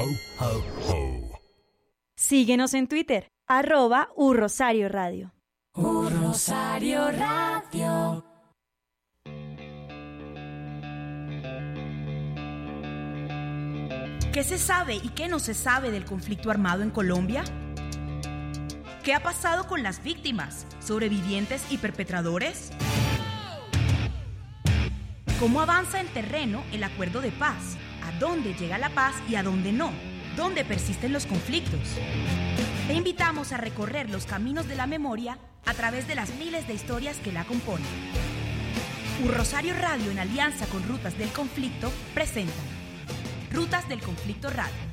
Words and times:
Ho, 0.00 0.06
ho, 0.38 0.64
ho. 0.88 1.40
Síguenos 2.16 2.72
en 2.72 2.88
Twitter, 2.88 3.28
arroba 3.46 4.08
Urrosario 4.16 4.88
Radio. 4.88 5.34
Rosario 5.74 7.10
Radio. 7.10 8.24
¿Qué 14.32 14.42
se 14.42 14.56
sabe 14.56 14.94
y 14.94 15.10
qué 15.10 15.28
no 15.28 15.38
se 15.38 15.52
sabe 15.52 15.90
del 15.90 16.06
conflicto 16.06 16.50
armado 16.50 16.82
en 16.82 16.90
Colombia? 16.90 17.44
¿Qué 19.04 19.12
ha 19.12 19.22
pasado 19.22 19.66
con 19.66 19.82
las 19.82 20.02
víctimas, 20.02 20.66
sobrevivientes 20.80 21.70
y 21.70 21.76
perpetradores? 21.76 22.70
¿Cómo 25.38 25.60
avanza 25.60 26.00
en 26.00 26.06
terreno 26.08 26.62
el 26.72 26.84
acuerdo 26.84 27.20
de 27.20 27.32
paz? 27.32 27.76
¿A 28.20 28.28
dónde 28.28 28.52
llega 28.52 28.76
la 28.76 28.90
paz 28.90 29.14
y 29.30 29.36
a 29.36 29.42
dónde 29.42 29.72
no? 29.72 29.90
¿Dónde 30.36 30.62
persisten 30.62 31.10
los 31.10 31.24
conflictos? 31.24 31.80
Te 32.86 32.92
invitamos 32.92 33.50
a 33.52 33.56
recorrer 33.56 34.10
los 34.10 34.26
caminos 34.26 34.68
de 34.68 34.74
la 34.74 34.86
memoria 34.86 35.38
a 35.64 35.72
través 35.72 36.06
de 36.06 36.16
las 36.16 36.34
miles 36.34 36.68
de 36.68 36.74
historias 36.74 37.16
que 37.16 37.32
la 37.32 37.44
componen. 37.44 37.86
Un 39.24 39.32
Rosario 39.32 39.72
Radio 39.72 40.10
en 40.10 40.18
alianza 40.18 40.66
con 40.66 40.86
Rutas 40.86 41.16
del 41.16 41.30
Conflicto 41.30 41.90
presentan 42.12 42.66
Rutas 43.50 43.88
del 43.88 44.02
Conflicto 44.02 44.50
Radio. 44.50 44.90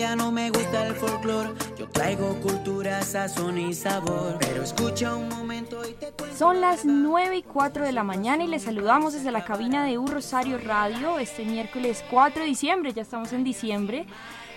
Colombiano, 0.00 0.32
me 0.32 0.50
gusta 0.50 0.86
el 0.86 0.94
folclore. 0.94 1.50
Yo 1.78 1.86
traigo 1.88 2.34
cultura, 2.40 3.02
sazón 3.02 3.58
y 3.58 3.74
sabor. 3.74 4.38
Pero 4.40 4.62
escucha 4.62 5.14
un 5.14 5.28
momento 5.28 5.86
y 5.86 5.92
te 5.92 6.10
cuento. 6.12 6.36
Son 6.36 6.60
las 6.62 6.86
9 6.86 7.36
y 7.36 7.42
4 7.42 7.84
de 7.84 7.92
la 7.92 8.02
mañana 8.02 8.44
y 8.44 8.46
les 8.46 8.62
saludamos 8.62 9.12
desde 9.12 9.30
la 9.30 9.44
cabina 9.44 9.84
de 9.84 9.98
Un 9.98 10.06
Rosario 10.06 10.56
Radio 10.56 11.18
este 11.18 11.44
miércoles 11.44 12.02
4 12.10 12.40
de 12.40 12.48
diciembre, 12.48 12.94
ya 12.94 13.02
estamos 13.02 13.34
en 13.34 13.44
diciembre, 13.44 14.06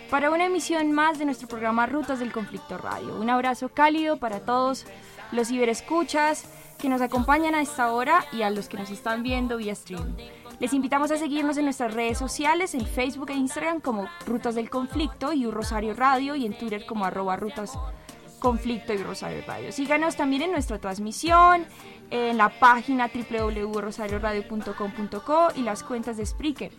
para 0.10 0.32
una 0.32 0.46
emisión 0.46 0.94
más 0.94 1.20
de 1.20 1.26
nuestro 1.26 1.50
programa 1.50 1.88
Rutas 1.88 2.20
del 2.20 2.32
Conflicto 2.32 2.78
Radio. 2.78 3.20
Un 3.20 3.30
abrazo 3.30 3.68
cálido 3.68 4.18
para 4.18 4.40
todos 4.40 4.86
los 5.34 5.50
ciberescuchas 5.50 6.46
que 6.78 6.88
nos 6.88 7.02
acompañan 7.02 7.54
a 7.54 7.62
esta 7.62 7.92
hora 7.92 8.26
y 8.32 8.44
a 8.44 8.50
los 8.50 8.70
que 8.70 8.78
nos 8.78 8.90
están 8.90 9.24
viendo 9.24 9.58
vía 9.58 9.76
stream. 9.76 10.16
Les 10.60 10.74
invitamos 10.74 11.12
a 11.12 11.18
seguirnos 11.18 11.58
en 11.58 11.66
nuestras 11.66 11.94
redes 11.94 12.18
sociales, 12.18 12.74
en 12.74 12.86
Facebook 12.86 13.32
e 13.32 13.34
Instagram 13.34 13.82
como 13.82 14.08
Rutas 14.26 14.56
del 14.56 14.70
Conflicto 14.70 15.34
y 15.34 15.46
Rosario 15.50 15.94
Radio 15.94 16.36
y 16.36 16.46
en 16.46 16.58
Twitter 16.58 16.86
como 16.86 17.04
arroba 17.06 17.36
Rutas 17.36 17.78
Conflicto 18.40 18.94
y 18.94 18.98
Rosario 18.98 19.42
Radio. 19.48 19.72
Síganos 19.72 20.18
también 20.18 20.44
en 20.44 20.52
nuestra 20.52 20.78
transmisión, 20.78 21.66
en 22.12 22.38
la 22.38 22.50
página 22.50 23.10
www.rosarioradio.com.co 23.10 25.48
y 25.56 25.62
las 25.62 25.82
cuentas 25.84 26.18
de 26.18 26.26
Spreaker. 26.26 26.74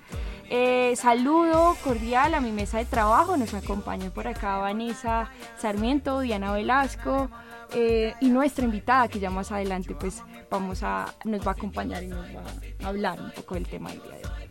Eh, 0.50 0.94
saludo 0.96 1.74
cordial 1.82 2.34
a 2.34 2.40
mi 2.40 2.52
mesa 2.52 2.76
de 2.78 2.84
trabajo, 2.84 3.38
nos 3.38 3.54
acompañan 3.54 4.10
por 4.10 4.28
acá 4.28 4.58
Vanessa 4.58 5.30
Sarmiento, 5.56 6.20
Diana 6.20 6.52
Velasco 6.52 7.30
eh, 7.72 8.12
y 8.20 8.28
nuestra 8.28 8.66
invitada 8.66 9.08
que 9.08 9.18
ya 9.18 9.30
más 9.30 9.50
adelante 9.50 9.94
pues 9.94 10.22
vamos 10.54 10.84
a, 10.84 11.12
nos 11.24 11.44
va 11.44 11.50
a 11.50 11.54
acompañar 11.54 12.02
y 12.04 12.06
nos 12.06 12.26
va 12.26 12.44
a 12.84 12.88
hablar 12.88 13.20
un 13.20 13.32
poco 13.32 13.54
del 13.54 13.66
tema 13.66 13.90
del 13.90 14.00
día 14.02 14.18
de 14.18 14.24
hoy. 14.24 14.43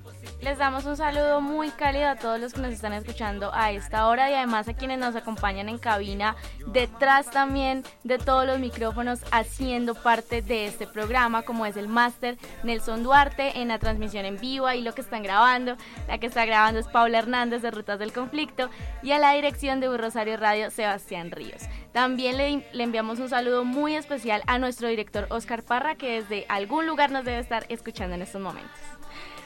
Les 0.44 0.58
damos 0.58 0.84
un 0.84 0.98
saludo 0.98 1.40
muy 1.40 1.70
cálido 1.70 2.10
a 2.10 2.18
todos 2.18 2.38
los 2.38 2.52
que 2.52 2.60
nos 2.60 2.74
están 2.74 2.92
escuchando 2.92 3.52
a 3.54 3.72
esta 3.72 4.08
hora 4.10 4.30
y 4.30 4.34
además 4.34 4.68
a 4.68 4.74
quienes 4.74 5.00
nos 5.00 5.16
acompañan 5.16 5.70
en 5.70 5.78
cabina, 5.78 6.36
detrás 6.68 7.32
también 7.32 7.84
de 8.04 8.18
todos 8.18 8.46
los 8.46 8.60
micrófonos, 8.60 9.22
haciendo 9.32 9.96
parte 9.96 10.42
de 10.42 10.66
este 10.66 10.86
programa, 10.86 11.44
como 11.44 11.66
es 11.66 11.78
el 11.78 11.88
máster 11.88 12.38
Nelson 12.64 13.04
Duarte 13.04 13.62
en 13.62 13.70
la 13.70 13.80
transmisión 13.80 14.26
en 14.26 14.38
vivo, 14.38 14.70
y 14.70 14.82
lo 14.82 14.94
que 14.94 15.00
están 15.00 15.24
grabando. 15.24 15.78
La 16.10 16.18
que 16.18 16.28
está 16.28 16.46
grabando 16.46 16.82
es 16.82 16.88
Paula 16.88 17.20
Hernández 17.20 17.62
de 17.62 17.72
Rutas 17.72 17.98
del 17.98 18.12
Conflicto 18.12 18.70
y 19.02 19.12
a 19.12 19.20
la 19.20 19.32
dirección 19.32 19.80
de 19.80 19.98
Rosario 19.98 20.36
Radio, 20.36 20.72
Sebastián 20.72 21.32
Ríos. 21.32 21.64
También 21.94 22.38
le 22.38 22.84
enviamos 22.84 23.20
un 23.20 23.30
saludo 23.30 23.64
muy 23.64 23.96
especial 23.96 24.44
a 24.48 24.60
nuestro 24.60 24.90
director 24.90 25.26
Oscar 25.30 25.64
Parra, 25.64 25.96
que 25.96 26.22
desde 26.22 26.46
algún 26.50 26.86
lugar 26.86 27.12
nos 27.12 27.24
debe 27.24 27.40
estar 27.40 27.66
escuchando 27.70 28.16
en 28.16 28.24
estos 28.24 28.42
momentos. 28.42 28.78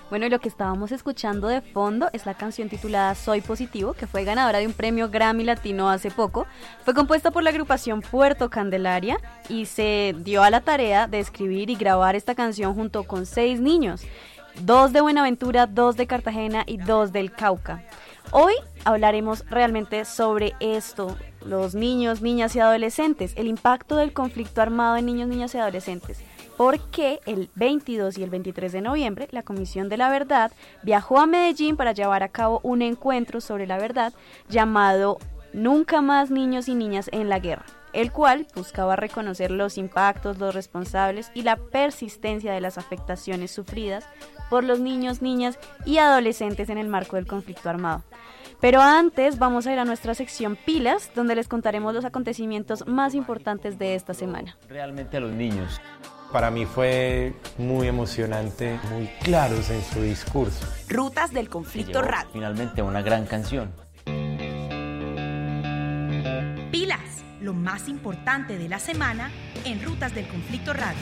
Bueno, 0.09 0.25
y 0.25 0.29
lo 0.29 0.39
que 0.39 0.47
estábamos 0.47 0.93
escuchando 0.93 1.49
de 1.49 1.59
fondo 1.59 2.09
es 2.13 2.25
la 2.25 2.33
canción 2.33 2.69
titulada 2.69 3.13
Soy 3.13 3.41
Positivo, 3.41 3.91
que 3.91 4.07
fue 4.07 4.23
ganadora 4.23 4.59
de 4.59 4.65
un 4.65 4.71
premio 4.71 5.09
Grammy 5.09 5.43
Latino 5.43 5.89
hace 5.89 6.11
poco. 6.11 6.47
Fue 6.85 6.93
compuesta 6.93 7.29
por 7.29 7.43
la 7.43 7.49
agrupación 7.49 8.01
Puerto 8.01 8.49
Candelaria 8.49 9.17
y 9.49 9.65
se 9.65 10.15
dio 10.19 10.43
a 10.43 10.49
la 10.49 10.61
tarea 10.61 11.07
de 11.07 11.19
escribir 11.19 11.69
y 11.69 11.75
grabar 11.75 12.15
esta 12.15 12.35
canción 12.35 12.73
junto 12.73 13.03
con 13.03 13.25
seis 13.25 13.59
niños, 13.59 14.01
dos 14.61 14.93
de 14.93 15.01
Buenaventura, 15.01 15.67
dos 15.67 15.97
de 15.97 16.07
Cartagena 16.07 16.63
y 16.65 16.77
dos 16.77 17.11
del 17.11 17.33
Cauca. 17.33 17.83
Hoy 18.31 18.53
hablaremos 18.85 19.43
realmente 19.49 20.05
sobre 20.05 20.53
esto, 20.61 21.17
los 21.45 21.75
niños, 21.75 22.21
niñas 22.21 22.55
y 22.55 22.61
adolescentes, 22.61 23.33
el 23.35 23.47
impacto 23.47 23.97
del 23.97 24.13
conflicto 24.13 24.61
armado 24.61 24.95
en 24.95 25.05
niños, 25.05 25.27
niñas 25.27 25.53
y 25.53 25.57
adolescentes 25.57 26.23
porque 26.57 27.21
el 27.25 27.49
22 27.55 28.17
y 28.17 28.23
el 28.23 28.29
23 28.29 28.71
de 28.71 28.81
noviembre 28.81 29.27
la 29.31 29.43
Comisión 29.43 29.87
de 29.87 29.97
la 29.97 30.09
Verdad 30.09 30.51
viajó 30.83 31.19
a 31.19 31.27
Medellín 31.27 31.77
para 31.77 31.91
llevar 31.93 32.23
a 32.23 32.29
cabo 32.29 32.59
un 32.63 32.81
encuentro 32.81 33.39
sobre 33.39 33.67
la 33.67 33.77
verdad 33.77 34.13
llamado 34.49 35.19
Nunca 35.53 36.01
más 36.01 36.29
niños 36.29 36.67
y 36.67 36.75
niñas 36.75 37.09
en 37.13 37.29
la 37.29 37.39
guerra, 37.39 37.65
el 37.93 38.11
cual 38.11 38.47
buscaba 38.53 38.95
reconocer 38.95 39.49
los 39.49 39.77
impactos, 39.77 40.39
los 40.39 40.53
responsables 40.53 41.31
y 41.33 41.43
la 41.43 41.55
persistencia 41.55 42.53
de 42.53 42.61
las 42.61 42.77
afectaciones 42.77 43.51
sufridas 43.51 44.05
por 44.49 44.63
los 44.63 44.79
niños, 44.79 45.21
niñas 45.21 45.57
y 45.85 45.97
adolescentes 45.97 46.69
en 46.69 46.77
el 46.77 46.89
marco 46.89 47.15
del 47.15 47.27
conflicto 47.27 47.69
armado. 47.69 48.03
Pero 48.59 48.81
antes 48.81 49.39
vamos 49.39 49.67
a 49.67 49.73
ir 49.73 49.79
a 49.79 49.85
nuestra 49.85 50.13
sección 50.15 50.57
Pilas, 50.57 51.11
donde 51.15 51.35
les 51.35 51.47
contaremos 51.47 51.93
los 51.93 52.05
acontecimientos 52.05 52.85
más 52.85 53.15
importantes 53.15 53.79
de 53.79 53.95
esta 53.95 54.13
semana. 54.13 54.57
Realmente 54.67 55.17
a 55.17 55.21
los 55.21 55.31
niños. 55.31 55.79
Para 56.31 56.51
mí 56.51 56.65
fue 56.65 57.33
muy 57.57 57.87
emocionante, 57.87 58.79
muy 58.91 59.07
claros 59.23 59.69
en 59.69 59.81
su 59.81 60.01
discurso. 60.01 60.67
Rutas 60.89 61.31
del 61.31 61.47
Conflicto 61.47 62.01
Radio. 62.01 62.29
Finalmente 62.33 62.81
una 62.81 63.01
gran 63.01 63.25
canción. 63.25 63.73
Pilas, 66.69 67.23
lo 67.39 67.53
más 67.53 67.87
importante 67.87 68.57
de 68.57 68.67
la 68.67 68.79
semana 68.79 69.31
en 69.63 69.81
Rutas 69.81 70.13
del 70.13 70.27
Conflicto 70.27 70.73
Radio. 70.73 70.99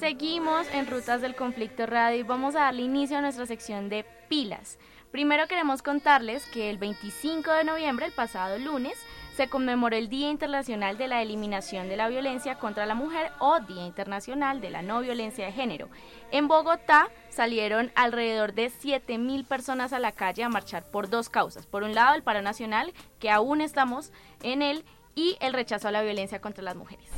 Seguimos 0.00 0.66
en 0.72 0.86
Rutas 0.86 1.20
del 1.20 1.34
Conflicto 1.34 1.84
Radio 1.84 2.20
y 2.20 2.22
vamos 2.22 2.54
a 2.56 2.60
darle 2.60 2.82
inicio 2.82 3.18
a 3.18 3.20
nuestra 3.20 3.44
sección 3.44 3.90
de 3.90 4.06
pilas. 4.28 4.78
Primero 5.10 5.46
queremos 5.48 5.80
contarles 5.80 6.44
que 6.46 6.68
el 6.68 6.76
25 6.76 7.50
de 7.52 7.64
noviembre, 7.64 8.04
el 8.04 8.12
pasado 8.12 8.58
lunes, 8.58 8.98
se 9.34 9.48
conmemoró 9.48 9.96
el 9.96 10.10
Día 10.10 10.28
Internacional 10.28 10.98
de 10.98 11.08
la 11.08 11.22
Eliminación 11.22 11.88
de 11.88 11.96
la 11.96 12.08
Violencia 12.08 12.58
contra 12.58 12.84
la 12.84 12.94
Mujer 12.94 13.30
o 13.38 13.58
Día 13.60 13.86
Internacional 13.86 14.60
de 14.60 14.68
la 14.68 14.82
No 14.82 15.00
Violencia 15.00 15.46
de 15.46 15.52
Género. 15.52 15.88
En 16.30 16.46
Bogotá 16.46 17.08
salieron 17.30 17.90
alrededor 17.94 18.52
de 18.52 18.70
7.000 18.70 19.46
personas 19.46 19.94
a 19.94 19.98
la 19.98 20.12
calle 20.12 20.44
a 20.44 20.50
marchar 20.50 20.84
por 20.90 21.08
dos 21.08 21.30
causas. 21.30 21.64
Por 21.64 21.84
un 21.84 21.94
lado, 21.94 22.14
el 22.14 22.22
paro 22.22 22.42
nacional, 22.42 22.92
que 23.18 23.30
aún 23.30 23.62
estamos 23.62 24.12
en 24.42 24.60
él, 24.60 24.84
y 25.14 25.36
el 25.40 25.52
rechazo 25.52 25.88
a 25.88 25.90
la 25.90 26.02
violencia 26.02 26.40
contra 26.40 26.62
las 26.62 26.76
mujeres. 26.76 27.08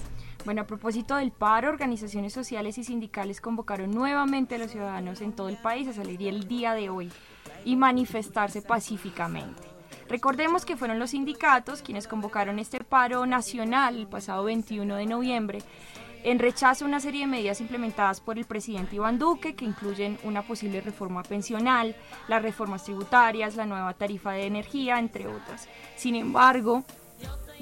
Bueno, 0.47 0.63
a 0.63 0.67
propósito 0.67 1.17
del 1.17 1.33
paro, 1.33 1.69
organizaciones 1.69 2.33
sociales 2.33 2.79
y 2.79 2.85
sindicales 2.85 3.43
convocaron 3.43 3.91
nuevamente 3.91 4.55
a 4.55 4.59
los 4.59 4.71
ciudadanos 4.71 5.21
en 5.21 5.35
todo 5.35 5.51
el 5.51 5.59
país 5.59 5.87
a 5.87 5.93
salir 5.93 6.27
el 6.27 6.49
día 6.49 6.73
de 6.73 6.89
hoy 6.89 7.11
y 7.65 7.77
manifestarse 7.77 8.63
pacíficamente. 8.63 9.63
Recordemos 10.09 10.65
que 10.65 10.77
fueron 10.77 10.99
los 10.99 11.11
sindicatos 11.11 11.83
quienes 11.83 12.09
convocaron 12.09 12.59
este 12.59 12.81
paro 12.83 13.27
nacional 13.27 13.97
el 13.97 14.09
pasado 14.09 14.45
21 14.45 14.97
de 14.97 15.07
noviembre 15.07 15.59
en 16.23 16.39
rechazo 16.39 16.85
a 16.85 16.89
una 16.89 17.01
serie 17.01 17.23
de 17.23 17.27
medidas 17.27 17.61
implementadas 17.61 18.21
por 18.21 18.39
el 18.39 18.45
presidente 18.45 18.97
Iván 18.97 19.19
Duque 19.19 19.55
que 19.55 19.65
incluyen 19.65 20.19
una 20.23 20.43
posible 20.43 20.81
reforma 20.81 21.23
pensional, 21.23 21.97
las 22.29 22.43
reformas 22.43 22.85
tributarias, 22.85 23.57
la 23.57 23.67
nueva 23.67 23.95
tarifa 23.95 24.33
de 24.33 24.47
energía, 24.47 24.99
entre 24.99 25.27
otras. 25.27 25.69
Sin 25.97 26.15
embargo, 26.15 26.85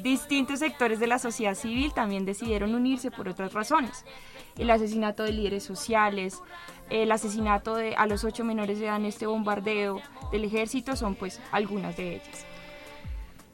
distintos 0.02 0.60
sectores 0.60 1.00
de 1.00 1.06
la 1.06 1.18
sociedad 1.18 1.54
civil 1.54 1.92
también 1.92 2.24
decidieron 2.24 2.74
unirse 2.74 3.10
por 3.10 3.28
otras 3.28 3.52
razones. 3.52 4.04
El 4.56 4.70
asesinato 4.70 5.22
de 5.22 5.32
líderes 5.32 5.64
sociales, 5.64 6.40
el 6.90 7.12
asesinato 7.12 7.76
de 7.76 7.94
a 7.94 8.06
los 8.06 8.24
ocho 8.24 8.44
menores 8.44 8.78
de 8.78 8.86
edad 8.86 8.96
en 8.96 9.06
este 9.06 9.26
bombardeo 9.26 10.00
del 10.32 10.44
ejército 10.44 10.96
son 10.96 11.14
pues 11.14 11.40
algunas 11.52 11.96
de 11.96 12.16
ellas. 12.16 12.46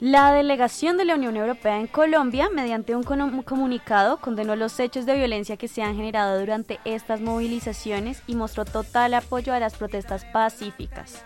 La 0.00 0.32
delegación 0.32 0.96
de 0.96 1.04
la 1.04 1.14
Unión 1.14 1.36
Europea 1.36 1.78
en 1.78 1.86
Colombia, 1.86 2.50
mediante 2.52 2.96
un 2.96 3.04
comunicado, 3.04 4.16
condenó 4.18 4.56
los 4.56 4.80
hechos 4.80 5.06
de 5.06 5.16
violencia 5.16 5.56
que 5.56 5.68
se 5.68 5.82
han 5.82 5.94
generado 5.94 6.40
durante 6.40 6.80
estas 6.84 7.20
movilizaciones 7.20 8.22
y 8.26 8.34
mostró 8.34 8.64
total 8.64 9.14
apoyo 9.14 9.54
a 9.54 9.60
las 9.60 9.76
protestas 9.76 10.24
pacíficas. 10.26 11.24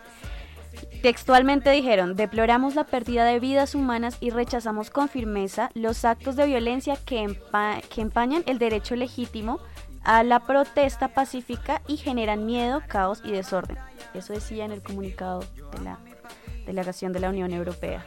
Textualmente 1.03 1.71
dijeron, 1.71 2.17
deploramos 2.17 2.75
la 2.75 2.85
pérdida 2.85 3.25
de 3.25 3.39
vidas 3.39 3.75
humanas 3.75 4.17
y 4.21 4.31
rechazamos 4.31 4.91
con 4.91 5.09
firmeza 5.09 5.71
los 5.75 6.05
actos 6.05 6.35
de 6.37 6.47
violencia 6.47 6.97
que, 6.97 7.37
empañan 7.97 8.43
el 8.47 8.59
derecho 8.59 8.97
legítimo 8.97 9.61
a 10.03 10.23
la 10.23 10.41
protesta 10.41 11.09
pacífica 11.09 11.83
y 11.87 11.97
generan 11.97 12.47
miedo, 12.47 12.83
caos 12.89 13.21
y 13.25 13.31
desorden. 13.31 13.79
Eso 14.15 14.33
decía 14.33 14.65
en 14.65 14.73
el 14.73 14.83
comunicado 14.83 15.41
de 15.41 15.85
la 15.85 15.99
delegación 16.67 17.13
de 17.13 17.21
la 17.21 17.31
Unión 17.31 17.53
Europea. 17.53 18.05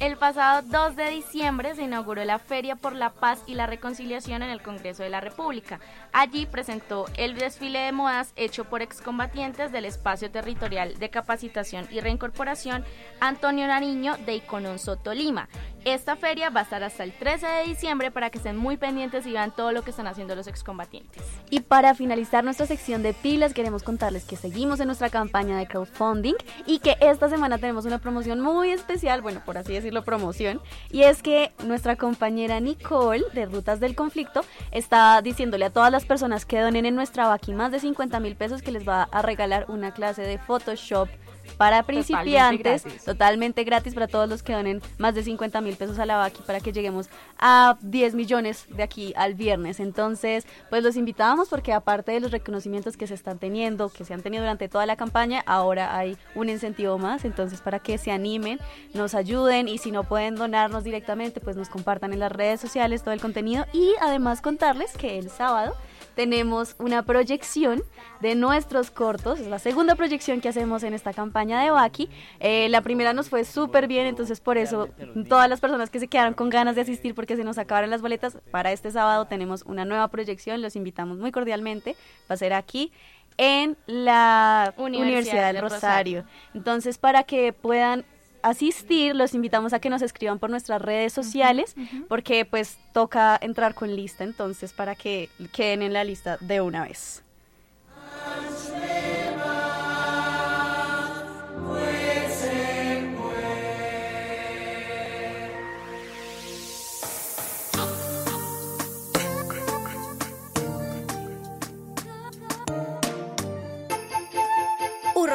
El 0.00 0.16
pasado 0.16 0.62
2 0.62 0.96
de 0.96 1.10
diciembre 1.10 1.74
se 1.74 1.82
inauguró 1.82 2.24
la 2.24 2.38
Feria 2.38 2.74
por 2.74 2.94
la 2.94 3.10
Paz 3.10 3.42
y 3.46 3.52
la 3.52 3.66
Reconciliación 3.66 4.42
en 4.42 4.48
el 4.48 4.62
Congreso 4.62 5.02
de 5.02 5.10
la 5.10 5.20
República. 5.20 5.78
Allí 6.10 6.46
presentó 6.46 7.04
el 7.18 7.34
desfile 7.34 7.80
de 7.80 7.92
modas 7.92 8.32
hecho 8.36 8.64
por 8.64 8.80
excombatientes 8.80 9.72
del 9.72 9.84
Espacio 9.84 10.30
Territorial 10.30 10.98
de 10.98 11.10
Capacitación 11.10 11.86
y 11.90 12.00
Reincorporación 12.00 12.82
Antonio 13.20 13.66
Nariño 13.66 14.16
de 14.24 14.36
Icononso, 14.36 14.96
Tolima. 14.96 15.50
Esta 15.84 16.14
feria 16.14 16.50
va 16.50 16.60
a 16.60 16.62
estar 16.64 16.82
hasta 16.82 17.04
el 17.04 17.12
13 17.12 17.46
de 17.46 17.64
diciembre 17.64 18.10
para 18.10 18.28
que 18.28 18.36
estén 18.36 18.58
muy 18.58 18.76
pendientes 18.76 19.24
y 19.26 19.32
vean 19.32 19.50
todo 19.50 19.72
lo 19.72 19.82
que 19.82 19.90
están 19.90 20.06
haciendo 20.06 20.34
los 20.36 20.46
excombatientes. 20.46 21.22
Y 21.48 21.60
para 21.60 21.94
finalizar 21.94 22.44
nuestra 22.44 22.66
sección 22.66 23.02
de 23.02 23.14
pilas, 23.14 23.54
queremos 23.54 23.82
contarles 23.82 24.24
que 24.24 24.36
seguimos 24.36 24.78
en 24.80 24.88
nuestra 24.88 25.08
campaña 25.08 25.56
de 25.56 25.66
crowdfunding 25.66 26.34
y 26.66 26.80
que 26.80 26.98
esta 27.00 27.30
semana 27.30 27.56
tenemos 27.56 27.86
una 27.86 27.98
promoción 27.98 28.40
muy 28.40 28.70
especial, 28.72 29.22
bueno, 29.22 29.42
por 29.46 29.56
así 29.56 29.72
decirlo, 29.72 30.04
promoción, 30.04 30.60
y 30.90 31.04
es 31.04 31.22
que 31.22 31.52
nuestra 31.64 31.96
compañera 31.96 32.60
Nicole 32.60 33.24
de 33.32 33.46
Rutas 33.46 33.80
del 33.80 33.94
Conflicto 33.94 34.42
está 34.72 35.22
diciéndole 35.22 35.64
a 35.64 35.70
todas 35.70 35.90
las 35.90 36.04
personas 36.04 36.44
que 36.44 36.60
donen 36.60 36.84
en 36.84 36.94
nuestra 36.94 37.28
vaqui 37.28 37.54
más 37.54 37.72
de 37.72 37.80
50 37.80 38.20
mil 38.20 38.36
pesos 38.36 38.60
que 38.60 38.70
les 38.70 38.86
va 38.86 39.04
a 39.04 39.22
regalar 39.22 39.64
una 39.68 39.94
clase 39.94 40.22
de 40.22 40.36
Photoshop 40.36 41.08
para 41.56 41.82
principiantes, 41.82 42.84
totalmente 43.04 43.64
gratis. 43.64 43.94
para 43.94 44.08
todos 44.08 44.28
los 44.28 44.42
que 44.42 44.52
donen 44.52 44.80
más 44.98 45.14
de 45.14 45.22
50 45.22 45.60
mil 45.60 45.76
pesos 45.76 45.98
a 45.98 46.06
la 46.06 46.16
Baki 46.16 46.42
para 46.42 46.60
que 46.60 46.72
lleguemos 46.72 47.08
a 47.38 47.76
10 47.82 48.14
millones 48.14 48.66
de 48.68 48.82
aquí 48.82 49.12
al 49.16 49.34
viernes. 49.34 49.80
Entonces, 49.80 50.46
pues 50.68 50.82
los 50.82 50.96
invitamos 50.96 51.48
porque 51.48 51.72
aparte 51.72 52.12
de 52.12 52.20
los 52.20 52.30
reconocimientos 52.30 52.96
que 52.96 53.06
se 53.06 53.14
están 53.14 53.38
teniendo, 53.38 53.88
que 53.88 54.04
se 54.04 54.14
han 54.14 54.22
tenido 54.22 54.42
durante 54.42 54.68
toda 54.68 54.86
la 54.86 54.96
campaña, 54.96 55.42
ahora 55.46 55.96
hay 55.96 56.16
un 56.34 56.48
incentivo 56.48 56.98
más. 56.98 57.24
Entonces, 57.24 57.60
para 57.60 57.78
que 57.78 57.98
se 57.98 58.10
animen, 58.10 58.58
nos 58.94 59.14
ayuden 59.14 59.68
y 59.68 59.78
si 59.78 59.90
no 59.90 60.04
pueden 60.04 60.34
donarnos 60.34 60.84
directamente, 60.84 61.40
pues 61.40 61.56
nos 61.56 61.68
compartan 61.68 62.12
en 62.12 62.20
las 62.20 62.32
redes 62.32 62.60
sociales 62.60 63.02
todo 63.02 63.12
el 63.12 63.20
contenido 63.20 63.66
y 63.72 63.92
además 64.00 64.40
contarles 64.40 64.96
que 64.96 65.18
el 65.18 65.30
sábado 65.30 65.74
tenemos 66.14 66.74
una 66.78 67.02
proyección 67.04 67.82
de 68.20 68.34
nuestros 68.34 68.90
cortos. 68.90 69.40
Es 69.40 69.46
la 69.46 69.58
segunda 69.58 69.94
proyección 69.94 70.40
que 70.40 70.48
hacemos 70.48 70.82
en 70.82 70.94
esta 70.94 71.12
campaña 71.12 71.62
de 71.62 71.70
Baki. 71.70 72.08
Eh, 72.40 72.68
la 72.68 72.82
primera 72.82 73.12
nos 73.12 73.28
fue 73.28 73.44
súper 73.44 73.88
bien, 73.88 74.06
entonces 74.06 74.40
por 74.40 74.58
eso 74.58 74.88
todas 75.28 75.48
las 75.48 75.60
personas 75.60 75.90
que 75.90 76.00
se 76.00 76.08
quedaron 76.08 76.34
con 76.34 76.50
ganas 76.50 76.74
de 76.74 76.82
asistir 76.82 77.14
porque 77.14 77.36
se 77.36 77.44
nos 77.44 77.58
acabaron 77.58 77.90
las 77.90 78.02
boletas, 78.02 78.38
para 78.50 78.72
este 78.72 78.90
sábado 78.90 79.26
tenemos 79.26 79.62
una 79.62 79.84
nueva 79.84 80.08
proyección. 80.08 80.62
Los 80.62 80.76
invitamos 80.76 81.18
muy 81.18 81.32
cordialmente. 81.32 81.96
Va 82.30 82.34
a 82.34 82.36
ser 82.36 82.52
aquí 82.52 82.92
en 83.36 83.76
la 83.86 84.74
Universidad, 84.76 85.52
del 85.52 85.62
Rosario. 85.62 86.24
Entonces, 86.52 86.98
para 86.98 87.22
que 87.22 87.52
puedan 87.52 88.04
asistir, 88.42 89.14
los 89.14 89.34
invitamos 89.34 89.72
a 89.72 89.80
que 89.80 89.90
nos 89.90 90.02
escriban 90.02 90.38
por 90.38 90.50
nuestras 90.50 90.80
redes 90.80 91.12
sociales, 91.12 91.74
porque 92.08 92.44
pues 92.44 92.78
toca 92.92 93.38
entrar 93.40 93.74
con 93.74 93.94
lista, 93.94 94.24
entonces 94.24 94.72
para 94.72 94.94
que 94.94 95.28
queden 95.52 95.82
en 95.82 95.92
la 95.92 96.04
lista 96.04 96.36
de 96.40 96.60
una 96.60 96.84
vez. 96.84 97.22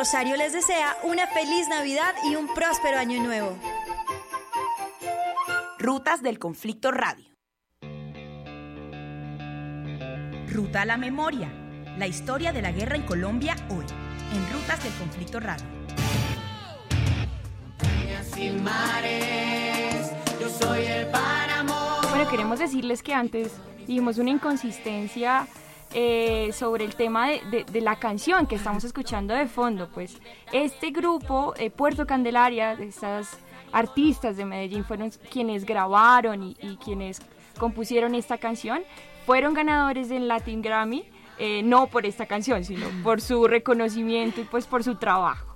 Rosario 0.05 0.37
les 0.37 0.53
desea 0.53 0.95
una 1.01 1.25
feliz 1.25 1.67
Navidad 1.67 2.13
y 2.29 2.35
un 2.35 2.45
próspero 2.53 2.99
año 2.99 3.23
nuevo. 3.23 3.57
Rutas 5.79 6.21
del 6.21 6.37
Conflicto 6.37 6.91
Radio. 6.91 7.25
Ruta 10.47 10.83
a 10.83 10.85
la 10.85 10.97
Memoria. 10.97 11.51
La 11.97 12.05
historia 12.05 12.53
de 12.53 12.61
la 12.61 12.71
guerra 12.71 12.97
en 12.97 13.01
Colombia 13.01 13.55
hoy, 13.71 13.85
en 14.35 14.53
Rutas 14.53 14.83
del 14.83 14.93
Conflicto 14.93 15.39
Radio. 15.39 15.65
Bueno, 22.11 22.29
queremos 22.29 22.59
decirles 22.59 23.01
que 23.01 23.15
antes 23.15 23.53
vimos 23.87 24.19
una 24.19 24.29
inconsistencia 24.29 25.47
eh, 25.97 26.51
sobre 26.51 26.83
el 26.83 26.93
tema 26.95 27.29
de, 27.29 27.65
la 27.79 27.95
canción 27.95 28.47
que 28.47 28.55
estamos 28.55 28.83
escuchando 28.83 29.33
de 29.33 29.47
fondo. 29.47 29.87
Pues 29.87 30.17
este 30.51 30.91
grupo, 30.91 31.53
eh, 31.55 31.69
Puerto 31.69 32.05
Candelaria, 32.05 32.73
estas 32.73 33.37
artistas 33.71 34.35
de 34.35 34.43
Medellín 34.43 34.83
fueron 34.83 35.11
quienes 35.31 35.65
grabaron 35.65 36.43
y, 36.43 36.77
quienes 36.83 37.21
compusieron 37.57 38.13
esta 38.13 38.37
canción, 38.37 38.81
fueron 39.25 39.53
ganadores 39.53 40.09
del 40.09 40.27
Latin 40.27 40.61
Grammy, 40.61 41.05
eh, 41.39 41.63
no 41.63 41.87
por 41.87 42.05
esta 42.05 42.25
canción, 42.25 42.65
sino 42.65 42.87
por 43.01 43.21
su 43.21 43.47
reconocimiento 43.47 44.41
y 44.41 44.43
pues 44.43 44.65
por 44.65 44.83
su 44.83 44.95
trabajo. 44.95 45.55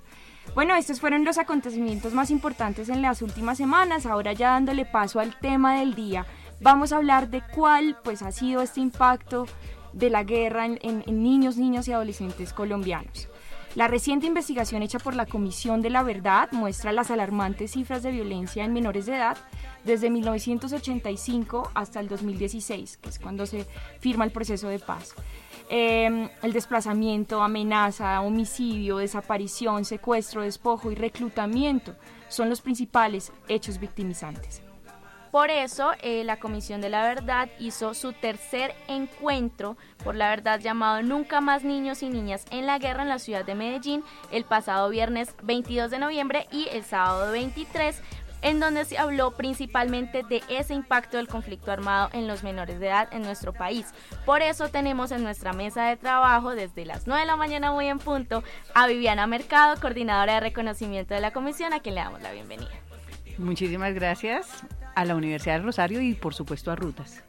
Bueno, 0.56 0.74
estos 0.74 1.02
fueron 1.02 1.26
los 1.26 1.38
acontecimientos 1.38 2.14
más 2.14 2.32
importantes 2.32 2.88
en 2.88 3.02
las 3.02 3.22
últimas 3.22 3.58
semanas. 3.58 4.06
Ahora 4.06 4.32
ya 4.32 4.52
dándole 4.52 4.86
paso 4.86 5.20
al 5.20 5.38
tema 5.38 5.80
del 5.80 5.96
día, 5.96 6.26
vamos 6.62 6.94
a 6.94 6.96
hablar 6.96 7.30
de 7.30 7.42
cuál 7.54 7.98
pues 8.06 8.22
ha 8.22 8.32
sido 8.32 8.62
este 8.62 8.80
impacto 8.80 9.46
de 9.94 10.10
la 10.10 10.24
guerra 10.24 10.66
en, 10.66 11.04
niños, 11.08 11.58
niñas 11.58 11.88
y 11.88 11.94
adolescentes 11.94 12.54
colombianos. 12.54 13.30
La 13.76 13.88
reciente 13.88 14.26
investigación 14.26 14.82
hecha 14.82 14.98
por 14.98 15.16
la 15.16 15.28
Comisión 15.28 15.82
de 15.82 15.92
la 15.92 16.02
Verdad 16.02 16.52
muestra 16.52 16.92
las 16.92 17.12
alarmantes 17.12 17.72
cifras 17.72 18.02
de 18.02 18.12
violencia 18.12 18.66
en 18.66 18.74
menores 18.74 19.06
de 19.06 19.16
edad 19.16 19.38
desde 19.84 20.10
1985 20.10 21.72
hasta 21.76 22.00
el 22.00 22.08
2016, 22.08 22.98
que 22.98 23.10
es 23.10 23.20
cuando 23.20 23.46
se 23.46 23.68
firma 24.00 24.26
el 24.26 24.32
proceso 24.32 24.68
de 24.70 24.80
paz. 24.80 25.14
Em, 25.70 26.30
el 26.42 26.52
desplazamiento, 26.52 27.44
amenaza, 27.44 28.22
homicidio, 28.22 28.98
desaparición, 28.98 29.86
secuestro, 29.86 30.42
despojo 30.42 30.92
y 30.92 30.96
reclutamiento 30.96 31.96
son 32.28 32.50
los 32.50 32.62
principales 32.62 33.32
hechos 33.48 33.80
victimizantes. 33.80 34.64
Por 35.32 35.52
eso, 35.52 35.92
eh, 36.02 36.24
la 36.24 36.38
Comisión 36.38 36.82
de 36.82 36.90
la 36.90 37.04
Verdad 37.04 37.50
hizo 37.60 37.94
su 37.94 38.14
tercer 38.14 38.74
encuentro 38.88 39.78
por 40.04 40.16
la 40.16 40.30
verdad 40.30 40.60
llamado 40.60 41.04
Nunca 41.04 41.40
más 41.40 41.64
niños 41.64 42.02
y 42.02 42.10
niñas 42.10 42.46
en 42.50 42.66
la 42.66 42.80
guerra 42.80 43.04
en 43.04 43.10
la 43.10 43.20
ciudad 43.20 43.46
de 43.46 43.56
Medellín 43.56 44.04
el 44.32 44.44
pasado 44.44 44.90
viernes 44.90 45.36
22 45.44 45.92
de 45.92 46.00
noviembre 46.00 46.48
y 46.52 46.68
el 46.70 46.84
sábado 46.84 47.32
23 47.32 48.02
en 48.42 48.60
donde 48.60 48.86
se 48.86 48.98
habló 48.98 49.32
principalmente 49.32 50.24
de 50.24 50.42
ese 50.50 50.74
impacto 50.74 51.18
del 51.18 51.28
conflicto 51.28 51.72
armado 51.72 52.10
en 52.14 52.28
los 52.28 52.44
menores 52.44 52.80
de 52.80 52.88
edad 52.88 53.10
en 53.12 53.22
nuestro 53.22 53.54
país. 53.54 53.88
Por 54.26 54.42
eso 54.42 54.70
tenemos 54.70 55.12
en 55.12 55.24
nuestra 55.24 55.54
mesa 55.54 55.86
de 55.86 55.98
trabajo 55.98 56.52
desde 56.52 56.86
las 56.86 57.06
9 57.06 57.22
de 57.22 57.28
la 57.28 57.36
mañana 57.36 57.72
muy 57.72 57.88
en 57.88 58.00
punto 58.00 58.44
a 58.74 58.88
Viviana 58.88 59.28
Mercado, 59.28 59.80
coordinadora 59.82 60.36
de 60.36 60.40
reconocimiento 60.40 61.14
de 61.14 61.22
la 61.22 61.32
comisión, 61.32 61.74
a 61.74 61.82
quien 61.82 61.96
le 61.96 62.02
damos 62.02 62.22
la 62.22 62.32
bienvenida. 62.32 62.89
Muchísimas 63.40 63.94
gracias 63.94 64.48
a 64.96 65.06
la 65.06 65.16
Universidad 65.16 65.60
de 65.60 65.66
Rosario 65.66 66.02
y 66.02 66.14
por 66.14 66.34
supuesto 66.34 66.72
a 66.72 66.76
Rutas. 66.76 67.24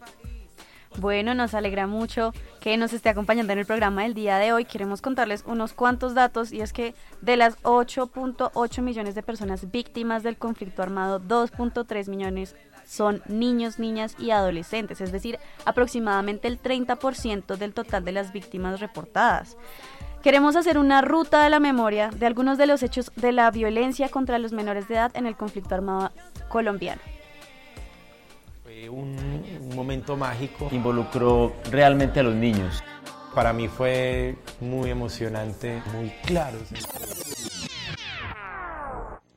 Bueno, 0.98 1.34
nos 1.36 1.54
alegra 1.54 1.86
mucho 1.86 2.32
que 2.60 2.76
nos 2.76 2.92
esté 2.92 3.10
acompañando 3.10 3.52
en 3.52 3.60
el 3.60 3.64
programa 3.64 4.02
del 4.02 4.14
día 4.14 4.38
de 4.38 4.52
hoy. 4.52 4.64
Queremos 4.64 5.00
contarles 5.00 5.44
unos 5.46 5.72
cuantos 5.72 6.14
datos 6.14 6.52
y 6.52 6.62
es 6.62 6.72
que 6.72 6.96
de 7.22 7.36
las 7.36 7.62
8.8 7.62 8.82
millones 8.82 9.14
de 9.14 9.22
personas 9.22 9.70
víctimas 9.70 10.24
del 10.24 10.36
conflicto 10.36 10.82
armado, 10.82 11.20
2.3 11.20 12.08
millones 12.08 12.56
son 12.84 13.22
niños, 13.28 13.78
niñas 13.78 14.16
y 14.18 14.32
adolescentes, 14.32 15.00
es 15.00 15.12
decir, 15.12 15.38
aproximadamente 15.64 16.48
el 16.48 16.60
30% 16.60 17.56
del 17.56 17.72
total 17.72 18.04
de 18.04 18.10
las 18.10 18.32
víctimas 18.32 18.80
reportadas. 18.80 19.56
Queremos 20.22 20.56
hacer 20.56 20.78
una 20.78 21.00
ruta 21.00 21.42
de 21.42 21.50
la 21.50 21.60
memoria 21.60 22.10
de 22.10 22.26
algunos 22.26 22.58
de 22.58 22.66
los 22.66 22.82
hechos 22.82 23.10
de 23.16 23.32
la 23.32 23.50
violencia 23.50 24.08
contra 24.08 24.38
los 24.38 24.52
menores 24.52 24.88
de 24.88 24.94
edad 24.94 25.10
en 25.14 25.26
el 25.26 25.36
conflicto 25.36 25.74
armado 25.74 26.10
colombiano 26.48 27.00
un, 28.88 29.74
momento 29.74 30.16
mágico. 30.16 30.68
Involucró 30.72 31.54
realmente 31.70 32.20
a 32.20 32.22
los 32.22 32.34
niños. 32.34 32.82
Para 33.34 33.52
mí 33.52 33.68
fue 33.68 34.36
muy 34.60 34.90
emocionante, 34.90 35.82
muy 35.94 36.10
claro. 36.24 36.58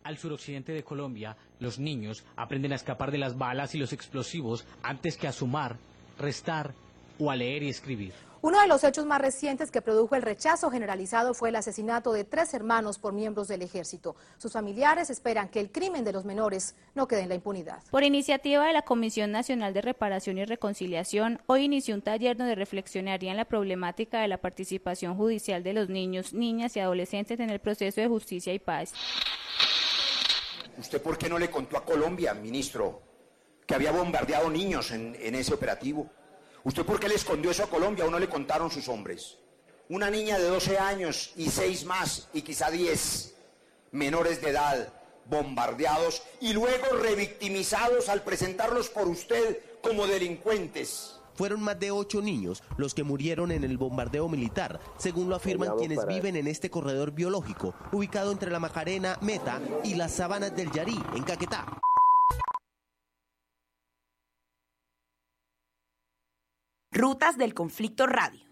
Al 0.03 0.17
suroccidente 0.17 0.71
de 0.71 0.83
Colombia, 0.83 1.37
los 1.59 1.79
niños 1.79 2.23
aprenden 2.35 2.73
a 2.73 2.75
escapar 2.75 3.11
de 3.11 3.17
las 3.17 3.37
balas 3.37 3.73
y 3.75 3.77
los 3.77 3.93
explosivos 3.93 4.65
antes 4.81 5.17
que 5.17 5.27
a 5.27 5.31
sumar, 5.31 5.77
restar 6.19 6.73
o 7.19 7.31
a 7.31 7.35
leer 7.35 7.63
y 7.63 7.69
escribir. 7.69 8.13
Uno 8.43 8.59
de 8.59 8.67
los 8.67 8.83
hechos 8.83 9.05
más 9.05 9.21
recientes 9.21 9.71
que 9.71 9.81
produjo 9.81 10.15
el 10.15 10.21
rechazo 10.21 10.69
generalizado 10.69 11.33
fue 11.33 11.47
el 11.47 11.55
asesinato 11.55 12.11
de 12.11 12.25
tres 12.25 12.53
hermanos 12.53 12.99
por 12.99 13.13
miembros 13.13 13.47
del 13.47 13.61
ejército. 13.61 14.17
Sus 14.37 14.51
familiares 14.51 15.09
esperan 15.09 15.47
que 15.47 15.61
el 15.61 15.71
crimen 15.71 16.03
de 16.03 16.11
los 16.11 16.25
menores 16.25 16.75
no 16.93 17.07
quede 17.07 17.21
en 17.21 17.29
la 17.29 17.35
impunidad. 17.35 17.81
Por 17.89 18.03
iniciativa 18.03 18.65
de 18.65 18.73
la 18.73 18.81
Comisión 18.81 19.31
Nacional 19.31 19.73
de 19.73 19.81
Reparación 19.81 20.39
y 20.39 20.43
Reconciliación, 20.43 21.39
hoy 21.45 21.63
inició 21.63 21.95
un 21.95 22.01
taller 22.01 22.35
donde 22.35 22.55
reflexionarían 22.55 23.37
la 23.37 23.45
problemática 23.45 24.19
de 24.19 24.27
la 24.27 24.39
participación 24.39 25.15
judicial 25.15 25.63
de 25.63 25.71
los 25.71 25.87
niños, 25.87 26.33
niñas 26.33 26.75
y 26.75 26.81
adolescentes 26.81 27.39
en 27.39 27.49
el 27.49 27.59
proceso 27.59 28.01
de 28.01 28.09
justicia 28.09 28.53
y 28.53 28.59
paz. 28.59 28.91
¿Usted 30.77 31.01
por 31.01 31.17
qué 31.17 31.29
no 31.29 31.39
le 31.39 31.49
contó 31.49 31.77
a 31.77 31.85
Colombia, 31.85 32.33
ministro, 32.33 33.03
que 33.65 33.73
había 33.73 33.93
bombardeado 33.93 34.49
niños 34.49 34.91
en, 34.91 35.15
en 35.17 35.33
ese 35.35 35.53
operativo? 35.53 36.11
¿Usted 36.63 36.85
por 36.85 36.99
qué 36.99 37.09
le 37.09 37.15
escondió 37.15 37.51
eso 37.51 37.63
a 37.63 37.69
Colombia 37.69 38.05
o 38.05 38.11
no 38.11 38.19
le 38.19 38.29
contaron 38.29 38.71
sus 38.71 38.87
hombres? 38.87 39.37
Una 39.89 40.09
niña 40.09 40.39
de 40.39 40.45
12 40.45 40.77
años 40.79 41.33
y 41.35 41.49
seis 41.49 41.83
más 41.83 42.29
y 42.33 42.41
quizá 42.41 42.71
10 42.71 43.35
menores 43.91 44.41
de 44.41 44.49
edad 44.49 44.93
bombardeados 45.25 46.23
y 46.39 46.53
luego 46.53 46.95
revictimizados 47.01 48.07
al 48.07 48.23
presentarlos 48.23 48.89
por 48.89 49.07
usted 49.07 49.59
como 49.81 50.07
delincuentes. 50.07 51.19
Fueron 51.35 51.61
más 51.61 51.79
de 51.79 51.91
ocho 51.91 52.21
niños 52.21 52.63
los 52.77 52.93
que 52.93 53.03
murieron 53.03 53.51
en 53.51 53.63
el 53.63 53.77
bombardeo 53.77 54.29
militar, 54.29 54.79
según 54.97 55.29
lo 55.29 55.35
afirman 55.35 55.77
quienes 55.77 56.05
viven 56.05 56.35
en 56.35 56.47
este 56.47 56.69
corredor 56.69 57.11
biológico, 57.11 57.73
ubicado 57.91 58.31
entre 58.31 58.51
la 58.51 58.59
Macarena, 58.59 59.17
Meta 59.21 59.59
y 59.83 59.95
las 59.95 60.13
sabanas 60.13 60.55
del 60.55 60.71
Yarí, 60.71 60.97
en 61.15 61.23
Caquetá. 61.23 61.65
Rutas 66.95 67.39
del 67.39 67.55
Conflicto 67.55 68.05
Radio. 68.05 68.45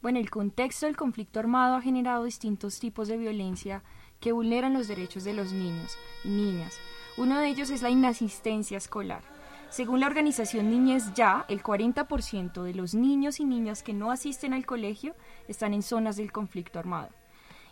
Bueno, 0.00 0.20
el 0.20 0.30
contexto 0.30 0.86
del 0.86 0.96
conflicto 0.96 1.40
armado 1.40 1.74
ha 1.74 1.82
generado 1.82 2.22
distintos 2.22 2.78
tipos 2.78 3.08
de 3.08 3.16
violencia 3.16 3.82
que 4.20 4.30
vulneran 4.30 4.74
los 4.74 4.86
derechos 4.86 5.24
de 5.24 5.34
los 5.34 5.52
niños 5.52 5.98
y 6.22 6.28
niñas. 6.28 6.78
Uno 7.16 7.40
de 7.40 7.48
ellos 7.48 7.70
es 7.70 7.82
la 7.82 7.90
inasistencia 7.90 8.78
escolar. 8.78 9.24
Según 9.70 9.98
la 9.98 10.06
organización 10.06 10.70
Niñez 10.70 11.12
Ya, 11.14 11.46
el 11.48 11.64
40% 11.64 12.62
de 12.62 12.74
los 12.74 12.94
niños 12.94 13.40
y 13.40 13.44
niñas 13.44 13.82
que 13.82 13.92
no 13.92 14.12
asisten 14.12 14.54
al 14.54 14.64
colegio 14.64 15.16
están 15.48 15.74
en 15.74 15.82
zonas 15.82 16.14
del 16.14 16.30
conflicto 16.30 16.78
armado. 16.78 17.08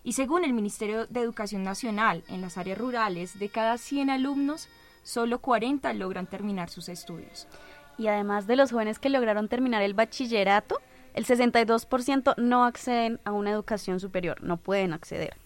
Y 0.03 0.15
según 0.15 0.43
el 0.43 0.53
Ministerio 0.53 1.07
de 1.07 1.21
Educación 1.21 1.63
Nacional, 1.63 2.25
en 2.27 2.41
las 2.41 2.59
áreas 2.59 2.79
rurales, 2.79 3.39
de 3.39 3.51
cada 3.51 3.79
100 3.79 4.11
alumnos, 4.11 4.69
solo 5.05 5.41
40 5.41 5.93
logran 5.93 6.27
terminar 6.27 6.71
sus 6.71 6.89
estudios 6.89 7.47
y 7.99 8.07
además 8.07 8.47
de 8.47 8.57
los 8.57 8.71
jóvenes 8.71 8.99
que 8.99 9.11
lograron 9.11 9.49
terminar 9.49 9.83
el 9.83 9.95
bachillerato, 9.95 10.81
el 11.15 11.27
62% 11.27 12.35
no 12.37 12.65
acceden 12.65 13.21
a 13.25 13.33
una 13.33 13.51
educación 13.51 13.99
superior, 14.01 14.43
no 14.43 14.57
pueden 14.57 14.93
acceder. 14.93 15.37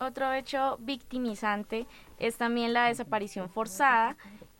Otro 0.00 0.32
hecho 0.32 0.78
victimizante 0.80 1.86
es 2.18 2.36
también 2.36 2.72
la 2.72 2.86
desaparición 2.86 3.50
forzada 3.50 4.16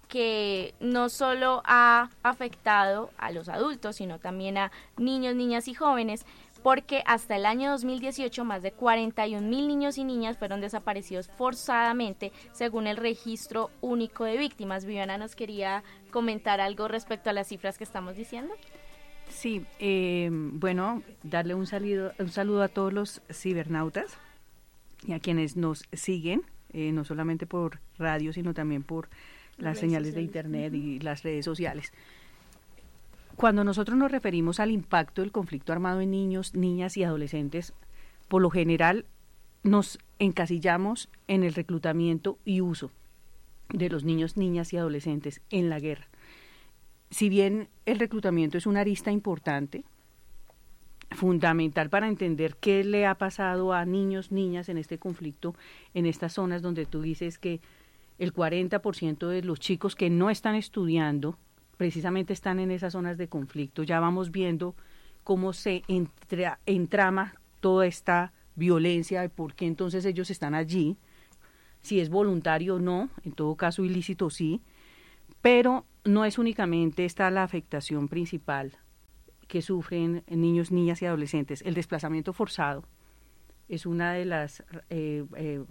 que 0.09 0.75
no 0.81 1.11
solo 1.11 1.63
ha 1.65 2.11
afectado 2.23 3.11
a 3.19 3.31
los 3.31 3.49
adultos, 3.49 3.97
sino 3.97 4.19
también 4.19 4.59
a 4.59 4.73
niños, 4.97 5.37
niñas 5.37 5.69
y 5.69 5.75
jóvenes, 5.75 6.25
porque 6.63 7.03
hasta 7.07 7.37
el 7.37 7.47
año 7.47 7.71
2018 7.71 8.45
más 8.45 8.63
de 8.63 8.73
41 8.73 9.47
mil 9.47 9.69
niños 9.69 9.97
y 9.99 10.05
niñas 10.05 10.39
fueron 10.39 10.61
desaparecidos 10.61 11.29
forzadamente 11.29 12.33
según 12.53 12.87
el 12.87 12.97
registro 12.97 13.71
único 13.81 14.25
de 14.25 14.39
víctimas. 14.39 14.85
Viviana 14.85 15.19
nos 15.19 15.37
quería 15.37 15.85
comentar 16.09 16.61
algo 16.61 16.89
respecto 16.89 17.31
a 17.31 17.33
las 17.33 17.49
cifras 17.49 17.79
que 17.79 17.85
estamos 17.85 18.17
diciendo. 18.17 18.55
Sí, 19.29 19.65
eh, 19.79 20.29
bueno, 20.33 21.03
darle 21.23 21.55
un 21.55 21.67
saludo, 21.67 22.13
un 22.19 22.31
saludo 22.31 22.63
a 22.63 22.69
todos 22.69 22.93
los 22.93 23.23
cibernautas 23.31 24.17
y 25.07 25.13
a 25.13 25.21
quienes 25.21 25.57
nos 25.57 25.85
siguen, 25.93 26.43
eh, 26.73 26.93
no 26.93 27.05
solamente 27.05 27.47
por 27.47 27.81
radio, 27.99 28.33
sino 28.33 28.55
también 28.55 28.83
por 28.83 29.09
las 29.59 29.79
señales 29.79 30.15
de 30.15 30.23
Internet 30.23 30.75
y 30.75 30.99
las 31.01 31.23
redes 31.23 31.45
sociales. 31.45 31.93
Cuando 33.37 33.65
nosotros 33.65 33.97
nos 33.97 34.11
referimos 34.11 34.61
al 34.61 34.71
impacto 34.71 35.23
del 35.23 35.31
conflicto 35.31 35.73
armado 35.73 36.01
en 36.01 36.11
niños, 36.11 36.55
niñas 36.55 36.97
y 36.97 37.05
adolescentes, 37.05 37.73
por 38.29 38.43
lo 38.43 38.51
general 38.51 39.05
nos 39.63 39.99
encasillamos 40.19 41.09
en 41.29 41.45
el 41.45 41.55
reclutamiento 41.55 42.39
y 42.45 42.61
uso 42.61 42.91
de 43.71 43.89
los 43.89 44.05
niños, 44.05 44.37
niñas 44.37 44.73
y 44.73 44.77
adolescentes 44.77 45.41
en 45.51 45.69
la 45.69 45.81
guerra. 45.81 46.09
Si 47.11 47.29
bien 47.29 47.69
el 47.87 47.99
reclutamiento 47.99 48.59
es 48.59 48.67
una 48.67 48.81
arista 48.81 49.11
importante, 49.11 49.85
fundamental 51.11 51.89
para 51.89 52.09
entender 52.09 52.57
qué 52.57 52.85
le 52.85 53.07
ha 53.07 53.15
pasado 53.17 53.73
a 53.73 53.85
niños, 53.85 54.31
niñas 54.31 54.69
en 54.69 54.79
este 54.79 54.99
conflicto, 54.99 55.55
en 55.95 56.07
estas 56.07 56.35
zonas 56.35 56.63
donde 56.63 56.87
tú 56.87 57.01
dices 57.01 57.39
que 57.39 57.61
el 58.19 58.35
40% 58.35 59.29
de 59.29 59.43
los 59.43 59.61
chicos 59.61 59.95
que 59.95 60.11
no 60.11 60.29
están 60.29 60.55
estudiando 60.55 61.39
precisamente 61.77 62.33
están 62.33 62.59
en 62.59 62.71
esas 62.71 62.93
zonas 62.93 63.17
de 63.17 63.29
conflicto. 63.29 63.85
Ya 63.85 64.01
vamos 64.01 64.31
viendo 64.31 64.75
cómo 65.25 65.53
se 65.53 65.83
entrama 66.67 67.35
toda 67.61 67.87
esta 67.87 68.33
violencia 68.57 69.25
y 69.25 69.29
por 69.29 69.55
qué 69.55 69.67
entonces 69.67 70.05
ellos 70.05 70.31
están 70.31 70.55
allí, 70.55 70.97
si 71.89 72.01
es 72.01 72.11
voluntario 72.11 72.77
o 72.77 72.79
no, 72.79 73.09
en 73.25 73.33
todo 73.33 73.57
caso 73.57 73.83
ilícito 73.83 74.29
sí, 74.29 74.61
pero 75.41 75.87
no 76.05 76.27
es 76.27 76.39
únicamente 76.39 77.05
esta 77.05 77.31
la 77.31 77.43
afectación 77.43 78.09
principal 78.09 78.77
que 79.47 79.63
sufren 79.63 80.23
niños, 80.29 80.71
niñas 80.71 81.01
y 81.01 81.07
adolescentes. 81.07 81.63
El 81.63 81.73
desplazamiento 81.73 82.35
forzado 82.35 82.85
es 83.69 83.87
una 83.87 84.13
de 84.13 84.27
las, 84.27 84.63
eh, 84.91 85.25
eh, 85.37 85.65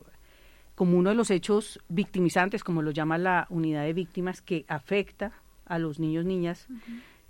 como 0.73 0.97
uno 0.97 1.11
de 1.11 1.15
los 1.15 1.29
hechos 1.29 1.79
victimizantes, 1.87 2.63
como 2.63 2.81
lo 2.81 2.89
llama 2.89 3.19
la 3.19 3.45
unidad 3.51 3.83
de 3.83 3.93
víctimas, 3.93 4.41
que 4.41 4.65
afecta 4.67 5.33
a 5.65 5.77
los 5.77 5.99
niños, 5.99 6.25
niñas, 6.25 6.67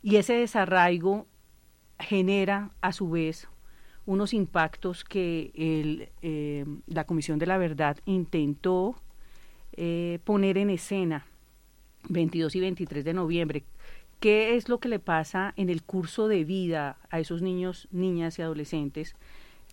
y 0.02 0.16
ese 0.16 0.34
desarraigo 0.34 1.28
genera 2.00 2.72
a 2.80 2.94
su 2.94 3.10
vez 3.10 3.50
unos 4.08 4.34
impactos 4.34 5.04
que 5.04 5.52
eh, 6.22 6.66
la 6.88 7.04
Comisión 7.04 7.38
de 7.38 7.46
la 7.46 7.58
Verdad 7.58 7.98
intentó 8.06 8.96
eh, 9.74 10.20
poner 10.24 10.58
en 10.58 10.70
escena 10.70 11.28
22 12.08 12.56
y 12.56 12.60
23 12.62 13.04
de 13.04 13.14
noviembre. 13.14 13.64
¿Qué 14.22 14.56
es 14.56 14.70
lo 14.70 14.80
que 14.80 14.88
le 14.88 15.00
pasa 15.00 15.54
en 15.58 15.70
el 15.70 15.84
curso 15.84 16.28
de 16.28 16.46
vida 16.46 16.98
a 17.10 17.20
esos 17.20 17.42
niños, 17.42 17.88
niñas 17.92 18.40
y 18.40 18.42
adolescentes 18.42 19.16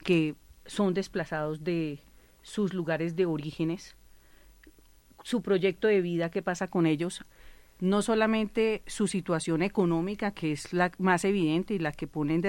que 0.03 0.35
son 0.67 0.93
desplazados 0.95 1.62
de 1.62 2.00
sus 2.43 2.75
lugares 2.75 3.14
de 3.14 3.26
orígenes? 3.26 3.97
Su 5.23 5.43
proyecto 5.43 5.87
de 5.87 6.03
vida, 6.03 6.31
¿qué 6.31 6.43
pasa 6.43 6.69
con 6.69 6.87
ellos? 6.87 7.25
no 7.81 8.03
solamente 8.03 8.83
su 8.87 9.09
situación 9.09 9.61
económica, 9.61 10.31
que 10.31 10.53
es 10.53 10.73
la 10.73 10.93
más 10.99 11.25
evidente 11.25 11.75
y 11.75 11.79
la 11.79 11.91
que 11.91 12.07
ponen 12.07 12.41
de 12.41 12.49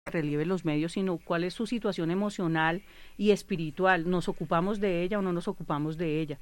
Relieve 0.11 0.45
los 0.45 0.65
medios, 0.65 0.93
sino 0.93 1.17
cuál 1.17 1.43
es 1.43 1.53
su 1.53 1.65
situación 1.65 2.11
emocional 2.11 2.83
y 3.17 3.31
espiritual. 3.31 4.09
¿Nos 4.09 4.27
ocupamos 4.27 4.79
de 4.79 5.03
ella 5.03 5.19
o 5.19 5.21
no 5.21 5.33
nos 5.33 5.47
ocupamos 5.47 5.97
de 5.97 6.21
ella? 6.21 6.39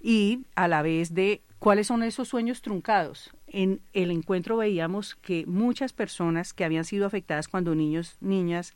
Y 0.00 0.40
a 0.54 0.68
la 0.68 0.82
vez 0.82 1.14
de 1.14 1.42
cuáles 1.58 1.88
son 1.88 2.02
esos 2.02 2.28
sueños 2.28 2.62
truncados. 2.62 3.30
En 3.46 3.80
el 3.92 4.10
encuentro 4.10 4.56
veíamos 4.56 5.16
que 5.16 5.44
muchas 5.46 5.92
personas 5.92 6.52
que 6.54 6.64
habían 6.64 6.84
sido 6.84 7.06
afectadas 7.06 7.48
cuando 7.48 7.74
niños, 7.74 8.16
niñas, 8.20 8.74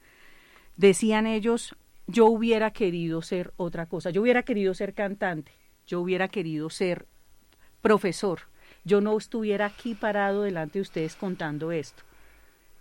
decían 0.76 1.26
ellos, 1.26 1.74
yo 2.06 2.26
hubiera 2.26 2.72
querido 2.72 3.22
ser 3.22 3.52
otra 3.56 3.86
cosa, 3.86 4.10
yo 4.10 4.22
hubiera 4.22 4.42
querido 4.42 4.74
ser 4.74 4.94
cantante, 4.94 5.52
yo 5.86 6.00
hubiera 6.00 6.28
querido 6.28 6.70
ser 6.70 7.06
profesor, 7.82 8.40
yo 8.84 9.00
no 9.00 9.16
estuviera 9.16 9.66
aquí 9.66 9.94
parado 9.94 10.42
delante 10.42 10.78
de 10.78 10.82
ustedes 10.82 11.16
contando 11.16 11.72
esto 11.72 12.04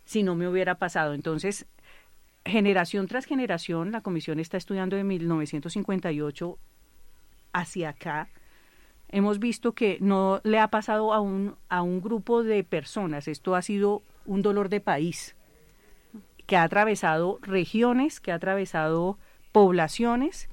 si 0.05 0.23
no 0.23 0.35
me 0.35 0.47
hubiera 0.47 0.75
pasado. 0.75 1.13
Entonces, 1.13 1.65
generación 2.45 3.07
tras 3.07 3.25
generación, 3.25 3.91
la 3.91 4.01
comisión 4.01 4.39
está 4.39 4.57
estudiando 4.57 4.95
de 4.95 5.03
1958 5.03 6.57
hacia 7.53 7.89
acá. 7.89 8.29
Hemos 9.09 9.39
visto 9.39 9.73
que 9.73 9.97
no 10.01 10.41
le 10.43 10.59
ha 10.59 10.69
pasado 10.69 11.13
a 11.13 11.19
un, 11.19 11.55
a 11.69 11.81
un 11.81 12.01
grupo 12.01 12.43
de 12.43 12.63
personas. 12.63 13.27
Esto 13.27 13.55
ha 13.55 13.61
sido 13.61 14.03
un 14.25 14.41
dolor 14.41 14.69
de 14.69 14.81
país 14.81 15.35
que 16.45 16.57
ha 16.57 16.63
atravesado 16.63 17.39
regiones, 17.41 18.19
que 18.19 18.31
ha 18.31 18.35
atravesado 18.35 19.17
poblaciones 19.51 20.49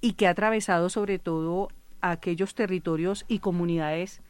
y 0.00 0.14
que 0.14 0.26
ha 0.26 0.30
atravesado 0.30 0.88
sobre 0.88 1.18
todo 1.18 1.68
aquellos 2.00 2.54
territorios 2.54 3.24
y 3.28 3.40
comunidades 3.40 4.20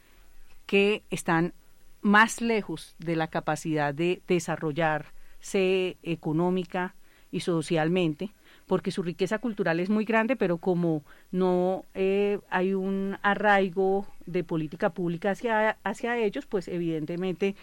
que 0.67 1.03
están 1.11 1.55
más 2.01 2.41
lejos 2.41 2.95
de 2.99 3.17
la 3.17 3.29
capacidad 3.29 3.95
de 3.95 4.23
desarrollarse 4.27 5.97
económica 6.03 6.95
y 7.31 7.41
socialmente, 7.41 8.33
porque 8.67 8.91
su 8.91 9.03
riqueza 9.03 9.39
cultural 9.39 9.81
es 9.81 9.91
muy 9.91 10.05
grande, 10.05 10.37
pero 10.37 10.59
como 10.59 11.03
no 11.31 11.85
eh, 11.95 12.39
hay 12.51 12.75
un 12.75 13.19
arraigo 13.23 14.07
de 14.27 14.45
política 14.45 14.91
pública 14.91 15.31
hacia, 15.31 15.79
hacia 15.85 16.17
ellos, 16.19 16.47
pues 16.47 16.69
evidentemente 16.69 17.57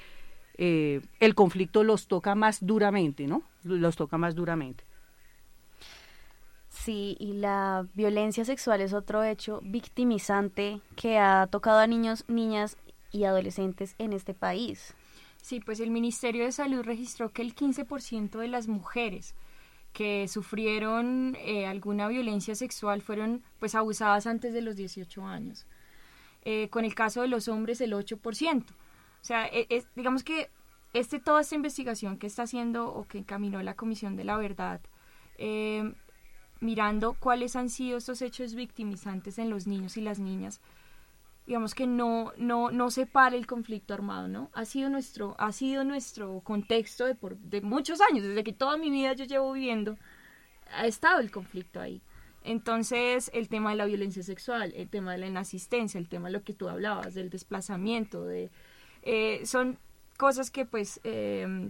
eh, 0.57 1.01
el 1.19 1.35
conflicto 1.35 1.83
los 1.83 2.07
toca 2.07 2.35
más 2.35 2.65
duramente, 2.65 3.27
¿no? 3.27 3.43
Los 3.63 3.95
toca 3.95 4.17
más 4.17 4.35
duramente. 4.35 4.83
Sí, 6.69 7.17
y 7.19 7.33
la 7.33 7.87
violencia 7.93 8.45
sexual 8.45 8.81
es 8.81 8.93
otro 8.93 9.23
hecho 9.23 9.59
victimizante 9.63 10.81
que 10.95 11.17
ha 11.17 11.47
tocado 11.47 11.79
a 11.79 11.87
niños, 11.87 12.25
niñas 12.27 12.77
y 13.15 13.23
adolescentes 13.23 13.95
en 13.97 14.13
este 14.13 14.33
país. 14.33 14.93
Sí, 15.41 15.59
pues 15.59 15.79
el 15.79 15.91
Ministerio 15.91 16.43
de 16.43 16.51
Salud 16.51 16.83
registró 16.83 17.31
que 17.31 17.41
el 17.41 17.55
15% 17.55 18.39
de 18.39 18.47
las 18.47 18.67
mujeres 18.67 19.35
que 19.93 20.27
sufrieron 20.27 21.37
eh, 21.39 21.65
alguna 21.65 22.07
violencia 22.07 22.55
sexual 22.55 23.01
fueron 23.01 23.43
pues 23.59 23.75
abusadas 23.75 24.27
antes 24.27 24.53
de 24.53 24.61
los 24.61 24.75
18 24.75 25.25
años. 25.25 25.65
Eh, 26.43 26.67
con 26.69 26.83
el 26.83 26.93
caso 26.93 27.21
de 27.21 27.27
los 27.27 27.47
hombres 27.47 27.79
el 27.79 27.93
8%. 27.93 28.63
O 28.63 28.73
sea, 29.21 29.47
e, 29.47 29.83
digamos 29.95 30.23
que 30.23 30.49
este, 30.93 31.19
toda 31.19 31.41
esta 31.41 31.55
investigación 31.55 32.17
que 32.17 32.27
está 32.27 32.43
haciendo 32.43 32.93
o 32.93 33.07
que 33.07 33.17
encaminó 33.19 33.63
la 33.63 33.75
Comisión 33.75 34.15
de 34.15 34.25
la 34.25 34.37
Verdad, 34.37 34.81
eh, 35.37 35.93
mirando 36.59 37.13
cuáles 37.13 37.55
han 37.55 37.69
sido 37.69 37.97
estos 37.97 38.21
hechos 38.21 38.53
victimizantes 38.55 39.37
en 39.39 39.49
los 39.49 39.67
niños 39.67 39.97
y 39.97 40.01
las 40.01 40.19
niñas, 40.19 40.61
digamos 41.45 41.75
que 41.75 41.85
no, 41.85 42.33
no, 42.37 42.71
no 42.71 42.89
separa 42.89 43.35
el 43.35 43.45
conflicto 43.45 43.93
armado, 43.93 44.27
¿no? 44.27 44.49
Ha 44.53 44.65
sido 44.65 44.89
nuestro, 44.89 45.35
ha 45.37 45.51
sido 45.51 45.83
nuestro 45.83 46.39
contexto 46.41 47.05
de, 47.05 47.15
por, 47.15 47.37
de 47.37 47.61
muchos 47.61 48.01
años, 48.01 48.23
desde 48.23 48.43
que 48.43 48.53
toda 48.53 48.77
mi 48.77 48.89
vida 48.89 49.13
yo 49.13 49.25
llevo 49.25 49.51
viviendo, 49.51 49.97
ha 50.71 50.87
estado 50.87 51.19
el 51.19 51.31
conflicto 51.31 51.79
ahí. 51.79 52.01
Entonces, 52.43 53.31
el 53.33 53.47
tema 53.47 53.71
de 53.71 53.75
la 53.77 53.85
violencia 53.85 54.23
sexual, 54.23 54.73
el 54.75 54.87
tema 54.87 55.13
de 55.13 55.19
la 55.19 55.27
inasistencia, 55.27 55.99
el 55.99 56.09
tema 56.09 56.27
de 56.27 56.33
lo 56.33 56.43
que 56.43 56.53
tú 56.53 56.69
hablabas, 56.69 57.13
del 57.13 57.29
desplazamiento, 57.29 58.23
de, 58.23 58.49
eh, 59.03 59.41
son 59.45 59.79
cosas 60.17 60.49
que 60.49 60.65
pues 60.65 60.99
eh, 61.03 61.69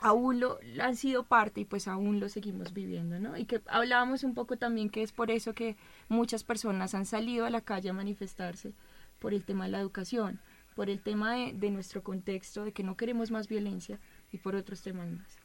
aún 0.00 0.40
lo, 0.40 0.58
han 0.80 0.96
sido 0.96 1.24
parte 1.24 1.60
y 1.60 1.64
pues 1.64 1.88
aún 1.88 2.20
lo 2.20 2.28
seguimos 2.28 2.72
viviendo, 2.72 3.18
¿no? 3.18 3.36
Y 3.36 3.44
que 3.44 3.60
hablábamos 3.66 4.24
un 4.24 4.34
poco 4.34 4.56
también 4.56 4.90
que 4.90 5.02
es 5.02 5.12
por 5.12 5.30
eso 5.30 5.54
que 5.54 5.76
muchas 6.08 6.44
personas 6.44 6.94
han 6.94 7.06
salido 7.06 7.46
a 7.46 7.50
la 7.50 7.60
calle 7.60 7.90
a 7.90 7.92
manifestarse 7.92 8.72
por 9.18 9.34
el 9.34 9.44
tema 9.44 9.64
de 9.64 9.72
la 9.72 9.80
educación, 9.80 10.40
por 10.74 10.90
el 10.90 11.00
tema 11.00 11.34
de, 11.34 11.52
de 11.52 11.70
nuestro 11.70 12.02
contexto, 12.02 12.64
de 12.64 12.72
que 12.72 12.82
no 12.82 12.96
queremos 12.96 13.30
más 13.30 13.48
violencia 13.48 13.98
y 14.32 14.38
por 14.38 14.54
otros 14.54 14.82
temas 14.82 15.08
más. 15.08 15.36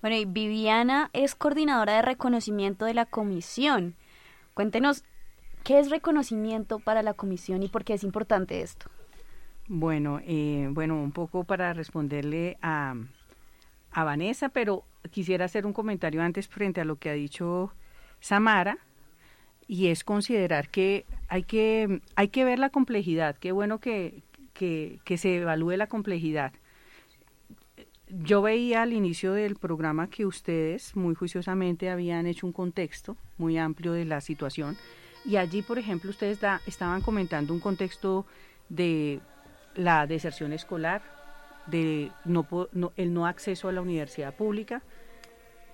Bueno, 0.00 0.16
y 0.16 0.24
Viviana 0.26 1.08
es 1.12 1.34
coordinadora 1.34 1.94
de 1.94 2.02
reconocimiento 2.02 2.84
de 2.84 2.94
la 2.94 3.06
comisión. 3.06 3.94
Cuéntenos, 4.52 5.02
¿qué 5.62 5.78
es 5.78 5.90
reconocimiento 5.90 6.78
para 6.78 7.02
la 7.02 7.14
comisión 7.14 7.62
y 7.62 7.68
por 7.68 7.84
qué 7.84 7.94
es 7.94 8.04
importante 8.04 8.60
esto? 8.60 8.90
Bueno, 9.66 10.20
eh, 10.24 10.68
bueno, 10.70 11.02
un 11.02 11.10
poco 11.10 11.44
para 11.44 11.72
responderle 11.72 12.58
a, 12.60 12.94
a 13.92 14.04
Vanessa, 14.04 14.50
pero 14.50 14.84
quisiera 15.10 15.46
hacer 15.46 15.64
un 15.64 15.72
comentario 15.72 16.22
antes 16.22 16.48
frente 16.48 16.82
a 16.82 16.84
lo 16.84 16.96
que 16.96 17.08
ha 17.08 17.14
dicho 17.14 17.72
Samara, 18.20 18.76
y 19.66 19.88
es 19.88 20.04
considerar 20.04 20.68
que 20.68 21.06
hay 21.28 21.44
que, 21.44 22.00
hay 22.16 22.28
que 22.28 22.44
ver 22.44 22.58
la 22.58 22.70
complejidad. 22.70 23.36
Qué 23.36 23.52
bueno 23.52 23.78
que, 23.78 24.22
que, 24.52 25.00
que 25.04 25.18
se 25.18 25.36
evalúe 25.36 25.76
la 25.76 25.86
complejidad. 25.86 26.52
Yo 28.08 28.42
veía 28.42 28.82
al 28.82 28.92
inicio 28.92 29.32
del 29.32 29.56
programa 29.56 30.08
que 30.08 30.26
ustedes 30.26 30.94
muy 30.94 31.14
juiciosamente 31.14 31.90
habían 31.90 32.26
hecho 32.26 32.46
un 32.46 32.52
contexto 32.52 33.16
muy 33.38 33.58
amplio 33.58 33.92
de 33.92 34.04
la 34.04 34.20
situación 34.20 34.76
y 35.24 35.36
allí, 35.36 35.62
por 35.62 35.78
ejemplo, 35.78 36.10
ustedes 36.10 36.38
estaban 36.66 37.00
comentando 37.00 37.54
un 37.54 37.60
contexto 37.60 38.26
de 38.68 39.20
la 39.74 40.06
deserción 40.06 40.52
escolar, 40.52 41.02
de 41.66 42.12
no, 42.26 42.46
no, 42.72 42.92
el 42.96 43.14
no 43.14 43.26
acceso 43.26 43.68
a 43.68 43.72
la 43.72 43.80
universidad 43.80 44.34
pública. 44.34 44.82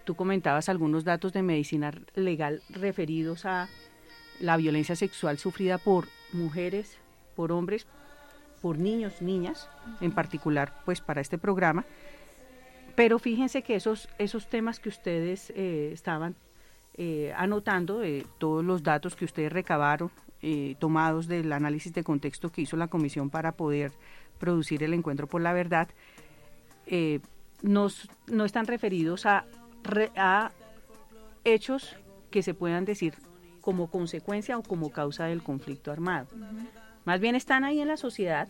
Tú 0.05 0.15
comentabas 0.15 0.69
algunos 0.69 1.05
datos 1.05 1.33
de 1.33 1.43
medicina 1.43 1.93
legal 2.15 2.63
referidos 2.71 3.45
a 3.45 3.69
la 4.41 4.57
violencia 4.57 4.97
sexual 4.97 5.39
sufrida 5.39 5.79
por 5.79 6.09
mujeres, 6.33 6.99
por 7.37 7.53
hombres, 7.53 7.87
por 8.61 8.79
niños, 8.79 9.23
niñas, 9.23 9.69
en 10.01 10.13
particular, 10.13 10.73
pues 10.85 11.01
para 11.01 11.21
este 11.21 11.39
programa. 11.39 11.85
Pero 12.97 13.19
fíjense 13.19 13.63
que 13.63 13.77
esos, 13.77 14.09
esos 14.19 14.49
temas 14.49 14.81
que 14.81 14.89
ustedes 14.89 15.51
eh, 15.57 15.91
estaban 15.93 16.35
eh, 17.03 17.33
anotando, 17.37 18.03
eh, 18.03 18.27
todos 18.39 18.65
los 18.65 18.83
datos 18.83 19.17
que 19.17 19.25
ustedes 19.25 19.51
recabaron, 19.51 20.11
eh, 20.43 20.75
tomados 20.79 21.29
del 21.29 21.51
análisis 21.53 21.95
de 21.95 22.03
contexto 22.03 22.51
que 22.51 22.61
hizo 22.61 22.77
la 22.77 22.89
comisión 22.89 23.31
para 23.31 23.53
poder 23.53 23.93
producir 24.39 24.83
el 24.83 24.93
encuentro 24.93 25.27
por 25.27 25.41
la 25.41 25.53
verdad, 25.55 25.89
nos, 27.63 28.11
no 28.27 28.45
están 28.45 28.67
referidos 28.67 29.25
a, 29.25 29.47
a 30.17 30.51
hechos 31.45 31.97
que 32.31 32.43
se 32.43 32.53
puedan 32.53 32.85
decir 32.85 33.15
como 33.61 33.91
consecuencia 33.91 34.59
o 34.59 34.63
como 34.63 34.91
causa 34.91 35.27
del 35.27 35.43
conflicto 35.43 35.93
armado. 35.93 36.27
Más 37.05 37.21
bien 37.21 37.35
están 37.35 37.65
ahí 37.65 37.81
en 37.81 37.89
la 37.89 37.97
sociedad 37.97 38.49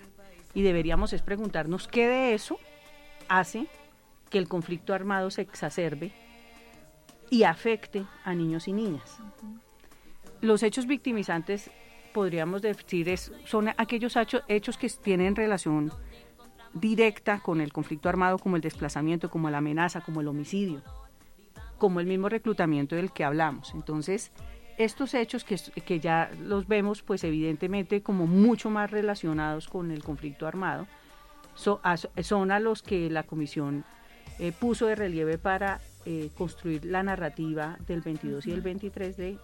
y 0.54 0.62
deberíamos 0.62 1.12
es 1.12 1.22
preguntarnos 1.22 1.88
qué 1.88 2.08
de 2.08 2.34
eso 2.34 2.58
hace 3.28 3.66
que 4.28 4.38
el 4.38 4.48
conflicto 4.48 4.94
armado 4.94 5.30
se 5.30 5.42
exacerbe 5.42 6.12
y 7.30 7.44
afecte 7.44 8.04
a 8.24 8.34
niños 8.34 8.68
y 8.68 8.72
niñas. 8.72 9.18
Los 10.40 10.62
hechos 10.62 10.86
victimizantes, 10.86 11.70
podríamos 12.12 12.62
decir, 12.62 13.08
es, 13.08 13.32
son 13.44 13.68
aquellos 13.76 14.16
hechos 14.48 14.78
que 14.78 14.88
tienen 14.88 15.36
relación 15.36 15.92
directa 16.72 17.40
con 17.40 17.60
el 17.60 17.72
conflicto 17.72 18.08
armado, 18.08 18.38
como 18.38 18.56
el 18.56 18.62
desplazamiento, 18.62 19.30
como 19.30 19.50
la 19.50 19.58
amenaza, 19.58 20.00
como 20.00 20.20
el 20.20 20.28
homicidio, 20.28 20.82
como 21.78 22.00
el 22.00 22.06
mismo 22.06 22.28
reclutamiento 22.28 22.96
del 22.96 23.12
que 23.12 23.24
hablamos. 23.24 23.74
Entonces, 23.74 24.32
estos 24.84 25.12
hechos 25.12 25.44
que, 25.44 25.56
que 25.82 26.00
ya 26.00 26.30
los 26.40 26.66
vemos, 26.66 27.02
pues 27.02 27.22
evidentemente 27.24 28.02
como 28.02 28.26
mucho 28.26 28.70
más 28.70 28.90
relacionados 28.90 29.68
con 29.68 29.90
el 29.90 30.02
conflicto 30.02 30.46
armado, 30.46 30.86
son 31.54 32.50
a 32.50 32.60
los 32.60 32.82
que 32.82 33.10
la 33.10 33.24
Comisión 33.24 33.84
eh, 34.38 34.52
puso 34.52 34.86
de 34.86 34.94
relieve 34.94 35.36
para 35.36 35.80
eh, 36.06 36.30
construir 36.34 36.86
la 36.86 37.02
narrativa 37.02 37.76
del 37.86 38.00
22 38.00 38.46
y 38.46 38.52
el 38.52 38.62
23 38.62 39.16
de 39.18 39.38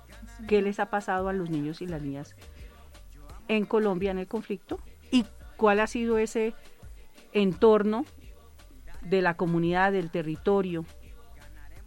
qué 0.48 0.62
les 0.62 0.80
ha 0.80 0.86
pasado 0.88 1.28
a 1.28 1.34
los 1.34 1.50
niños 1.50 1.82
y 1.82 1.86
las 1.86 2.00
niñas 2.00 2.34
en 3.48 3.66
Colombia 3.66 4.10
en 4.12 4.18
el 4.18 4.26
conflicto 4.26 4.80
y 5.10 5.26
cuál 5.58 5.80
ha 5.80 5.86
sido 5.86 6.16
ese 6.16 6.54
entorno 7.34 8.06
de 9.02 9.20
la 9.20 9.36
comunidad, 9.36 9.92
del 9.92 10.10
territorio, 10.10 10.86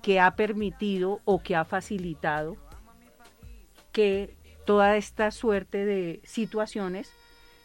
que 0.03 0.19
ha 0.19 0.35
permitido 0.35 1.19
o 1.25 1.41
que 1.41 1.55
ha 1.55 1.65
facilitado 1.65 2.55
que 3.99 4.37
toda 4.65 4.95
esta 4.95 5.29
suerte 5.29 5.85
de 5.85 6.21
situaciones 6.23 7.11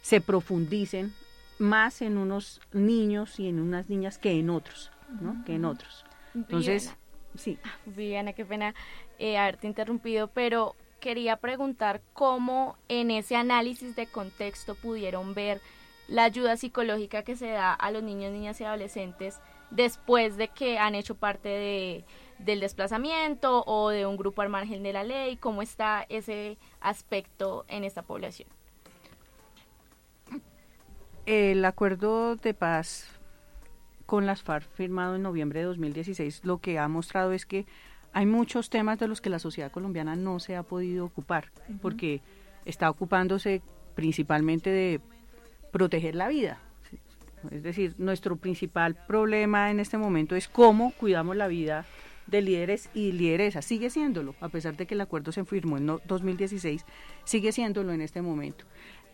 se 0.02 0.20
profundicen 0.20 1.14
más 1.60 2.02
en 2.02 2.18
unos 2.18 2.60
niños 2.72 3.38
y 3.38 3.48
en 3.48 3.60
unas 3.60 3.88
niñas 3.88 4.18
que 4.18 4.32
en 4.32 4.50
otros, 4.50 4.90
¿no? 5.20 5.44
Que 5.44 5.54
en 5.54 5.64
otros. 5.64 6.04
Entonces, 6.34 6.92
sí. 7.36 7.56
Viviana, 7.86 8.32
qué 8.32 8.44
pena 8.44 8.74
eh, 9.20 9.38
haberte 9.38 9.68
interrumpido, 9.68 10.26
pero 10.26 10.74
quería 10.98 11.36
preguntar 11.36 12.02
cómo 12.14 12.76
en 12.88 13.12
ese 13.12 13.36
análisis 13.36 13.94
de 13.94 14.08
contexto 14.08 14.74
pudieron 14.74 15.34
ver 15.34 15.60
la 16.08 16.24
ayuda 16.24 16.56
psicológica 16.56 17.22
que 17.22 17.36
se 17.36 17.50
da 17.50 17.72
a 17.72 17.92
los 17.92 18.02
niños, 18.02 18.32
niñas 18.32 18.60
y 18.60 18.64
adolescentes 18.64 19.38
después 19.70 20.36
de 20.36 20.48
que 20.48 20.78
han 20.78 20.96
hecho 20.96 21.14
parte 21.14 21.48
de, 21.48 22.04
del 22.38 22.60
desplazamiento 22.60 23.64
o 23.66 23.90
de 23.90 24.06
un 24.06 24.16
grupo 24.16 24.42
al 24.42 24.48
margen 24.48 24.82
de 24.82 24.92
la 24.92 25.04
ley, 25.04 25.36
cómo 25.36 25.62
está 25.62 26.04
ese 26.08 26.58
aspecto 26.80 27.64
en 27.68 27.84
esta 27.84 28.02
población. 28.02 28.48
El 31.26 31.64
acuerdo 31.64 32.36
de 32.36 32.52
paz 32.52 33.08
con 34.04 34.26
las 34.26 34.42
FARC 34.42 34.68
firmado 34.74 35.16
en 35.16 35.22
noviembre 35.22 35.60
de 35.60 35.66
2016 35.66 36.42
lo 36.44 36.58
que 36.58 36.78
ha 36.78 36.86
mostrado 36.88 37.32
es 37.32 37.46
que 37.46 37.64
hay 38.12 38.26
muchos 38.26 38.70
temas 38.70 38.98
de 38.98 39.08
los 39.08 39.20
que 39.20 39.30
la 39.30 39.38
sociedad 39.38 39.72
colombiana 39.72 40.14
no 40.14 40.38
se 40.38 40.54
ha 40.54 40.62
podido 40.62 41.04
ocupar, 41.04 41.50
porque 41.82 42.20
está 42.64 42.88
ocupándose 42.88 43.60
principalmente 43.96 44.70
de 44.70 45.00
proteger 45.72 46.14
la 46.14 46.28
vida. 46.28 46.60
Es 47.50 47.62
decir, 47.62 47.94
nuestro 47.98 48.36
principal 48.36 48.94
problema 48.94 49.70
en 49.70 49.80
este 49.80 49.98
momento 49.98 50.36
es 50.36 50.46
cómo 50.46 50.92
cuidamos 50.92 51.36
la 51.36 51.48
vida 51.48 51.84
de 52.26 52.42
líderes 52.42 52.90
y 52.94 53.12
lideresas. 53.12 53.64
Sigue 53.64 53.90
siéndolo, 53.90 54.34
a 54.40 54.48
pesar 54.48 54.76
de 54.76 54.86
que 54.86 54.94
el 54.94 55.00
acuerdo 55.00 55.32
se 55.32 55.44
firmó 55.44 55.78
en 55.78 55.86
2016, 56.06 56.84
sigue 57.24 57.52
siéndolo 57.52 57.92
en 57.92 58.00
este 58.00 58.22
momento. 58.22 58.64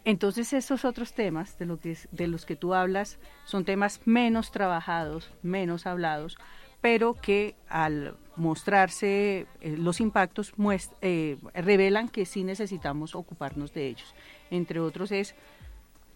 Entonces 0.05 0.53
esos 0.53 0.85
otros 0.85 1.13
temas 1.13 1.59
de, 1.59 1.67
lo 1.67 1.79
que, 1.79 1.97
de 2.11 2.27
los 2.27 2.47
que 2.47 2.57
tú 2.57 2.75
hablas 2.75 3.19
son 3.45 3.65
temas 3.65 4.01
menos 4.07 4.51
trabajados, 4.51 5.31
menos 5.43 5.87
hablados, 5.87 6.39
pero 6.81 7.15
que 7.15 7.55
al 7.69 8.17
mostrarse 8.37 9.47
eh, 9.61 9.77
los 9.77 10.01
impactos 10.01 10.55
eh, 11.03 11.37
revelan 11.53 12.09
que 12.09 12.25
sí 12.25 12.45
necesitamos 12.45 13.15
ocuparnos 13.15 13.75
de 13.75 13.89
ellos. 13.89 14.15
Entre 14.51 14.81
otros 14.81 15.13
es 15.13 15.35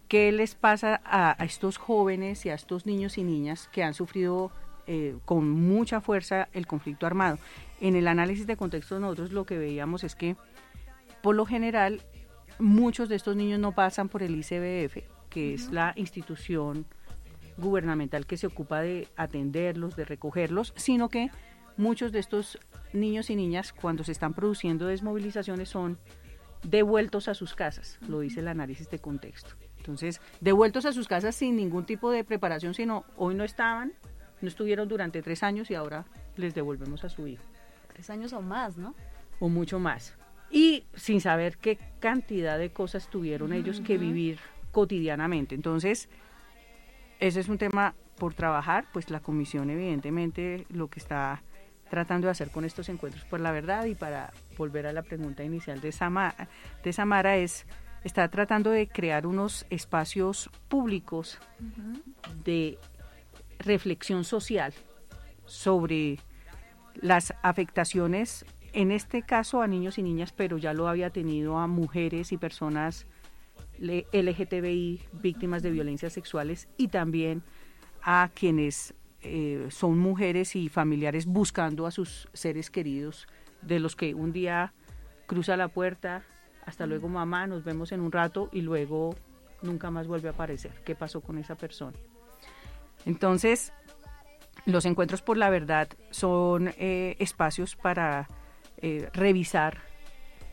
qué 0.07 0.31
les 0.31 0.55
pasa 0.55 1.01
a, 1.05 1.35
estos 1.43 1.77
jóvenes 1.77 2.45
y 2.45 2.49
a 2.49 2.55
estos 2.55 2.85
niños 2.85 3.17
y 3.17 3.23
niñas 3.23 3.69
que 3.71 3.83
han 3.83 3.93
sufrido 3.93 4.51
eh, 4.87 5.15
con 5.25 5.49
mucha 5.49 6.01
fuerza 6.01 6.49
el 6.53 6.67
conflicto 6.67 7.05
armado. 7.05 7.37
En 7.81 7.95
el 7.95 8.07
análisis 8.07 8.47
de 8.47 8.57
contexto 8.57 8.99
nosotros 8.99 9.31
lo 9.31 9.45
que 9.45 9.57
veíamos 9.57 10.03
es 10.03 10.15
que 10.15 10.35
por 11.21 11.35
lo 11.35 11.45
general 11.45 12.01
muchos 12.59 13.09
de 13.09 13.15
estos 13.15 13.35
niños 13.35 13.59
no 13.59 13.73
pasan 13.73 14.09
por 14.09 14.23
el 14.23 14.35
ICBF, 14.35 15.03
que 15.29 15.53
es 15.53 15.71
la 15.71 15.93
institución 15.95 16.85
gubernamental 17.57 18.25
que 18.25 18.37
se 18.37 18.47
ocupa 18.47 18.81
de 18.81 19.07
atenderlos, 19.15 19.95
de 19.95 20.05
recogerlos, 20.05 20.73
sino 20.75 21.09
que 21.09 21.31
muchos 21.77 22.11
de 22.11 22.19
estos 22.19 22.59
niños 22.93 23.29
y 23.29 23.35
niñas 23.35 23.73
cuando 23.73 24.03
se 24.03 24.11
están 24.11 24.33
produciendo 24.33 24.87
desmovilizaciones 24.87 25.69
son 25.69 25.97
devueltos 26.63 27.27
a 27.27 27.33
sus 27.33 27.53
casas, 27.53 27.99
lo 28.07 28.19
dice 28.19 28.39
el 28.39 28.47
análisis 28.47 28.89
de 28.89 28.99
contexto. 28.99 29.55
Entonces, 29.77 30.19
devueltos 30.41 30.85
a 30.85 30.93
sus 30.93 31.07
casas 31.07 31.35
sin 31.35 31.55
ningún 31.55 31.85
tipo 31.85 32.09
de 32.11 32.23
preparación, 32.23 32.73
sino 32.73 33.05
hoy 33.17 33.35
no 33.35 33.43
estaban, 33.43 33.93
no 34.41 34.47
estuvieron 34.47 34.87
durante 34.87 35.21
tres 35.21 35.43
años 35.43 35.69
y 35.71 35.75
ahora 35.75 36.05
les 36.37 36.53
devolvemos 36.53 37.03
a 37.03 37.09
su 37.09 37.27
hijo. 37.27 37.43
Tres 37.93 38.09
años 38.09 38.33
o 38.33 38.41
más, 38.41 38.77
¿no? 38.77 38.93
O 39.39 39.49
mucho 39.49 39.79
más 39.79 40.15
y 40.49 40.85
sin 40.95 41.21
saber 41.21 41.57
qué 41.57 41.77
cantidad 41.99 42.57
de 42.57 42.71
cosas 42.71 43.09
tuvieron 43.09 43.53
ellos 43.53 43.81
que 43.81 43.97
vivir 43.97 44.39
cotidianamente. 44.71 45.55
Entonces, 45.55 46.09
ese 47.19 47.39
es 47.39 47.49
un 47.49 47.57
tema 47.57 47.95
por 48.17 48.33
trabajar, 48.33 48.85
pues 48.93 49.09
la 49.09 49.19
comisión 49.19 49.69
evidentemente 49.69 50.65
lo 50.69 50.87
que 50.87 50.99
está 50.99 51.41
tratando 51.89 52.27
de 52.27 52.31
hacer 52.31 52.49
con 52.49 52.65
estos 52.65 52.89
encuentros 52.89 53.25
por 53.25 53.39
la 53.39 53.51
verdad 53.51 53.85
y 53.85 53.95
para 53.95 54.31
volver 54.57 54.87
a 54.87 54.93
la 54.93 55.03
pregunta 55.03 55.43
inicial 55.43 55.81
de 55.81 55.91
Samara, 55.91 56.47
de 56.83 56.93
Samara 56.93 57.37
es 57.37 57.65
está 58.03 58.27
tratando 58.29 58.69
de 58.69 58.87
crear 58.87 59.25
unos 59.25 59.65
espacios 59.69 60.49
públicos 60.67 61.39
de 62.43 62.77
reflexión 63.59 64.23
social 64.23 64.73
sobre 65.45 66.19
las 66.95 67.33
afectaciones 67.43 68.45
en 68.73 68.91
este 68.91 69.21
caso 69.21 69.61
a 69.61 69.67
niños 69.67 69.97
y 69.97 70.03
niñas, 70.03 70.33
pero 70.33 70.57
ya 70.57 70.73
lo 70.73 70.87
había 70.87 71.09
tenido 71.09 71.57
a 71.57 71.67
mujeres 71.67 72.31
y 72.33 72.37
personas 72.37 73.05
LGTBI 73.79 75.01
víctimas 75.13 75.63
de 75.63 75.71
violencias 75.71 76.13
sexuales 76.13 76.67
y 76.77 76.89
también 76.89 77.41
a 78.01 78.29
quienes 78.33 78.93
eh, 79.21 79.67
son 79.69 79.97
mujeres 79.97 80.55
y 80.55 80.69
familiares 80.69 81.25
buscando 81.25 81.85
a 81.85 81.91
sus 81.91 82.27
seres 82.33 82.69
queridos, 82.69 83.27
de 83.61 83.79
los 83.79 83.95
que 83.95 84.13
un 84.13 84.31
día 84.31 84.73
cruza 85.25 85.57
la 85.57 85.69
puerta, 85.69 86.23
hasta 86.65 86.85
luego 86.85 87.07
mamá, 87.07 87.47
nos 87.47 87.63
vemos 87.63 87.91
en 87.91 88.01
un 88.01 88.11
rato 88.11 88.49
y 88.51 88.61
luego 88.61 89.15
nunca 89.61 89.89
más 89.89 90.07
vuelve 90.07 90.27
a 90.27 90.31
aparecer. 90.31 90.73
¿Qué 90.83 90.95
pasó 90.95 91.21
con 91.21 91.37
esa 91.37 91.55
persona? 91.55 91.97
Entonces, 93.05 93.71
los 94.65 94.85
encuentros 94.85 95.21
por 95.21 95.37
la 95.37 95.49
verdad 95.49 95.87
son 96.09 96.73
eh, 96.77 97.15
espacios 97.19 97.75
para 97.75 98.27
eh, 98.77 99.09
revisar 99.13 99.77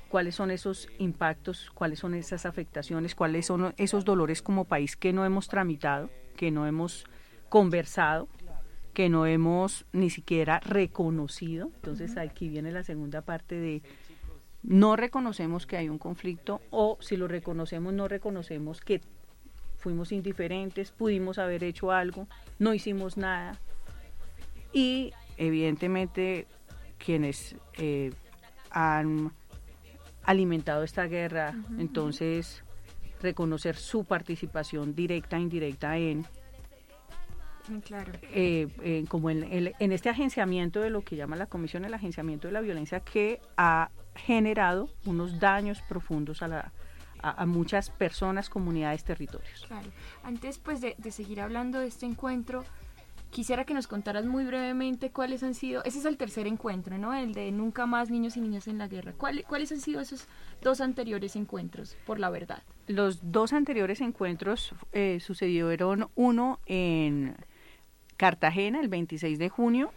cuáles 0.09 0.35
son 0.35 0.51
esos 0.51 0.88
impactos, 0.99 1.71
cuáles 1.75 1.99
son 1.99 2.15
esas 2.15 2.45
afectaciones, 2.45 3.15
cuáles 3.15 3.47
son 3.47 3.75
esos 3.79 4.05
dolores 4.05 4.43
como 4.43 4.67
país 4.67 4.97
que 4.97 5.15
no 5.15 5.25
hemos 5.25 5.49
tramitado, 5.49 6.11
que 6.37 6.51
no 6.51 6.67
hemos 6.67 7.07
conversado, 7.49 8.29
que 8.93 9.09
no 9.09 9.25
hemos 9.25 9.87
ni 9.93 10.11
siquiera 10.11 10.61
reconocido. 10.61 11.71
Entonces 11.77 12.19
aquí 12.19 12.49
viene 12.49 12.71
la 12.71 12.85
segunda 12.85 13.23
parte 13.23 13.55
de 13.55 13.83
no 14.62 14.97
reconocemos 14.97 15.67
que 15.67 15.79
hay 15.79 15.88
un 15.88 15.99
conflicto 15.99 16.61
o 16.71 16.99
si 17.01 17.17
lo 17.17 17.27
reconocemos 17.27 17.93
no 17.93 18.07
reconocemos 18.07 18.81
que 18.81 19.01
fuimos 19.83 20.12
indiferentes, 20.12 20.92
pudimos 20.92 21.38
haber 21.38 21.64
hecho 21.64 21.90
algo, 21.90 22.29
no 22.59 22.73
hicimos 22.73 23.16
nada. 23.16 23.59
Y 24.73 25.12
evidentemente 25.37 26.47
quienes 26.99 27.57
eh, 27.75 28.12
han 28.71 29.33
alimentado 30.23 30.85
esta 30.85 31.07
guerra, 31.07 31.55
entonces 31.79 32.62
reconocer 33.21 33.75
su 33.75 34.05
participación 34.05 34.95
directa 34.95 35.37
e 35.37 35.40
indirecta 35.40 35.99
en 35.99 36.21
mm, 37.68 37.79
Claro. 37.81 38.12
Eh, 38.23 39.05
como 39.09 39.31
en, 39.31 39.73
en, 39.79 39.92
este 39.92 40.09
agenciamiento 40.11 40.81
de 40.81 40.90
lo 40.90 41.03
que 41.03 41.16
llama 41.16 41.35
la 41.35 41.47
Comisión, 41.47 41.85
el 41.85 41.95
agenciamiento 41.95 42.47
de 42.47 42.53
la 42.53 42.61
violencia 42.61 43.01
que 43.01 43.40
ha 43.57 43.90
generado 44.14 44.88
unos 45.07 45.40
daños 45.40 45.83
profundos 45.83 46.42
a, 46.42 46.49
la, 46.49 46.73
a, 47.23 47.47
muchas 47.47 47.91
personas, 47.91 48.51
comunidades, 48.51 49.05
territorios. 49.05 49.65
Claro. 49.67 49.89
Antes 50.23 50.59
pues 50.59 50.81
de, 50.81 50.95
de 50.99 51.11
seguir 51.11 51.41
hablando 51.41 51.79
de 51.79 51.87
este 51.87 52.07
encuentro, 52.07 52.65
Quisiera 53.33 53.65
que 53.65 53.73
nos 53.73 53.87
contaras 53.87 54.27
muy 54.27 54.45
brevemente 54.45 55.11
cuáles 55.11 55.43
han 55.43 55.55
sido, 55.55 55.83
ese 55.85 56.01
es 56.01 56.05
el 56.05 56.19
tercer 56.19 56.47
encuentro, 56.47 56.99
¿no? 56.99 57.15
El 57.15 57.33
de 57.33 57.51
Nunca 57.51 57.87
más 57.87 58.11
niños 58.11 58.37
y 58.37 58.43
niñas 58.43 58.69
en 58.69 58.77
la 58.77 58.89
guerra. 58.89 59.15
¿Cuáles 59.17 59.73
han 59.73 59.81
sido 59.81 60.03
esos 60.03 60.27
dos 60.61 60.83
anteriores 60.83 61.35
encuentros, 61.35 61.97
por 62.05 62.21
la 62.21 62.29
verdad? 62.29 62.63
Los 62.89 63.33
dos 63.33 63.55
anteriores 63.55 64.03
encuentros 64.03 64.75
eh, 64.93 65.19
sucedieron 65.21 66.11
uno 66.15 66.61
en 66.67 67.35
Cartagena 68.19 68.81
el 68.81 68.89
26 68.89 69.39
de 69.39 69.49
junio. 69.49 69.93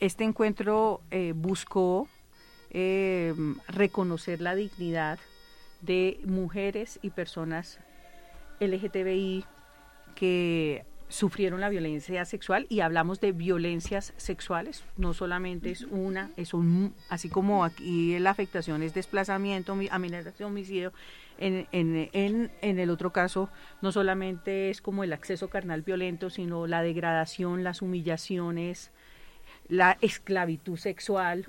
Este 0.00 0.24
encuentro 0.24 1.02
eh, 1.12 1.34
buscó 1.36 2.08
eh, 2.70 3.32
reconocer 3.68 4.40
la 4.40 4.56
dignidad 4.56 5.20
de 5.80 6.20
mujeres 6.24 6.98
y 7.02 7.10
personas 7.10 7.78
LGTBI 8.60 9.44
que 10.14 10.84
sufrieron 11.08 11.60
la 11.60 11.68
violencia 11.68 12.24
sexual 12.24 12.66
y 12.68 12.80
hablamos 12.80 13.20
de 13.20 13.32
violencias 13.32 14.14
sexuales, 14.16 14.84
no 14.96 15.12
solamente 15.12 15.70
es 15.70 15.82
una, 15.82 16.30
es 16.36 16.54
un, 16.54 16.94
así 17.08 17.28
como 17.28 17.64
aquí 17.64 18.18
la 18.20 18.30
afectación 18.30 18.82
es 18.82 18.94
desplazamiento, 18.94 19.76
amenaza 19.90 20.46
homicidio, 20.46 20.92
en, 21.38 21.66
en, 21.72 22.10
en, 22.12 22.50
en, 22.60 22.78
el 22.78 22.90
otro 22.90 23.12
caso 23.12 23.48
no 23.80 23.92
solamente 23.92 24.70
es 24.70 24.80
como 24.80 25.02
el 25.02 25.12
acceso 25.12 25.48
carnal 25.48 25.82
violento, 25.82 26.30
sino 26.30 26.66
la 26.66 26.82
degradación, 26.82 27.64
las 27.64 27.82
humillaciones, 27.82 28.92
la 29.68 29.96
esclavitud 30.00 30.76
sexual, 30.76 31.46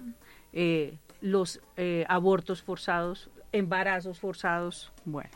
eh, 0.53 0.97
los 1.21 1.61
eh, 1.77 2.05
abortos 2.07 2.63
forzados, 2.63 3.29
embarazos 3.51 4.19
forzados, 4.19 4.91
bueno, 5.05 5.29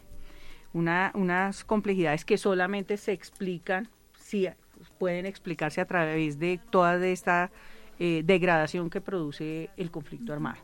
una, 0.73 1.12
unas 1.15 1.63
complejidades 1.63 2.25
que 2.25 2.38
solamente 2.38 2.97
se 2.97 3.12
explican 3.12 3.89
sí 4.17 4.47
pueden 4.97 5.25
explicarse 5.25 5.82
a 5.82 5.86
través 5.86 6.39
de 6.39 6.60
toda 6.69 7.06
esta 7.06 7.51
eh, 7.99 8.23
degradación 8.25 8.89
que 8.89 9.01
produce 9.01 9.69
el 9.78 9.91
conflicto 9.91 10.34
armado. 10.34 10.62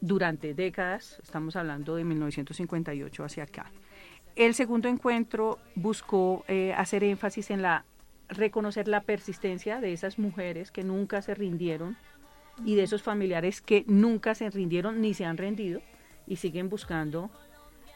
Durante 0.00 0.54
décadas, 0.54 1.18
estamos 1.22 1.56
hablando 1.56 1.96
de 1.96 2.04
1958 2.04 3.24
hacia 3.24 3.44
acá. 3.44 3.70
El 4.36 4.54
segundo 4.54 4.88
encuentro 4.88 5.58
buscó 5.74 6.44
eh, 6.48 6.74
hacer 6.76 7.02
énfasis 7.04 7.50
en 7.50 7.62
la 7.62 7.84
reconocer 8.28 8.88
la 8.88 9.02
persistencia 9.02 9.80
de 9.80 9.92
esas 9.92 10.18
mujeres 10.18 10.70
que 10.70 10.82
nunca 10.82 11.22
se 11.22 11.34
rindieron 11.34 11.96
y 12.64 12.74
de 12.74 12.82
esos 12.82 13.02
familiares 13.02 13.60
que 13.60 13.84
nunca 13.86 14.34
se 14.34 14.50
rindieron 14.50 15.00
ni 15.00 15.14
se 15.14 15.24
han 15.24 15.36
rendido 15.36 15.80
y 16.26 16.36
siguen 16.36 16.68
buscando 16.68 17.30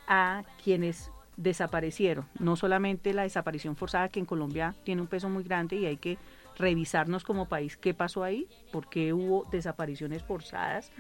a 0.07 0.43
quienes 0.63 1.11
desaparecieron. 1.37 2.27
No 2.39 2.57
solamente 2.57 3.15
la 3.15 3.23
desaparición 3.23 3.77
forzada, 3.77 4.09
que 4.09 4.21
en 4.21 4.27
Colombia 4.27 4.75
tiene 4.85 5.01
un 5.01 5.09
peso 5.09 5.29
muy 5.29 5.43
grande 5.43 5.77
y 5.77 5.87
hay 5.87 5.97
que 5.97 6.19
revisarnos 6.59 7.25
como 7.25 7.49
país 7.49 7.77
qué 7.77 7.95
pasó 7.95 8.23
ahí, 8.23 8.47
por 8.73 8.89
qué 8.89 9.13
hubo 9.13 9.47
desapariciones 9.51 10.23
forzadas, 10.23 10.93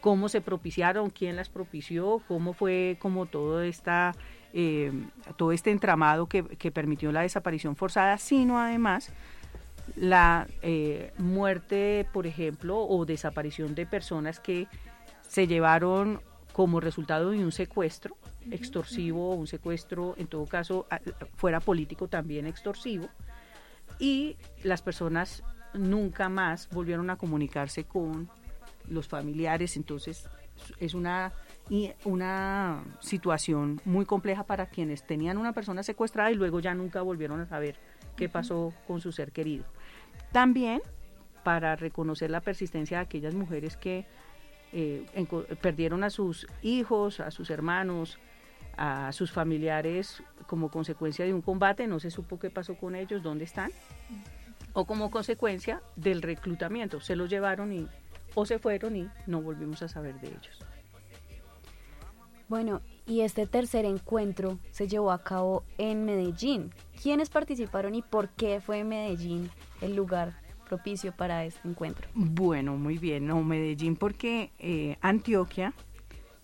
cómo 0.00 0.28
se 0.28 0.40
propiciaron, 0.40 1.10
quién 1.10 1.34
las 1.34 1.48
propició, 1.48 2.22
cómo 2.28 2.52
fue 2.52 2.96
como 3.00 3.26
todo 3.26 3.62
esta 3.62 4.14
eh, 4.56 4.92
todo 5.36 5.50
este 5.50 5.72
entramado 5.72 6.28
que, 6.28 6.44
permitió 6.70 7.10
la 7.10 7.22
desaparición 7.22 7.74
forzada, 7.74 8.18
sino 8.18 8.60
además 8.60 9.12
la 9.96 10.46
eh, 10.62 11.12
muerte, 11.18 12.06
por 12.12 12.28
ejemplo, 12.28 12.78
o 12.78 13.04
desaparición 13.04 13.74
de 13.74 13.84
personas 13.84 14.38
que 14.38 14.68
se 15.26 15.48
llevaron 15.48 16.20
como 16.54 16.78
resultado 16.78 17.30
de 17.30 17.44
un 17.44 17.50
secuestro 17.50 18.16
extorsivo 18.50 19.34
un 19.34 19.48
secuestro, 19.48 20.14
en 20.16 20.28
todo 20.28 20.46
caso, 20.46 20.86
fuera 21.34 21.60
político 21.60 22.08
también 22.08 22.46
extorsivo, 22.46 23.08
y 23.98 24.36
las 24.62 24.80
personas 24.80 25.42
nunca 25.74 26.28
más 26.28 26.68
volvieron 26.70 27.10
a 27.10 27.16
comunicarse 27.16 27.84
con 27.84 28.30
los 28.88 29.08
familiares, 29.08 29.76
entonces 29.76 30.28
es 30.78 30.94
una, 30.94 31.32
una 32.04 32.84
situación 33.00 33.80
muy 33.84 34.04
compleja 34.04 34.44
para 34.44 34.66
quienes 34.66 35.04
tenían 35.04 35.38
una 35.38 35.52
persona 35.52 35.82
secuestrada 35.82 36.30
y 36.30 36.36
luego 36.36 36.60
ya 36.60 36.72
nunca 36.74 37.02
volvieron 37.02 37.40
a 37.40 37.46
saber 37.46 37.76
qué 38.16 38.28
pasó 38.28 38.72
con 38.86 39.00
su 39.00 39.10
ser 39.10 39.32
querido. 39.32 39.64
También 40.30 40.80
para 41.42 41.74
reconocer 41.74 42.30
la 42.30 42.40
persistencia 42.40 42.98
de 42.98 43.04
aquellas 43.04 43.34
mujeres 43.34 43.76
que 43.76 44.06
eh, 44.76 45.06
perdieron 45.60 46.02
a 46.02 46.10
sus 46.10 46.48
hijos, 46.60 47.20
a 47.20 47.30
sus 47.30 47.48
hermanos, 47.50 48.18
a 48.76 49.12
sus 49.12 49.30
familiares 49.30 50.20
como 50.48 50.68
consecuencia 50.68 51.24
de 51.24 51.32
un 51.32 51.42
combate, 51.42 51.86
no 51.86 52.00
se 52.00 52.10
supo 52.10 52.40
qué 52.40 52.50
pasó 52.50 52.74
con 52.74 52.96
ellos, 52.96 53.22
dónde 53.22 53.44
están, 53.44 53.70
o 54.72 54.84
como 54.84 55.12
consecuencia 55.12 55.80
del 55.94 56.22
reclutamiento, 56.22 57.00
se 57.00 57.14
los 57.14 57.30
llevaron 57.30 57.72
y 57.72 57.86
o 58.34 58.46
se 58.46 58.58
fueron 58.58 58.96
y 58.96 59.08
no 59.26 59.40
volvimos 59.40 59.80
a 59.82 59.88
saber 59.88 60.20
de 60.20 60.26
ellos. 60.26 60.58
Bueno, 62.48 62.82
y 63.06 63.20
este 63.20 63.46
tercer 63.46 63.84
encuentro 63.84 64.58
se 64.72 64.88
llevó 64.88 65.12
a 65.12 65.22
cabo 65.22 65.64
en 65.78 66.04
Medellín. 66.04 66.72
¿Quiénes 67.00 67.30
participaron 67.30 67.94
y 67.94 68.02
por 68.02 68.30
qué 68.30 68.60
fue 68.60 68.82
Medellín 68.82 69.50
el 69.80 69.94
lugar 69.94 70.43
propicio 70.64 71.12
para 71.12 71.44
este 71.44 71.68
encuentro? 71.68 72.08
Bueno, 72.14 72.76
muy 72.76 72.98
bien, 72.98 73.26
no 73.26 73.42
Medellín 73.42 73.96
porque 73.96 74.50
eh, 74.58 74.96
Antioquia 75.00 75.72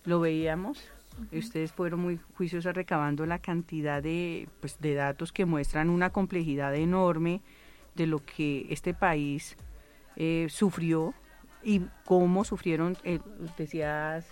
lo 0.05 0.19
veíamos 0.19 0.91
Ustedes 1.31 1.71
fueron 1.71 1.99
muy 1.99 2.19
juiciosos 2.35 2.73
recabando 2.73 3.25
la 3.25 3.39
cantidad 3.39 4.01
de, 4.01 4.47
pues, 4.59 4.79
de 4.79 4.95
datos 4.95 5.31
que 5.31 5.45
muestran 5.45 5.89
una 5.89 6.09
complejidad 6.09 6.73
enorme 6.75 7.41
de 7.95 8.07
lo 8.07 8.23
que 8.25 8.67
este 8.69 8.93
país 8.93 9.57
eh, 10.15 10.47
sufrió 10.49 11.13
y 11.63 11.81
cómo 12.05 12.43
sufrieron, 12.43 12.97
eh, 13.03 13.19
decías, 13.57 14.25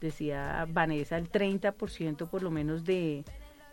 decía 0.00 0.66
Vanessa, 0.68 1.16
el 1.16 1.30
30% 1.30 2.28
por 2.28 2.42
lo 2.42 2.50
menos 2.50 2.84
de, 2.84 3.24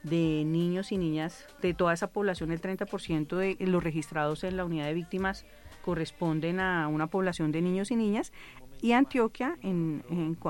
de 0.03 0.43
niños 0.45 0.91
y 0.91 0.97
niñas, 0.97 1.47
de 1.62 1.73
toda 1.73 1.93
esa 1.93 2.12
población, 2.12 2.51
el 2.51 2.62
30% 2.62 3.36
de 3.36 3.65
los 3.65 3.84
registrados 3.84 4.43
en 4.43 4.58
la 4.58 4.65
unidad 4.65 4.86
de 4.86 4.93
víctimas 4.93 5.45
corresponden 5.89 6.60
a 6.60 6.88
una 6.88 7.08
población 7.08 7.52
de 7.52 7.63
niños 7.63 7.89
y 7.89 7.95
niñas 7.95 8.32
y 8.80 8.91
Antioquia, 8.91 9.58
en, 9.63 10.04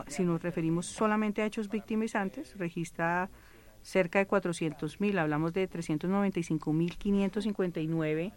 si 0.08 0.24
nos 0.24 0.44
referimos 0.44 0.86
solamente 0.86 1.42
a 1.42 1.46
hechos 1.46 1.70
victimizantes, 1.70 2.58
registra 2.58 3.30
cerca 3.82 4.20
de 4.20 4.28
400.000, 4.28 5.18
hablamos 5.18 5.54
de 5.54 5.70
395.559 5.70 8.34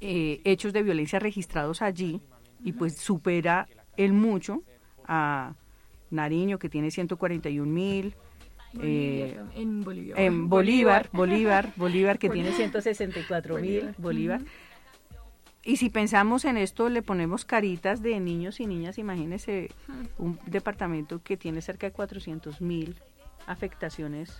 eh, 0.00 0.40
hechos 0.42 0.72
de 0.72 0.82
violencia 0.82 1.20
registrados 1.20 1.80
allí 1.80 2.20
y 2.64 2.72
pues 2.72 2.96
supera 2.96 3.68
el 3.96 4.12
mucho 4.12 4.64
a 5.06 5.54
Nariño 6.10 6.58
que 6.58 6.68
tiene 6.68 6.88
141.000. 6.88 8.14
Eh, 8.82 9.40
en 9.54 9.84
Bolívar. 9.84 10.20
En 10.20 10.48
Bolívar, 10.48 11.08
Bolívar, 11.12 11.72
Bolívar, 11.76 12.18
que 12.18 12.30
tiene 12.30 12.50
164 12.50 13.58
mil, 13.58 13.94
Bolívar. 13.96 14.40
Y 15.66 15.78
si 15.78 15.90
pensamos 15.90 16.44
en 16.44 16.56
esto, 16.56 16.88
le 16.88 17.02
ponemos 17.02 17.44
caritas 17.44 18.00
de 18.00 18.20
niños 18.20 18.60
y 18.60 18.66
niñas, 18.66 18.98
imagínense 18.98 19.72
un 20.16 20.38
departamento 20.46 21.20
que 21.24 21.36
tiene 21.36 21.60
cerca 21.60 21.88
de 21.88 21.92
400 21.92 22.60
mil 22.60 22.94
afectaciones 23.48 24.32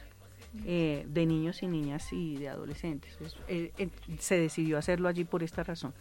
eh, 0.65 1.05
de 1.09 1.27
niños 1.27 1.65
y 1.65 1.67
niñas 1.67 2.13
y 2.13 2.37
de 2.37 2.49
adolescentes. 2.49 3.19
Eh, 3.49 3.73
eh, 3.77 3.89
se 4.21 4.39
decidió 4.39 4.79
hacerlo 4.79 5.09
allí 5.09 5.25
por 5.25 5.43
esta 5.43 5.65
razón. 5.65 5.93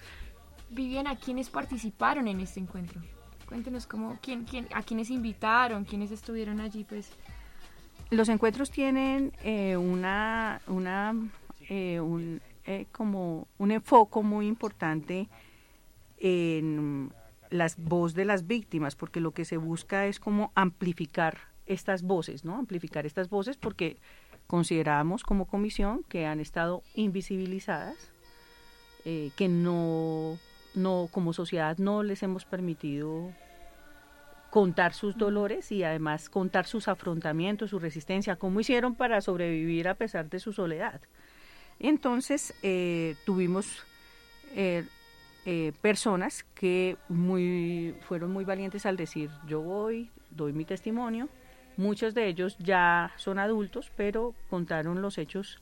Viviana, 0.70 1.16
¿quiénes 1.16 1.50
participaron 1.50 2.28
en 2.28 2.40
este 2.40 2.60
encuentro? 2.60 3.02
Cuéntenos 3.48 3.88
cómo, 3.88 4.20
quién, 4.22 4.44
quién, 4.44 4.68
a 4.76 4.84
quiénes 4.84 5.10
invitaron, 5.10 5.86
quiénes 5.86 6.12
estuvieron 6.12 6.62
allí, 6.62 6.84
pues. 6.84 7.10
Los 8.12 8.30
encuentros 8.30 8.70
tienen 8.70 9.34
una, 9.76 10.62
una 10.68 11.16
un, 11.70 12.42
eh, 12.66 12.88
como 12.92 13.48
un 13.58 13.72
enfoque 13.72 14.22
muy 14.22 14.48
importante 14.48 15.30
en 16.18 17.12
las 17.50 17.78
voz 17.78 18.14
de 18.14 18.26
las 18.26 18.48
víctimas, 18.48 18.96
porque 18.96 19.20
lo 19.20 19.32
que 19.32 19.46
se 19.46 19.58
busca 19.58 20.08
es 20.08 20.20
como 20.20 20.52
amplificar 20.56 21.38
estas 21.66 22.04
voces, 22.04 22.44
¿no? 22.44 22.58
Amplificar 22.58 23.06
estas 23.06 23.30
voces 23.30 23.58
porque 23.58 23.98
consideramos 24.48 25.24
como 25.24 25.46
comisión 25.46 26.04
que 26.08 26.26
han 26.26 26.40
estado 26.40 26.84
invisibilizadas, 26.94 28.12
eh, 29.06 29.32
que 29.36 29.48
no, 29.48 30.38
no, 30.74 31.10
como 31.12 31.34
sociedad 31.34 31.78
no 31.78 32.04
les 32.04 32.24
hemos 32.24 32.46
permitido 32.46 33.32
contar 34.50 34.94
sus 34.94 35.18
dolores 35.18 35.72
y 35.72 35.84
además 35.84 36.30
contar 36.30 36.66
sus 36.66 36.88
afrontamientos, 36.88 37.72
su 37.72 37.80
resistencia, 37.80 38.38
cómo 38.38 38.60
hicieron 38.60 38.96
para 38.96 39.20
sobrevivir 39.22 39.88
a 39.88 39.96
pesar 39.96 40.30
de 40.30 40.40
su 40.40 40.54
soledad. 40.54 41.02
Entonces 41.80 42.54
eh, 42.64 43.16
tuvimos 43.26 43.84
eh, 44.56 44.86
eh, 45.46 45.74
personas 45.82 46.44
que 46.56 46.98
muy, 47.10 47.96
fueron 48.08 48.32
muy 48.32 48.46
valientes 48.46 48.86
al 48.86 48.98
decir 48.98 49.30
yo 49.48 49.62
voy, 49.62 50.10
doy 50.32 50.54
mi 50.54 50.66
testimonio. 50.66 51.30
Muchos 51.78 52.14
de 52.14 52.28
ellos 52.28 52.58
ya 52.58 53.12
son 53.18 53.38
adultos, 53.38 53.92
pero 53.98 54.34
contaron 54.50 55.02
los 55.02 55.18
hechos 55.18 55.60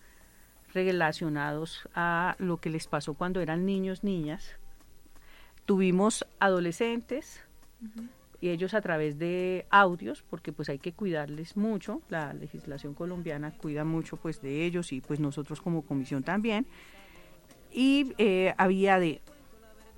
relacionados 0.73 1.87
a 1.95 2.35
lo 2.37 2.57
que 2.57 2.69
les 2.69 2.87
pasó 2.87 3.15
cuando 3.15 3.41
eran 3.41 3.65
niños, 3.65 4.03
niñas. 4.03 4.57
Tuvimos 5.65 6.25
adolescentes, 6.39 7.41
y 8.43 8.49
ellos 8.49 8.73
a 8.73 8.81
través 8.81 9.17
de 9.17 9.65
audios, 9.69 10.21
porque 10.29 10.51
pues 10.51 10.67
hay 10.67 10.77
que 10.77 10.91
cuidarles 10.91 11.55
mucho, 11.55 12.01
la 12.09 12.33
legislación 12.33 12.93
colombiana 12.93 13.51
cuida 13.51 13.85
mucho 13.85 14.17
pues 14.17 14.41
de 14.41 14.65
ellos 14.65 14.91
y 14.91 14.99
pues 14.99 15.21
nosotros 15.21 15.61
como 15.61 15.83
comisión 15.83 16.23
también, 16.23 16.65
y 17.71 18.11
eh, 18.17 18.53
había 18.57 18.99
de 18.99 19.21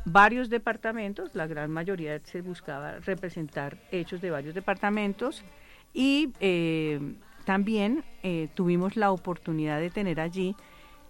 varios 0.06 0.52
departamentos, 0.52 1.32
la 1.34 1.48
gran 1.48 1.72
mayoría 1.72 2.20
se 2.24 2.42
buscaba 2.42 3.00
representar 3.00 3.80
hechos 3.90 4.22
de 4.22 4.30
varios 4.30 4.54
departamentos 4.54 5.44
y 5.92 6.30
eh, 6.40 7.00
también 7.46 8.04
eh, 8.22 8.50
tuvimos 8.54 8.96
la 8.96 9.10
oportunidad 9.10 9.80
de 9.80 9.90
tener 9.90 10.20
allí 10.20 10.56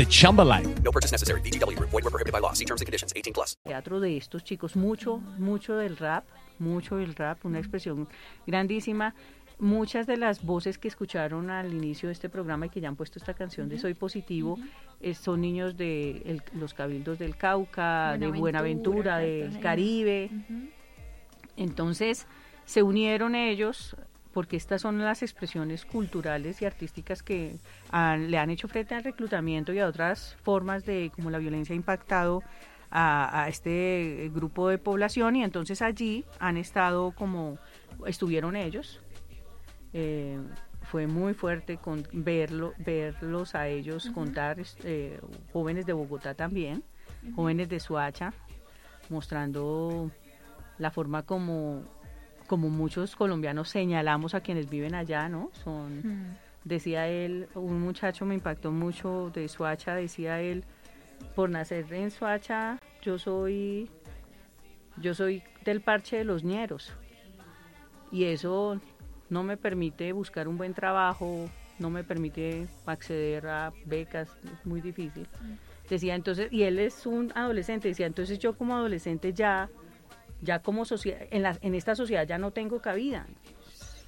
the 0.00 0.06
Chumba 0.06 0.42
life. 0.42 0.66
No 0.82 0.90
purchase 0.90 1.12
necessary. 1.12 1.42
VGW. 1.42 1.78
Void 1.78 2.02
were 2.02 2.10
prohibited 2.10 2.32
by 2.32 2.40
law. 2.40 2.54
See 2.54 2.64
terms 2.64 2.80
and 2.80 2.86
conditions. 2.86 3.12
18 3.14 3.34
plus. 3.34 3.56
Teatro 3.64 4.00
de 4.00 4.16
estos 4.16 4.42
chicos, 4.42 4.74
mucho, 4.74 5.18
mucho 5.38 5.76
del 5.76 5.98
rap, 5.98 6.24
mucho 6.58 6.96
del 6.96 7.14
rap, 7.14 7.44
una 7.44 7.58
expresión 7.58 8.08
grandísima. 8.46 9.14
Muchas 9.58 10.06
de 10.06 10.16
las 10.16 10.42
voces 10.42 10.78
que 10.78 10.88
escucharon 10.88 11.50
al 11.50 11.74
inicio 11.74 12.08
de 12.08 12.14
este 12.14 12.30
programa 12.30 12.64
y 12.64 12.68
que 12.70 12.80
ya 12.80 12.88
han 12.88 12.96
puesto 12.96 13.18
esta 13.18 13.34
canción 13.34 13.68
de 13.68 13.78
Soy 13.78 13.92
Positivo 13.92 14.58
eh, 15.02 15.12
son 15.12 15.42
niños 15.42 15.76
de 15.76 16.22
el, 16.24 16.42
los 16.54 16.72
cabildos 16.72 17.18
del 17.18 17.36
Cauca, 17.36 18.16
Buenaventura, 18.16 18.32
de 18.32 18.40
Buenaventura, 18.40 19.18
del 19.18 19.60
Caribe. 19.60 20.30
Entonces 21.58 22.26
se 22.64 22.82
unieron 22.82 23.34
ellos 23.34 23.94
porque 24.32 24.56
estas 24.56 24.82
son 24.82 24.98
las 24.98 25.22
expresiones 25.22 25.84
culturales 25.84 26.62
y 26.62 26.64
artísticas 26.64 27.22
que 27.22 27.56
le 27.92 28.38
han 28.38 28.50
hecho 28.50 28.68
frente 28.68 28.94
al 28.94 29.04
reclutamiento 29.04 29.72
y 29.72 29.80
a 29.80 29.86
otras 29.86 30.36
formas 30.42 30.84
de 30.84 31.10
cómo 31.14 31.30
la 31.30 31.38
violencia 31.38 31.72
ha 31.72 31.76
impactado 31.76 32.42
a, 32.90 33.46
este 33.48 34.30
grupo 34.34 34.68
de 34.68 34.78
población 34.78 35.36
y 35.36 35.44
entonces 35.44 35.82
allí 35.82 36.24
han 36.38 36.56
estado 36.56 37.12
como 37.12 37.58
estuvieron 38.06 38.56
ellos. 38.56 39.00
Eh, 39.92 40.38
fue 40.82 41.06
muy 41.06 41.34
fuerte 41.34 41.76
con 41.76 42.06
verlo, 42.12 42.74
verlos 42.78 43.54
a 43.54 43.68
ellos 43.68 44.10
contar, 44.12 44.58
eh, 44.82 45.20
jóvenes 45.52 45.86
de 45.86 45.92
Bogotá 45.92 46.34
también, 46.34 46.82
jóvenes 47.36 47.68
de 47.68 47.78
Suacha, 47.78 48.32
mostrando 49.08 50.10
la 50.78 50.90
forma 50.90 51.22
como, 51.22 51.84
como 52.50 52.68
muchos 52.68 53.14
colombianos 53.14 53.68
señalamos 53.68 54.34
a 54.34 54.40
quienes 54.40 54.68
viven 54.68 54.96
allá, 54.96 55.28
¿no? 55.28 55.52
Son, 55.62 56.36
decía 56.64 57.06
él, 57.06 57.46
un 57.54 57.80
muchacho 57.80 58.26
me 58.26 58.34
impactó 58.34 58.72
mucho 58.72 59.30
de 59.32 59.46
Suacha, 59.46 59.94
decía 59.94 60.40
él, 60.40 60.64
por 61.36 61.48
nacer 61.48 61.86
en 61.92 62.10
Suacha, 62.10 62.80
yo 63.02 63.20
soy, 63.20 63.88
yo 64.96 65.14
soy 65.14 65.44
del 65.64 65.80
parche 65.80 66.16
de 66.16 66.24
los 66.24 66.42
ñeros. 66.42 66.92
Y 68.10 68.24
eso 68.24 68.80
no 69.28 69.44
me 69.44 69.56
permite 69.56 70.12
buscar 70.12 70.48
un 70.48 70.58
buen 70.58 70.74
trabajo, 70.74 71.48
no 71.78 71.88
me 71.88 72.02
permite 72.02 72.66
acceder 72.84 73.46
a 73.46 73.72
becas, 73.84 74.36
es 74.42 74.66
muy 74.66 74.80
difícil. 74.80 75.28
Decía 75.88 76.16
entonces, 76.16 76.52
y 76.52 76.64
él 76.64 76.80
es 76.80 77.06
un 77.06 77.30
adolescente, 77.36 77.86
decía, 77.86 78.06
entonces 78.06 78.40
yo 78.40 78.58
como 78.58 78.74
adolescente 78.74 79.32
ya 79.32 79.70
ya 80.42 80.60
como 80.60 80.84
sociedad, 80.84 81.20
en, 81.30 81.44
en 81.60 81.74
esta 81.74 81.94
sociedad 81.94 82.26
ya 82.26 82.38
no 82.38 82.50
tengo 82.50 82.80
cabida. 82.80 83.26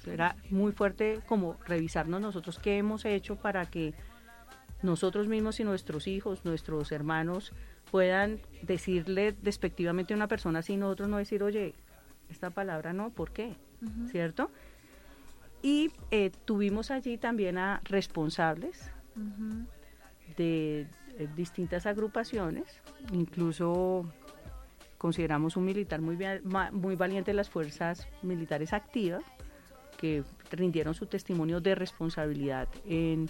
Era 0.05 0.35
muy 0.49 0.73
fuerte 0.73 1.21
como 1.27 1.57
revisarnos 1.65 2.19
nosotros 2.19 2.59
qué 2.59 2.77
hemos 2.77 3.05
hecho 3.05 3.37
para 3.37 3.65
que 3.65 3.93
nosotros 4.81 5.27
mismos 5.27 5.59
y 5.59 5.63
nuestros 5.63 6.07
hijos, 6.07 6.43
nuestros 6.43 6.91
hermanos, 6.91 7.53
puedan 7.89 8.41
decirle 8.63 9.35
despectivamente 9.41 10.13
a 10.13 10.17
una 10.17 10.27
persona 10.27 10.59
así, 10.59 10.77
nosotros 10.77 11.09
no 11.09 11.17
decir, 11.17 11.41
oye, 11.43 11.73
esta 12.29 12.49
palabra 12.49 12.91
no, 12.91 13.09
¿por 13.11 13.31
qué? 13.31 13.55
¿Cierto? 14.11 14.49
Y 15.61 15.91
eh, 16.11 16.31
tuvimos 16.45 16.91
allí 16.91 17.17
también 17.17 17.57
a 17.57 17.81
responsables 17.85 18.91
de 20.35 20.87
eh, 21.17 21.27
distintas 21.35 21.85
agrupaciones, 21.85 22.81
incluso 23.11 24.05
consideramos 25.03 25.57
un 25.57 25.65
militar 25.65 25.99
muy, 25.99 26.17
muy 26.71 26.95
valiente 26.95 27.31
de 27.31 27.35
las 27.35 27.49
fuerzas 27.49 28.07
militares 28.21 28.71
activas, 28.71 29.21
que 29.97 30.23
rindieron 30.49 30.93
su 30.93 31.07
testimonio 31.07 31.59
de 31.59 31.75
responsabilidad 31.75 32.69
en, 32.85 33.29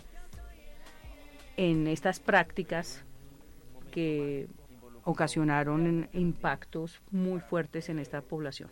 en 1.57 1.87
estas 1.87 2.19
prácticas 2.19 3.03
que 3.89 4.47
ocasionaron 5.03 6.09
impactos 6.13 7.01
muy 7.09 7.39
fuertes 7.39 7.89
en 7.89 7.97
esta 7.97 8.21
población. 8.21 8.69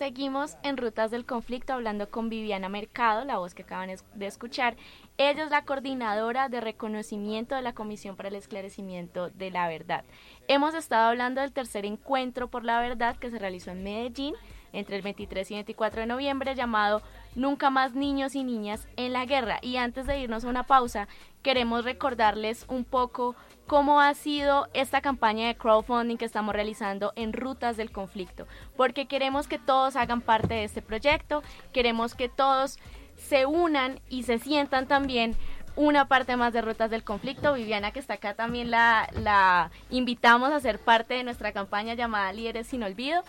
Seguimos 0.00 0.56
en 0.62 0.78
Rutas 0.78 1.10
del 1.10 1.26
Conflicto 1.26 1.74
hablando 1.74 2.08
con 2.08 2.30
Viviana 2.30 2.70
Mercado, 2.70 3.26
la 3.26 3.36
voz 3.36 3.52
que 3.52 3.64
acaban 3.64 3.90
de 4.14 4.26
escuchar. 4.26 4.74
Ella 5.18 5.44
es 5.44 5.50
la 5.50 5.66
coordinadora 5.66 6.48
de 6.48 6.62
reconocimiento 6.62 7.54
de 7.54 7.60
la 7.60 7.74
Comisión 7.74 8.16
para 8.16 8.30
el 8.30 8.34
Esclarecimiento 8.36 9.28
de 9.28 9.50
la 9.50 9.68
Verdad. 9.68 10.06
Hemos 10.48 10.74
estado 10.74 11.10
hablando 11.10 11.42
del 11.42 11.52
tercer 11.52 11.84
encuentro 11.84 12.48
por 12.48 12.64
la 12.64 12.80
verdad 12.80 13.18
que 13.18 13.30
se 13.30 13.38
realizó 13.38 13.72
en 13.72 13.82
Medellín 13.82 14.34
entre 14.72 14.96
el 14.96 15.02
23 15.02 15.50
y 15.50 15.54
24 15.56 16.00
de 16.00 16.06
noviembre 16.06 16.54
llamado 16.54 17.02
Nunca 17.34 17.68
más 17.68 17.94
niños 17.94 18.34
y 18.34 18.42
niñas 18.42 18.88
en 18.96 19.12
la 19.12 19.26
guerra. 19.26 19.58
Y 19.60 19.76
antes 19.76 20.06
de 20.06 20.18
irnos 20.18 20.46
a 20.46 20.48
una 20.48 20.62
pausa, 20.62 21.08
queremos 21.42 21.84
recordarles 21.84 22.64
un 22.68 22.84
poco 22.84 23.36
cómo 23.70 24.00
ha 24.00 24.14
sido 24.14 24.66
esta 24.74 25.00
campaña 25.00 25.46
de 25.46 25.54
crowdfunding 25.54 26.16
que 26.16 26.24
estamos 26.24 26.52
realizando 26.52 27.12
en 27.14 27.32
Rutas 27.32 27.76
del 27.76 27.92
Conflicto, 27.92 28.48
porque 28.76 29.06
queremos 29.06 29.46
que 29.46 29.60
todos 29.60 29.94
hagan 29.94 30.22
parte 30.22 30.54
de 30.54 30.64
este 30.64 30.82
proyecto, 30.82 31.44
queremos 31.72 32.16
que 32.16 32.28
todos 32.28 32.80
se 33.14 33.46
unan 33.46 34.00
y 34.08 34.24
se 34.24 34.40
sientan 34.40 34.88
también 34.88 35.36
una 35.76 36.08
parte 36.08 36.34
más 36.36 36.52
de 36.52 36.62
Rutas 36.62 36.90
del 36.90 37.04
Conflicto. 37.04 37.54
Viviana, 37.54 37.92
que 37.92 38.00
está 38.00 38.14
acá, 38.14 38.34
también 38.34 38.72
la, 38.72 39.70
invitamos 39.88 40.50
a 40.50 40.58
ser 40.58 40.80
parte 40.80 41.14
de 41.14 41.22
nuestra 41.22 41.52
campaña 41.52 41.94
llamada 41.94 42.32
Líderes 42.32 42.66
sin 42.66 42.82
Olvido, 42.82 43.22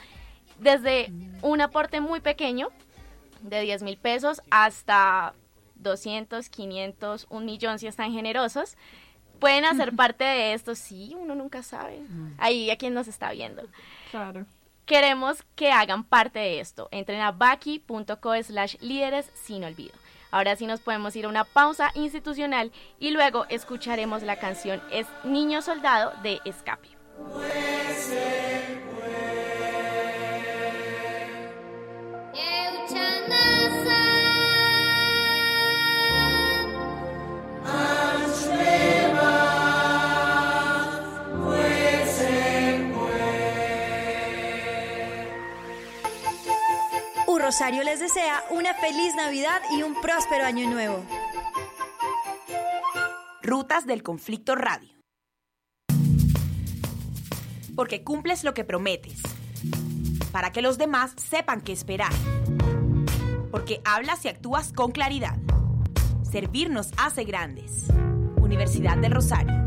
desde 0.58 1.12
un 1.44 1.62
aporte 1.62 2.02
muy 2.02 2.20
pequeño, 2.20 2.70
de 3.42 3.62
10 3.62 3.84
mil 3.84 3.98
pesos, 3.98 4.42
hasta 4.50 5.36
200, 5.76 6.50
500, 6.50 7.28
un 7.30 7.46
millón 7.46 7.78
si 7.78 7.86
están 7.86 8.12
generosos 8.12 8.76
pueden 9.42 9.66
hacer 9.66 9.94
parte 9.94 10.24
de 10.24 10.54
esto. 10.54 10.76
Sí, 10.76 11.14
uno 11.20 11.36
nunca 11.36 11.64
sabe. 11.64 12.00
Ahí 12.38 12.70
a 12.70 12.78
quien 12.78 12.94
nos 12.94 13.10
está 13.10 13.32
viendo. 13.32 13.64
Claro. 14.12 14.46
Queremos 14.86 15.44
que 15.56 15.72
hagan 15.72 16.06
parte 16.06 16.40
de 16.40 16.60
esto. 16.62 16.88
Entren 16.92 17.20
a 17.20 17.32
baki.co 17.32 18.44
slash 18.44 18.76
líderes 18.80 19.30
sin 19.34 19.66
olvido. 19.66 19.94
Ahora 20.30 20.56
sí 20.56 20.66
nos 20.66 20.80
podemos 20.80 21.14
ir 21.18 21.26
a 21.26 21.30
una 21.30 21.44
pausa 21.44 21.92
institucional 21.96 22.72
y 23.00 23.12
luego 23.12 23.46
escucharemos 23.50 24.24
la 24.24 24.38
canción 24.38 24.82
Es 24.92 25.08
Niño 25.26 25.62
Soldado 25.62 26.14
de 26.24 26.40
Escape. 26.46 26.88
Rosario 47.52 47.84
les 47.84 48.00
desea 48.00 48.46
una 48.52 48.74
feliz 48.76 49.14
Navidad 49.14 49.62
y 49.78 49.84
un 49.84 49.94
próspero 50.00 50.46
año 50.46 50.70
nuevo. 50.70 51.04
Rutas 53.44 53.86
del 53.86 54.04
Conflicto 54.04 54.56
Radio. 54.56 54.90
porque 57.76 58.06
cumples 58.06 58.46
lo 58.46 58.54
que 58.54 58.64
prometes. 58.64 59.22
Para 60.32 60.54
que 60.54 60.62
los 60.62 60.78
demás 60.78 61.12
sepan 61.18 61.60
qué 61.60 61.74
esperar. 61.74 62.14
Porque 63.52 63.82
hablas 63.84 64.24
y 64.24 64.30
actúas 64.30 64.72
con 64.72 64.94
claridad. 64.94 65.38
Servir 66.24 66.70
nos 66.70 66.92
hace 66.96 67.26
grandes. 67.26 67.88
Universidad 68.38 68.98
del 68.98 69.12
Rosario. 69.12 69.62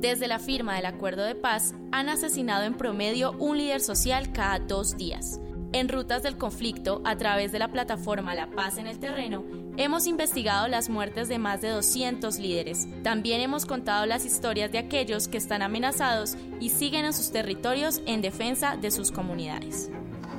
Desde 0.00 0.28
la 0.28 0.38
firma 0.38 0.76
del 0.76 0.86
acuerdo 0.86 1.24
de 1.24 1.34
paz, 1.34 1.74
han 1.90 2.08
asesinado 2.08 2.62
en 2.62 2.74
promedio 2.74 3.32
un 3.32 3.58
líder 3.58 3.80
social 3.80 4.30
cada 4.30 4.60
dos 4.60 4.96
días. 4.96 5.40
En 5.72 5.88
Rutas 5.88 6.22
del 6.22 6.38
Conflicto, 6.38 7.02
a 7.04 7.16
través 7.16 7.50
de 7.50 7.58
la 7.58 7.72
plataforma 7.72 8.36
La 8.36 8.48
Paz 8.48 8.78
en 8.78 8.86
el 8.86 9.00
Terreno, 9.00 9.44
hemos 9.76 10.06
investigado 10.06 10.68
las 10.68 10.88
muertes 10.88 11.28
de 11.28 11.38
más 11.38 11.62
de 11.62 11.70
200 11.70 12.38
líderes. 12.38 12.86
También 13.02 13.40
hemos 13.40 13.66
contado 13.66 14.06
las 14.06 14.24
historias 14.24 14.70
de 14.70 14.78
aquellos 14.78 15.26
que 15.26 15.36
están 15.36 15.62
amenazados 15.62 16.36
y 16.60 16.70
siguen 16.70 17.04
en 17.04 17.12
sus 17.12 17.32
territorios 17.32 18.00
en 18.06 18.22
defensa 18.22 18.76
de 18.76 18.92
sus 18.92 19.10
comunidades. 19.10 19.90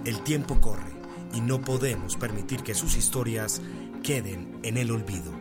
El 0.05 0.21
tiempo 0.21 0.55
corre 0.61 0.93
y 1.33 1.41
no 1.41 1.59
podemos 1.59 2.15
permitir 2.15 2.63
que 2.63 2.75
sus 2.75 2.95
historias 2.95 3.61
queden 4.03 4.57
en 4.63 4.77
el 4.77 4.89
olvido. 4.89 5.33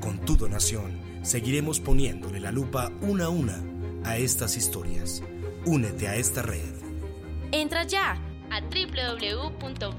Con 0.00 0.18
tu 0.20 0.38
donación, 0.38 1.07
seguiremos 1.28 1.78
poniéndole 1.78 2.40
la 2.40 2.50
lupa 2.50 2.90
una 3.02 3.26
a 3.26 3.28
una 3.28 3.62
a 4.04 4.16
estas 4.16 4.56
historias. 4.56 5.22
Únete 5.66 6.08
a 6.08 6.16
esta 6.16 6.40
red. 6.40 6.74
Entra 7.52 7.84
ya 7.84 8.16
a 8.50 8.62
www.vaki.co 8.62 9.98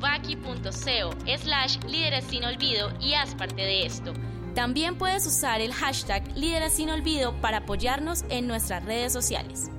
slash 1.38 1.77
líderes 1.88 2.25
sin 2.25 2.43
olvido 2.43 2.91
y 2.99 3.13
haz 3.13 3.36
parte 3.36 3.61
de 3.61 3.86
esto. 3.86 4.13
También 4.55 4.97
puedes 4.97 5.27
usar 5.27 5.61
el 5.61 5.71
hashtag 5.71 6.36
líderes 6.36 6.73
sin 6.73 6.89
olvido 6.89 7.39
para 7.41 7.57
apoyarnos 7.57 8.25
en 8.30 8.47
nuestras 8.47 8.84
redes 8.84 9.13
sociales. 9.13 9.69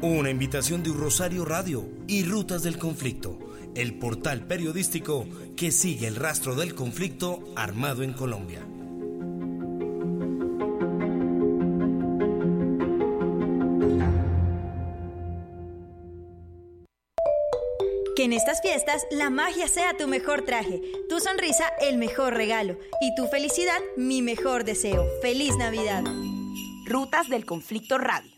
Una 0.00 0.30
invitación 0.30 0.82
de 0.82 0.90
Rosario 0.90 1.44
Radio 1.44 1.86
y 2.06 2.24
Rutas 2.24 2.62
del 2.62 2.78
Conflicto, 2.78 3.38
el 3.74 3.98
portal 3.98 4.46
periodístico 4.46 5.26
que 5.54 5.70
sigue 5.70 6.06
el 6.06 6.16
rastro 6.16 6.54
del 6.54 6.74
conflicto 6.74 7.44
armado 7.56 8.02
en 8.02 8.14
Colombia. 8.14 8.66
Que 18.18 18.24
en 18.24 18.32
estas 18.32 18.60
fiestas 18.60 19.06
la 19.12 19.30
magia 19.30 19.68
sea 19.68 19.96
tu 19.96 20.08
mejor 20.08 20.42
traje, 20.42 20.82
tu 21.08 21.20
sonrisa 21.20 21.66
el 21.80 21.98
mejor 21.98 22.34
regalo 22.34 22.76
y 23.00 23.14
tu 23.14 23.28
felicidad 23.28 23.78
mi 23.96 24.22
mejor 24.22 24.64
deseo. 24.64 25.06
¡Feliz 25.22 25.56
Navidad! 25.56 26.02
Rutas 26.84 27.28
del 27.28 27.46
Conflicto 27.46 27.96
Radio. 27.96 28.37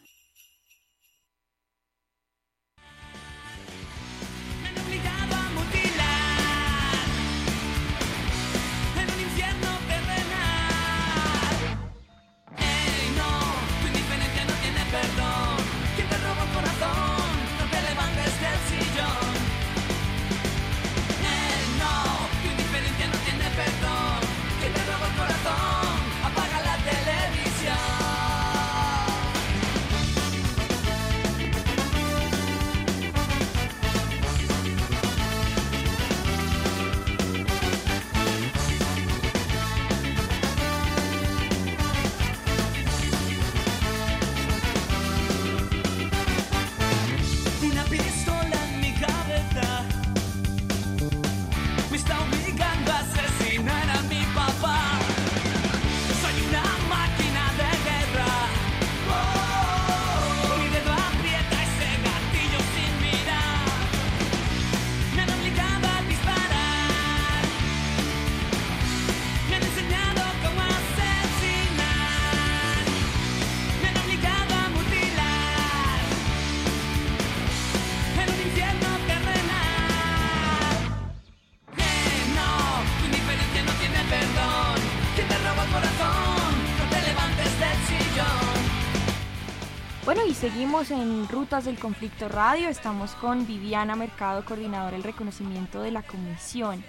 Seguimos 90.40 90.90
en 90.90 91.28
Rutas 91.28 91.64
del 91.64 91.78
Conflicto 91.78 92.28
Radio. 92.28 92.68
Estamos 92.68 93.14
con 93.16 93.46
Viviana 93.46 93.94
Mercado, 93.96 94.44
coordinadora 94.44 94.92
del 94.92 95.02
reconocimiento 95.02 95.82
de 95.82 95.90
la 95.90 96.02
comisión. 96.02 96.82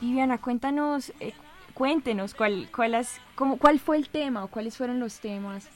Viviana, 0.00 0.38
cuéntanos, 0.38 1.12
eh, 1.20 1.32
cuéntenos 1.74 2.34
cuál, 2.34 2.68
cuál, 2.74 3.04
cómo- 3.34 3.56
cuál 3.58 3.80
fue 3.80 3.96
el 3.96 4.08
tema 4.08 4.44
o 4.44 4.48
cuáles 4.48 4.76
fueron 4.76 5.00
los 5.00 5.18
temas 5.18 5.68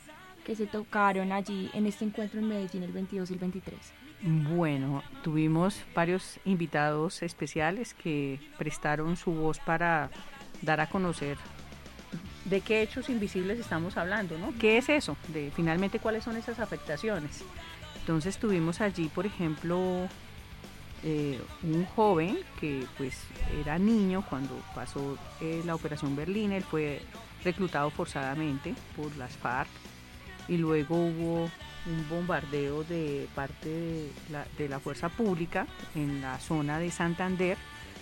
que 0.44 0.54
se 0.54 0.66
tocaron 0.66 1.32
allí 1.32 1.70
en 1.72 1.86
este 1.86 2.04
encuentro 2.04 2.38
en 2.40 2.48
Medellín 2.48 2.82
el 2.84 2.92
22 2.92 3.30
y 3.30 3.34
el 3.34 3.38
23. 3.40 3.92
Bueno, 4.54 5.02
tuvimos 5.24 5.80
varios 5.94 6.38
invitados 6.44 7.22
especiales 7.22 7.94
que 7.94 8.38
prestaron 8.58 9.16
su 9.16 9.32
voz 9.32 9.58
para 9.58 10.10
dar 10.62 10.80
a 10.80 10.88
conocer 10.88 11.36
de 12.44 12.60
qué 12.60 12.82
hechos 12.82 13.08
invisibles 13.08 13.58
estamos 13.58 13.96
hablando, 13.96 14.38
¿no? 14.38 14.52
¿Qué 14.58 14.78
es 14.78 14.88
eso? 14.88 15.16
De 15.28 15.52
finalmente 15.54 15.98
cuáles 15.98 16.24
son 16.24 16.36
esas 16.36 16.58
afectaciones. 16.58 17.44
Entonces 18.00 18.38
tuvimos 18.38 18.80
allí, 18.80 19.08
por 19.08 19.26
ejemplo, 19.26 20.08
eh, 21.04 21.40
un 21.62 21.84
joven 21.84 22.38
que 22.60 22.84
pues 22.96 23.16
era 23.60 23.78
niño 23.78 24.24
cuando 24.28 24.60
pasó 24.74 25.18
eh, 25.40 25.62
la 25.64 25.74
operación 25.74 26.16
Berlín, 26.16 26.52
él 26.52 26.64
fue 26.64 27.02
reclutado 27.44 27.90
forzadamente 27.90 28.74
por 28.96 29.14
las 29.16 29.36
FARC 29.36 29.68
y 30.48 30.56
luego 30.56 30.96
hubo 30.96 31.50
un 31.86 32.08
bombardeo 32.08 32.84
de 32.84 33.28
parte 33.34 33.68
de 33.68 34.10
la, 34.30 34.46
de 34.56 34.68
la 34.68 34.78
fuerza 34.78 35.08
pública 35.08 35.66
en 35.94 36.22
la 36.22 36.38
zona 36.38 36.78
de 36.78 36.90
Santander, 36.90 37.56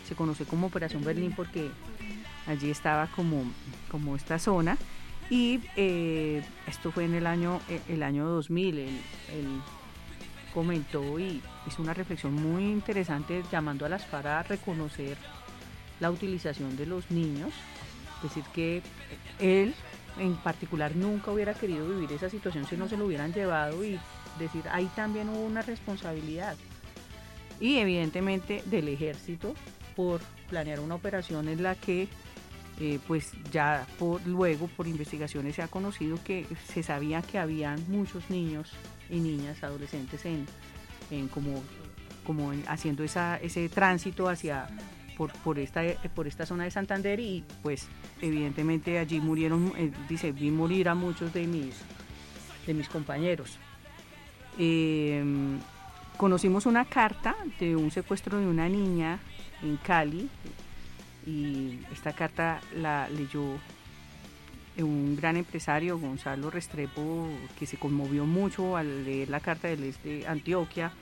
se 0.06 0.14
conoce 0.14 0.44
como 0.44 0.66
Operación 0.66 1.04
Berlín 1.04 1.32
porque 1.34 1.70
allí 2.50 2.70
estaba 2.70 3.06
como, 3.08 3.44
como 3.90 4.16
esta 4.16 4.38
zona 4.38 4.76
y 5.30 5.60
eh, 5.76 6.42
esto 6.66 6.90
fue 6.90 7.04
en 7.04 7.14
el 7.14 7.26
año, 7.26 7.60
eh, 7.68 7.80
el 7.88 8.02
año 8.02 8.26
2000, 8.26 8.78
él, 8.78 8.88
él 8.88 9.46
comentó 10.52 11.18
y 11.18 11.40
hizo 11.66 11.82
una 11.82 11.94
reflexión 11.94 12.34
muy 12.34 12.64
interesante 12.64 13.42
llamando 13.50 13.86
a 13.86 13.88
las 13.88 14.06
FARC 14.06 14.26
a 14.26 14.42
reconocer 14.42 15.16
la 16.00 16.10
utilización 16.10 16.76
de 16.76 16.86
los 16.86 17.10
niños, 17.10 17.52
decir 18.22 18.42
que 18.52 18.82
él 19.38 19.74
en 20.18 20.34
particular 20.36 20.96
nunca 20.96 21.30
hubiera 21.30 21.54
querido 21.54 21.88
vivir 21.88 22.12
esa 22.12 22.28
situación 22.28 22.66
si 22.66 22.76
no 22.76 22.88
se 22.88 22.96
lo 22.96 23.06
hubieran 23.06 23.32
llevado 23.32 23.84
y 23.84 23.98
decir 24.38 24.64
ahí 24.72 24.90
también 24.96 25.28
hubo 25.28 25.44
una 25.44 25.62
responsabilidad 25.62 26.56
y 27.60 27.76
evidentemente 27.76 28.62
del 28.66 28.88
ejército 28.88 29.54
por 29.94 30.20
planear 30.48 30.80
una 30.80 30.96
operación 30.96 31.48
en 31.48 31.62
la 31.62 31.74
que 31.74 32.08
eh, 32.80 32.98
pues 33.06 33.32
ya 33.52 33.86
luego 34.26 34.66
por 34.68 34.86
investigaciones 34.88 35.54
se 35.54 35.62
ha 35.62 35.68
conocido 35.68 36.18
que 36.24 36.46
se 36.66 36.82
sabía 36.82 37.20
que 37.22 37.38
habían 37.38 37.78
muchos 37.88 38.30
niños 38.30 38.72
y 39.10 39.16
niñas 39.20 39.62
adolescentes 39.62 40.24
en, 40.24 40.46
como, 41.28 41.62
como 42.24 42.52
en- 42.52 42.64
haciendo 42.68 43.04
ese 43.04 43.68
tránsito 43.68 44.28
hacia 44.28 44.66
por, 45.44 45.58
esta 45.58 45.82
por 46.14 46.26
esta 46.26 46.46
zona 46.46 46.64
de 46.64 46.70
Santander 46.70 47.20
y 47.20 47.44
pues 47.62 47.88
evidentemente 48.22 48.98
allí 48.98 49.20
murieron 49.20 49.72
eh, 49.76 49.90
dice 50.08 50.32
vi 50.32 50.50
morir 50.50 50.88
a 50.88 50.94
muchos 50.94 51.34
de 51.34 51.46
mis 51.46 51.74
de 52.66 52.72
mis 52.74 52.88
compañeros. 52.88 53.58
Eh, 54.58 55.22
conocimos 56.16 56.66
una 56.66 56.84
carta 56.86 57.36
de 57.58 57.76
un 57.76 57.90
secuestro 57.90 58.38
de 58.38 58.46
una 58.46 58.68
niña 58.68 59.18
en 59.62 59.76
Cali 59.78 60.28
y 61.26 61.80
esta 61.92 62.12
carta 62.12 62.60
la 62.74 63.08
leyó 63.08 63.42
un 64.78 65.16
gran 65.16 65.36
empresario, 65.36 65.98
Gonzalo 65.98 66.50
Restrepo, 66.50 67.28
que 67.58 67.66
se 67.66 67.76
conmovió 67.76 68.24
mucho 68.24 68.76
al 68.76 69.04
leer 69.04 69.28
la 69.28 69.40
carta 69.40 69.68
este 69.68 70.26
Antioquia 70.26 70.92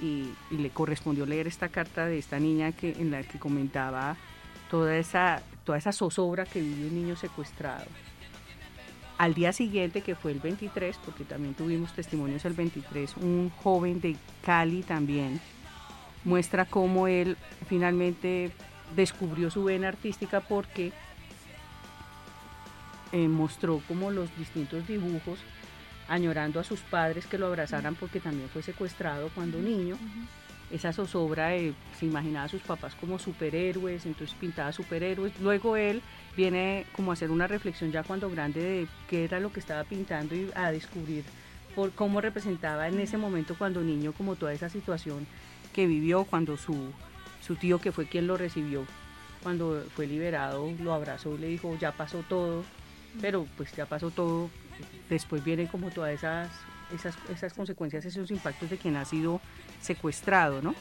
y, 0.00 0.30
y 0.50 0.58
le 0.58 0.70
correspondió 0.70 1.26
leer 1.26 1.46
esta 1.46 1.68
carta 1.68 2.06
de 2.06 2.18
esta 2.18 2.38
niña 2.38 2.72
que, 2.72 2.92
en 2.92 3.10
la 3.10 3.22
que 3.22 3.38
comentaba 3.38 4.16
toda 4.70 4.96
esa, 4.96 5.42
toda 5.64 5.78
esa 5.78 5.92
zozobra 5.92 6.44
que 6.44 6.60
vive 6.60 6.86
un 6.86 6.94
niño 6.94 7.16
secuestrado. 7.16 7.86
Al 9.16 9.34
día 9.34 9.52
siguiente, 9.52 10.02
que 10.02 10.14
fue 10.14 10.30
el 10.30 10.38
23, 10.38 10.96
porque 11.04 11.24
también 11.24 11.54
tuvimos 11.54 11.92
testimonios 11.92 12.44
el 12.44 12.52
23, 12.52 13.16
un 13.16 13.50
joven 13.50 14.00
de 14.00 14.16
Cali 14.44 14.82
también 14.82 15.40
muestra 16.24 16.64
cómo 16.64 17.08
él 17.08 17.36
finalmente 17.68 18.52
descubrió 18.94 19.50
su 19.50 19.64
vena 19.64 19.88
artística 19.88 20.40
porque 20.40 20.92
eh, 23.12 23.28
mostró 23.28 23.80
como 23.88 24.10
los 24.10 24.36
distintos 24.36 24.86
dibujos 24.86 25.38
añorando 26.08 26.58
a 26.60 26.64
sus 26.64 26.80
padres 26.80 27.26
que 27.26 27.38
lo 27.38 27.46
abrazaran 27.46 27.94
porque 27.94 28.20
también 28.20 28.48
fue 28.48 28.62
secuestrado 28.62 29.30
cuando 29.34 29.58
niño. 29.58 29.96
Esa 30.70 30.92
zozobra 30.92 31.54
eh, 31.56 31.72
se 31.98 32.04
imaginaba 32.04 32.44
a 32.44 32.48
sus 32.48 32.60
papás 32.60 32.94
como 32.94 33.18
superhéroes, 33.18 34.04
entonces 34.04 34.36
pintaba 34.38 34.72
superhéroes. 34.72 35.32
Luego 35.40 35.76
él 35.76 36.02
viene 36.36 36.84
como 36.92 37.10
a 37.10 37.14
hacer 37.14 37.30
una 37.30 37.46
reflexión 37.46 37.90
ya 37.90 38.02
cuando 38.02 38.28
grande 38.30 38.62
de 38.62 38.88
qué 39.08 39.24
era 39.24 39.40
lo 39.40 39.50
que 39.52 39.60
estaba 39.60 39.84
pintando 39.84 40.34
y 40.34 40.50
a 40.54 40.70
descubrir 40.70 41.24
por 41.74 41.92
cómo 41.92 42.20
representaba 42.20 42.88
en 42.88 43.00
ese 43.00 43.16
momento 43.16 43.56
cuando 43.56 43.82
niño 43.82 44.12
como 44.12 44.36
toda 44.36 44.52
esa 44.52 44.68
situación 44.68 45.26
que 45.72 45.86
vivió 45.86 46.24
cuando 46.24 46.56
su, 46.56 46.92
su 47.48 47.56
tío 47.56 47.80
que 47.80 47.90
fue 47.90 48.06
quien 48.06 48.28
lo 48.28 48.36
recibió 48.36 48.84
cuando 49.42 49.82
fue 49.96 50.06
liberado 50.06 50.70
lo 50.80 50.92
abrazó 50.92 51.34
y 51.34 51.38
le 51.38 51.48
dijo 51.48 51.76
ya 51.80 51.90
pasó 51.90 52.22
todo 52.28 52.62
pero 53.20 53.46
pues 53.56 53.74
ya 53.74 53.86
pasó 53.86 54.10
todo. 54.10 54.50
Después 55.08 55.42
vienen 55.42 55.66
como 55.66 55.90
todas 55.90 56.12
esas 56.12 56.50
esas, 56.94 57.16
esas 57.30 57.52
consecuencias 57.52 58.04
esos 58.04 58.30
impactos 58.30 58.70
de 58.70 58.78
quien 58.78 58.96
ha 58.96 59.04
sido 59.04 59.40
secuestrado 59.80 60.62
no 60.62 60.74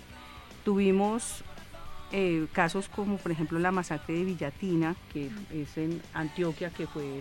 tuvimos 0.64 1.44
eh, 2.14 2.48
casos 2.54 2.88
como 2.88 3.18
por 3.18 3.32
ejemplo 3.32 3.60
la 3.60 3.72
masacre 3.72 4.16
de 4.16 4.24
Villatina 4.24 4.96
que 5.12 5.30
es 5.54 5.78
en 5.78 6.02
Antioquia 6.14 6.70
que 6.70 6.88
fue 6.88 7.20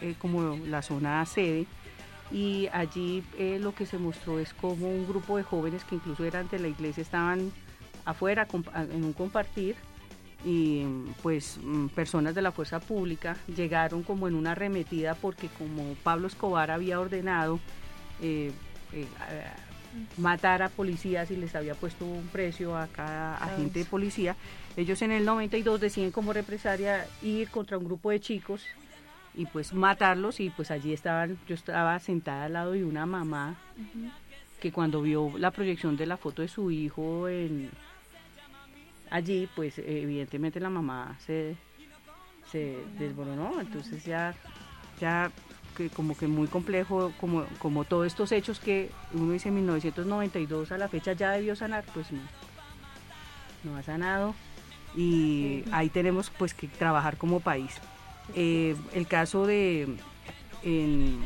eh, 0.00 0.14
como 0.20 0.56
la 0.66 0.82
zona 0.82 1.24
sede 1.26 1.66
y 2.30 2.68
allí 2.72 3.24
eh, 3.38 3.58
lo 3.60 3.74
que 3.74 3.86
se 3.86 3.98
mostró 3.98 4.38
es 4.38 4.54
como 4.54 4.88
un 4.88 5.08
grupo 5.08 5.36
de 5.36 5.42
jóvenes 5.42 5.84
que 5.84 5.96
incluso 5.96 6.24
eran 6.24 6.48
de 6.48 6.60
la 6.60 6.68
iglesia 6.68 7.02
estaban 7.02 7.50
afuera 8.08 8.48
en 8.90 9.04
un 9.04 9.12
compartir 9.12 9.76
y 10.44 10.84
pues 11.22 11.58
mm, 11.62 11.88
personas 11.88 12.34
de 12.34 12.42
la 12.42 12.52
fuerza 12.52 12.80
pública 12.80 13.36
llegaron 13.54 14.02
como 14.02 14.28
en 14.28 14.34
una 14.34 14.52
arremetida 14.52 15.14
porque 15.14 15.48
como 15.48 15.94
Pablo 16.02 16.26
Escobar 16.26 16.70
había 16.70 17.00
ordenado 17.00 17.60
eh, 18.22 18.52
eh, 18.92 19.06
matar 20.16 20.62
a 20.62 20.68
policías 20.68 21.30
y 21.30 21.36
les 21.36 21.54
había 21.54 21.74
puesto 21.74 22.06
un 22.06 22.28
precio 22.28 22.76
a 22.76 22.86
cada 22.86 23.36
agente 23.36 23.80
de 23.80 23.84
policía, 23.84 24.36
ellos 24.76 25.02
en 25.02 25.12
el 25.12 25.24
92 25.24 25.80
deciden 25.80 26.12
como 26.12 26.32
represalia 26.32 27.06
ir 27.22 27.50
contra 27.50 27.78
un 27.78 27.84
grupo 27.84 28.10
de 28.10 28.20
chicos 28.20 28.62
y 29.34 29.46
pues 29.46 29.74
matarlos 29.74 30.40
y 30.40 30.50
pues 30.50 30.70
allí 30.70 30.92
estaban, 30.92 31.38
yo 31.48 31.54
estaba 31.54 31.98
sentada 32.00 32.44
al 32.44 32.52
lado 32.54 32.72
de 32.72 32.84
una 32.84 33.06
mamá 33.06 33.56
que 34.60 34.72
cuando 34.72 35.02
vio 35.02 35.32
la 35.36 35.50
proyección 35.50 35.96
de 35.96 36.06
la 36.06 36.16
foto 36.16 36.42
de 36.42 36.48
su 36.48 36.70
hijo 36.70 37.28
en 37.28 37.70
allí, 39.10 39.48
pues 39.54 39.78
evidentemente 39.78 40.60
la 40.60 40.70
mamá 40.70 41.16
se, 41.20 41.56
se 42.50 42.78
desboronó, 42.98 43.60
entonces 43.60 44.04
ya, 44.04 44.34
ya 45.00 45.30
que 45.76 45.90
como 45.90 46.16
que 46.16 46.26
muy 46.26 46.48
complejo, 46.48 47.12
como, 47.20 47.44
como 47.58 47.84
todos 47.84 48.06
estos 48.06 48.32
hechos 48.32 48.58
que 48.58 48.90
uno 49.12 49.32
dice 49.32 49.48
en 49.48 49.56
1992 49.56 50.72
a 50.72 50.78
la 50.78 50.88
fecha 50.88 51.12
ya 51.12 51.32
debió 51.32 51.54
sanar, 51.56 51.84
pues 51.94 52.10
no, 52.12 52.20
no 53.64 53.76
ha 53.76 53.82
sanado 53.82 54.34
y 54.96 55.64
ahí 55.70 55.88
tenemos 55.88 56.30
pues 56.30 56.54
que 56.54 56.66
trabajar 56.66 57.16
como 57.16 57.40
país. 57.40 57.74
Eh, 58.34 58.76
el 58.92 59.06
caso 59.06 59.46
de 59.46 59.88
en, 60.62 61.18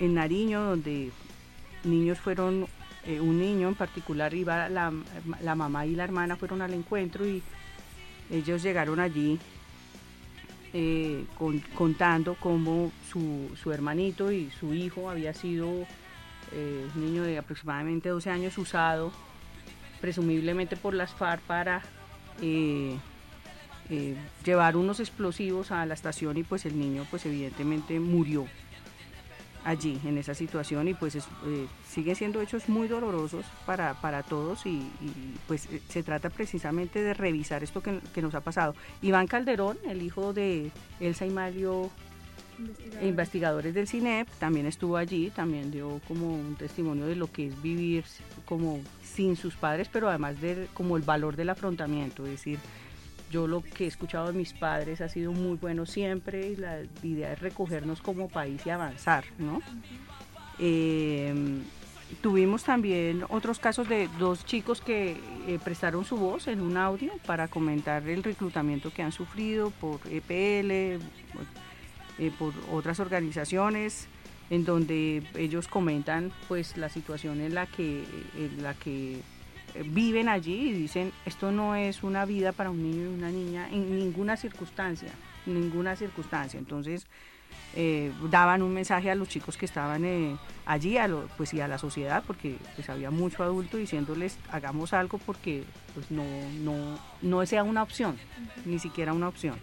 en 0.00 0.14
Nariño, 0.14 0.62
donde 0.62 1.10
niños 1.84 2.18
fueron, 2.18 2.66
eh, 3.06 3.20
un 3.20 3.38
niño 3.38 3.68
en 3.68 3.74
particular, 3.74 4.32
iba 4.34 4.68
la, 4.68 4.90
mamá 5.54 5.86
y 5.86 5.94
la 5.94 6.04
hermana 6.04 6.36
fueron 6.36 6.62
al 6.62 6.72
encuentro 6.74 7.26
y 7.26 7.42
ellos 8.30 8.62
llegaron 8.62 8.98
allí 9.00 9.38
eh, 10.72 11.24
con- 11.38 11.60
contando 11.74 12.36
cómo 12.40 12.90
su, 13.10 13.72
hermanito 13.72 14.32
y 14.32 14.50
su 14.58 14.74
hijo 14.74 15.10
había 15.10 15.34
sido 15.34 15.68
eh, 16.52 16.88
un 16.94 17.00
niño 17.04 17.22
de 17.22 17.38
aproximadamente 17.38 18.08
12 18.08 18.30
años 18.30 18.58
usado 18.58 19.12
presumiblemente 20.00 20.76
por 20.76 20.94
las 20.94 21.12
FARC 21.12 21.40
para 21.42 21.82
llevar 24.44 24.76
unos 24.76 24.98
explosivos 25.00 25.70
a 25.70 25.86
la 25.86 25.94
estación 25.94 26.36
y 26.36 26.42
pues 26.42 26.64
el 26.66 26.78
niño 26.78 27.06
pues 27.10 27.24
evidentemente 27.26 28.00
murió 28.00 28.46
allí 29.64 29.98
en 30.04 30.18
esa 30.18 30.34
situación 30.34 30.88
y 30.88 30.94
pues 30.94 31.14
es- 31.14 31.28
eh, 31.46 31.66
siguen 31.88 32.14
siendo 32.16 32.40
hechos 32.40 32.68
muy 32.68 32.86
dolorosos 32.88 33.44
para, 33.66 33.94
para 34.00 34.22
todos 34.22 34.66
y, 34.66 34.70
y, 34.70 35.34
pues 35.48 35.66
eh, 35.72 35.80
se 35.88 36.02
trata 36.02 36.30
precisamente 36.30 37.02
de 37.02 37.14
revisar 37.14 37.62
esto 37.62 37.82
que, 37.82 38.00
que 38.14 38.22
nos 38.22 38.34
ha 38.34 38.40
pasado. 38.40 38.74
Iván 39.02 39.26
Calderón, 39.26 39.78
el 39.88 40.02
hijo 40.02 40.32
de 40.32 40.70
Elsa 41.00 41.26
y 41.26 41.30
Mario 41.30 41.90
investigadores 43.02 43.74
del 43.74 43.88
CINEP, 43.88 44.28
también 44.38 44.66
estuvo 44.66 44.96
allí, 44.96 45.30
también 45.30 45.70
dio 45.72 46.00
como 46.06 46.34
un 46.34 46.54
testimonio 46.54 47.06
de 47.06 47.16
lo 47.16 47.30
que 47.30 47.48
es 47.48 47.62
vivir 47.62 48.04
como 48.44 48.80
sin 49.02 49.36
sus 49.36 49.54
padres, 49.56 49.88
pero 49.92 50.08
además 50.08 50.40
de 50.40 50.68
como 50.72 50.96
el 50.96 51.02
valor 51.02 51.34
del 51.36 51.50
afrontamiento, 51.50 52.24
es 52.24 52.30
decir, 52.32 52.58
yo 53.34 53.48
lo 53.48 53.62
que 53.62 53.84
he 53.84 53.88
escuchado 53.88 54.28
de 54.28 54.32
mis 54.32 54.52
padres 54.52 55.00
ha 55.00 55.08
sido 55.08 55.32
muy 55.32 55.56
bueno 55.56 55.86
siempre 55.86 56.46
y 56.50 56.54
la 56.54 56.82
idea 57.02 57.32
es 57.32 57.40
recogernos 57.40 58.00
como 58.00 58.28
país 58.28 58.64
y 58.64 58.70
avanzar, 58.70 59.24
¿no? 59.38 59.60
Eh, 60.60 61.34
tuvimos 62.22 62.62
también 62.62 63.24
otros 63.28 63.58
casos 63.58 63.88
de 63.88 64.08
dos 64.20 64.44
chicos 64.44 64.80
que 64.80 65.16
eh, 65.48 65.58
prestaron 65.64 66.04
su 66.04 66.16
voz 66.16 66.46
en 66.46 66.60
un 66.60 66.76
audio 66.76 67.10
para 67.26 67.48
comentar 67.48 68.08
el 68.08 68.22
reclutamiento 68.22 68.92
que 68.92 69.02
han 69.02 69.10
sufrido 69.10 69.70
por 69.80 69.98
EPL, 70.08 70.70
eh, 70.70 71.00
por 72.38 72.54
otras 72.70 73.00
organizaciones, 73.00 74.06
en 74.48 74.64
donde 74.64 75.24
ellos 75.34 75.66
comentan 75.66 76.30
pues 76.46 76.76
la 76.76 76.88
situación 76.88 77.40
en 77.40 77.52
la 77.52 77.66
que, 77.66 78.04
en 78.38 78.62
la 78.62 78.74
que 78.74 79.22
viven 79.86 80.28
allí 80.28 80.70
y 80.70 80.72
dicen 80.72 81.12
esto 81.26 81.50
no 81.52 81.74
es 81.74 82.02
una 82.02 82.24
vida 82.24 82.52
para 82.52 82.70
un 82.70 82.82
niño 82.82 83.10
y 83.10 83.14
una 83.14 83.30
niña 83.30 83.68
en 83.70 83.96
ninguna 83.98 84.36
circunstancia, 84.36 85.08
ninguna 85.46 85.96
circunstancia. 85.96 86.58
Entonces 86.58 87.06
eh, 87.76 88.12
daban 88.30 88.62
un 88.62 88.72
mensaje 88.72 89.10
a 89.10 89.14
los 89.16 89.28
chicos 89.28 89.56
que 89.56 89.66
estaban 89.66 90.04
eh, 90.04 90.36
allí, 90.64 90.96
a 90.96 91.08
lo- 91.08 91.26
pues 91.36 91.52
y 91.54 91.60
a 91.60 91.66
la 91.68 91.78
sociedad, 91.78 92.22
porque 92.26 92.56
pues 92.76 92.88
había 92.88 93.10
mucho 93.10 93.42
adulto 93.42 93.76
diciéndoles 93.76 94.38
hagamos 94.52 94.92
algo 94.92 95.18
porque 95.18 95.64
pues 95.94 96.10
no, 96.10 96.24
no, 96.62 96.98
no 97.22 97.44
sea 97.46 97.64
una 97.64 97.82
opción, 97.82 98.16
ni 98.64 98.78
siquiera 98.78 99.12
una 99.12 99.28
opción. 99.28 99.56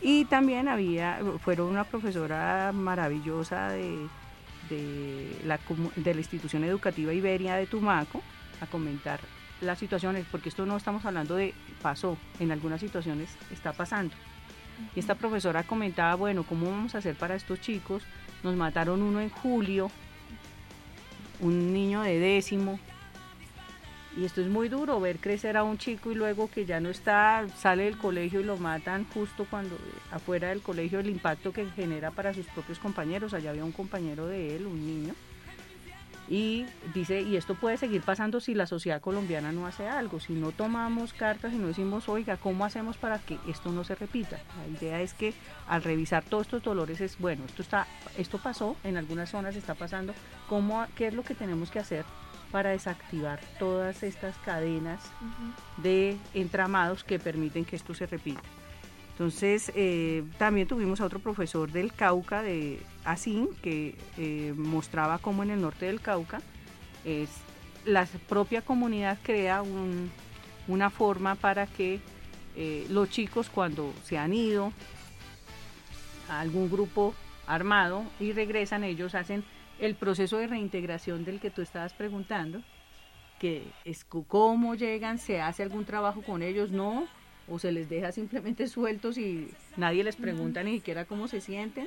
Y 0.00 0.24
también 0.26 0.68
había, 0.68 1.20
fueron 1.42 1.68
una 1.68 1.84
profesora 1.84 2.72
maravillosa 2.74 3.68
de, 3.70 4.06
de, 4.68 5.36
la, 5.46 5.58
de 5.96 6.14
la 6.14 6.20
institución 6.20 6.64
educativa 6.64 7.12
Iberia 7.12 7.56
de 7.56 7.66
Tumaco 7.66 8.22
a 8.60 8.66
comentar 8.66 9.20
las 9.60 9.78
situaciones, 9.78 10.26
porque 10.30 10.48
esto 10.48 10.66
no 10.66 10.76
estamos 10.76 11.04
hablando 11.04 11.36
de 11.36 11.54
pasó, 11.82 12.16
en 12.38 12.52
algunas 12.52 12.80
situaciones 12.80 13.30
está 13.50 13.72
pasando. 13.72 14.14
Y 14.94 15.00
esta 15.00 15.14
profesora 15.14 15.62
comentaba, 15.62 16.14
bueno, 16.16 16.42
¿cómo 16.42 16.70
vamos 16.70 16.94
a 16.94 16.98
hacer 16.98 17.14
para 17.16 17.36
estos 17.36 17.60
chicos? 17.60 18.02
Nos 18.42 18.56
mataron 18.56 19.02
uno 19.02 19.20
en 19.20 19.30
julio, 19.30 19.90
un 21.40 21.72
niño 21.72 22.02
de 22.02 22.18
décimo, 22.18 22.78
y 24.16 24.24
esto 24.24 24.40
es 24.40 24.48
muy 24.48 24.68
duro, 24.68 25.00
ver 25.00 25.18
crecer 25.18 25.56
a 25.56 25.64
un 25.64 25.76
chico 25.76 26.12
y 26.12 26.14
luego 26.14 26.48
que 26.48 26.64
ya 26.64 26.78
no 26.78 26.88
está, 26.88 27.46
sale 27.56 27.84
del 27.84 27.98
colegio 27.98 28.40
y 28.40 28.44
lo 28.44 28.56
matan 28.56 29.06
justo 29.12 29.44
cuando 29.50 29.74
eh, 29.74 29.78
afuera 30.12 30.50
del 30.50 30.62
colegio, 30.62 31.00
el 31.00 31.10
impacto 31.10 31.52
que 31.52 31.66
genera 31.70 32.12
para 32.12 32.32
sus 32.32 32.46
propios 32.46 32.78
compañeros. 32.78 33.34
Allá 33.34 33.50
había 33.50 33.64
un 33.64 33.72
compañero 33.72 34.26
de 34.28 34.54
él, 34.54 34.66
un 34.66 34.86
niño. 34.86 35.14
Y 36.28 36.64
dice, 36.94 37.20
y 37.20 37.36
esto 37.36 37.54
puede 37.54 37.76
seguir 37.76 38.00
pasando 38.02 38.40
si 38.40 38.54
la 38.54 38.66
sociedad 38.66 39.00
colombiana 39.00 39.52
no 39.52 39.66
hace 39.66 39.86
algo, 39.86 40.20
si 40.20 40.32
no 40.32 40.52
tomamos 40.52 41.12
cartas 41.12 41.52
y 41.52 41.56
no 41.56 41.66
decimos, 41.66 42.08
oiga, 42.08 42.38
¿cómo 42.38 42.64
hacemos 42.64 42.96
para 42.96 43.18
que 43.18 43.38
esto 43.46 43.72
no 43.72 43.84
se 43.84 43.94
repita? 43.94 44.38
La 44.58 44.78
idea 44.78 45.00
es 45.02 45.12
que 45.12 45.34
al 45.68 45.82
revisar 45.82 46.24
todos 46.24 46.46
estos 46.46 46.62
dolores 46.62 47.00
es, 47.02 47.18
bueno, 47.18 47.44
esto, 47.44 47.60
está, 47.60 47.86
esto 48.16 48.38
pasó, 48.38 48.76
en 48.84 48.96
algunas 48.96 49.30
zonas 49.30 49.54
está 49.54 49.74
pasando, 49.74 50.14
¿cómo, 50.48 50.86
¿qué 50.96 51.08
es 51.08 51.14
lo 51.14 51.22
que 51.24 51.34
tenemos 51.34 51.70
que 51.70 51.80
hacer 51.80 52.06
para 52.54 52.70
desactivar 52.70 53.40
todas 53.58 54.04
estas 54.04 54.38
cadenas 54.38 55.02
de 55.78 56.16
entramados 56.34 57.02
que 57.02 57.18
permiten 57.18 57.64
que 57.64 57.74
esto 57.74 57.94
se 57.94 58.06
repita. 58.06 58.42
Entonces, 59.10 59.72
eh, 59.74 60.22
también 60.38 60.68
tuvimos 60.68 61.00
a 61.00 61.06
otro 61.06 61.18
profesor 61.18 61.72
del 61.72 61.92
Cauca, 61.92 62.42
de 62.42 62.80
ASIN, 63.04 63.48
que 63.62 63.94
eh, 64.18 64.52
mostraba 64.56 65.18
cómo 65.18 65.42
en 65.42 65.50
el 65.50 65.60
norte 65.60 65.86
del 65.86 66.00
Cauca 66.00 66.40
es, 67.04 67.28
la 67.84 68.06
propia 68.28 68.62
comunidad 68.62 69.18
crea 69.22 69.62
un- 69.62 70.10
una 70.68 70.88
forma 70.90 71.34
para 71.34 71.66
que 71.66 72.00
eh, 72.56 72.86
los 72.88 73.10
chicos 73.10 73.50
cuando 73.50 73.92
se 74.04 74.16
han 74.16 74.32
ido 74.32 74.72
a 76.28 76.40
algún 76.40 76.70
grupo 76.70 77.14
armado 77.46 78.04
y 78.20 78.32
regresan, 78.32 78.84
ellos 78.84 79.14
hacen 79.14 79.44
el 79.78 79.94
proceso 79.96 80.38
de 80.38 80.46
reintegración 80.46 81.24
del 81.24 81.40
que 81.40 81.50
tú 81.50 81.60
estabas 81.62 81.92
preguntando, 81.92 82.62
que 83.38 83.64
es 83.84 84.04
cómo 84.04 84.74
llegan, 84.76 85.18
se 85.18 85.40
hace 85.42 85.62
algún 85.62 85.84
trabajo 85.84 86.22
con 86.22 86.42
ellos, 86.42 86.70
no, 86.70 87.06
o 87.48 87.58
se 87.58 87.72
les 87.72 87.88
deja 87.90 88.12
simplemente 88.12 88.68
sueltos 88.68 89.18
y 89.18 89.50
nadie 89.76 90.02
les 90.04 90.16
pregunta 90.16 90.62
ni 90.62 90.76
siquiera 90.76 91.04
cómo 91.04 91.28
se 91.28 91.40
sienten, 91.42 91.86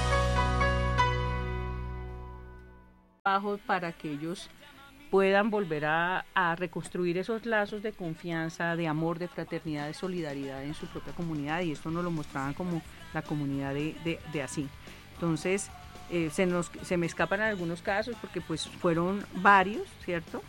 Trabajos 3.31 3.59
para 3.65 3.91
que 3.93 4.11
ellos 4.11 4.49
puedan 5.09 5.49
volver 5.49 5.85
a, 5.85 6.25
a 6.33 6.55
reconstruir 6.55 7.17
esos 7.17 7.45
lazos 7.45 7.81
de 7.83 7.91
confianza, 7.93 8.75
de 8.75 8.87
amor, 8.87 9.19
de 9.19 9.27
fraternidad, 9.27 9.87
de 9.87 9.93
solidaridad 9.93 10.63
en 10.63 10.73
su 10.73 10.85
propia 10.87 11.13
comunidad 11.13 11.61
y 11.61 11.71
esto 11.71 11.91
nos 11.91 12.03
lo 12.03 12.11
mostraban 12.11 12.53
como 12.53 12.81
la 13.13 13.21
comunidad 13.21 13.73
de, 13.73 13.95
de- 14.05 14.19
de 14.33 14.43
así. 14.43 14.67
Entonces, 15.15 15.69
eh, 16.09 16.29
se, 16.31 16.45
nos, 16.45 16.71
se 16.83 16.97
me 16.97 17.05
escapan 17.05 17.41
algunos 17.41 17.81
casos 17.81 18.15
porque 18.21 18.41
pues 18.41 18.67
fueron 18.67 19.25
varios, 19.35 19.87
¿cierto? 20.05 20.41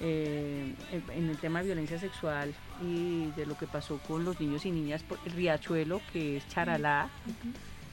Eh, 0.00 0.74
en, 1.14 1.28
el 1.28 1.36
tema 1.36 1.60
de 1.60 1.66
violencia 1.66 1.98
sexual 1.98 2.54
y 2.82 3.26
de 3.36 3.44
lo 3.44 3.56
que 3.58 3.66
pasó 3.66 3.98
con 4.08 4.24
los 4.24 4.40
niños 4.40 4.64
y 4.64 4.70
niñas 4.70 5.02
por 5.02 5.18
el 5.26 5.32
Riachuelo, 5.32 6.00
que 6.12 6.38
es 6.38 6.48
Charalá, 6.48 7.08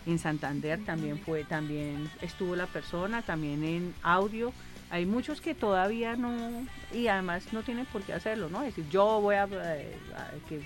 en 0.08 0.20
Santander 0.20 0.80
también 0.86 1.20
fue, 1.20 1.44
también 1.44 2.10
estuvo 2.22 2.56
la 2.56 2.66
persona, 2.66 3.22
también 3.22 3.64
en 3.64 3.94
audio. 4.02 4.54
Hay 4.90 5.06
muchos 5.06 5.42
que 5.42 5.54
todavía 5.54 6.16
no, 6.16 6.66
y 6.94 7.08
además 7.08 7.44
no 7.52 7.62
tienen 7.62 7.86
por 7.88 8.02
qué 8.04 8.14
hacerlo, 8.14 8.50
¿no? 8.50 8.62
Es 8.64 8.74
decir, 8.76 8.90
yo 8.90 9.20
voy 9.20 9.36
a, 9.36 9.44
eh, 9.52 9.94
a- 10.16 10.48
que, 10.48 10.62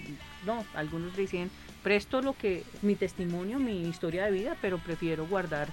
no, 0.45 0.63
algunos 0.75 1.17
dicen, 1.17 1.49
presto 1.81 2.21
lo 2.21 2.33
que, 2.37 2.63
mi 2.83 2.95
testimonio, 2.95 3.57
mi 3.57 3.81
historia 3.89 4.25
de 4.25 4.31
vida, 4.31 4.55
pero 4.61 4.77
prefiero 4.77 5.25
guardar 5.25 5.69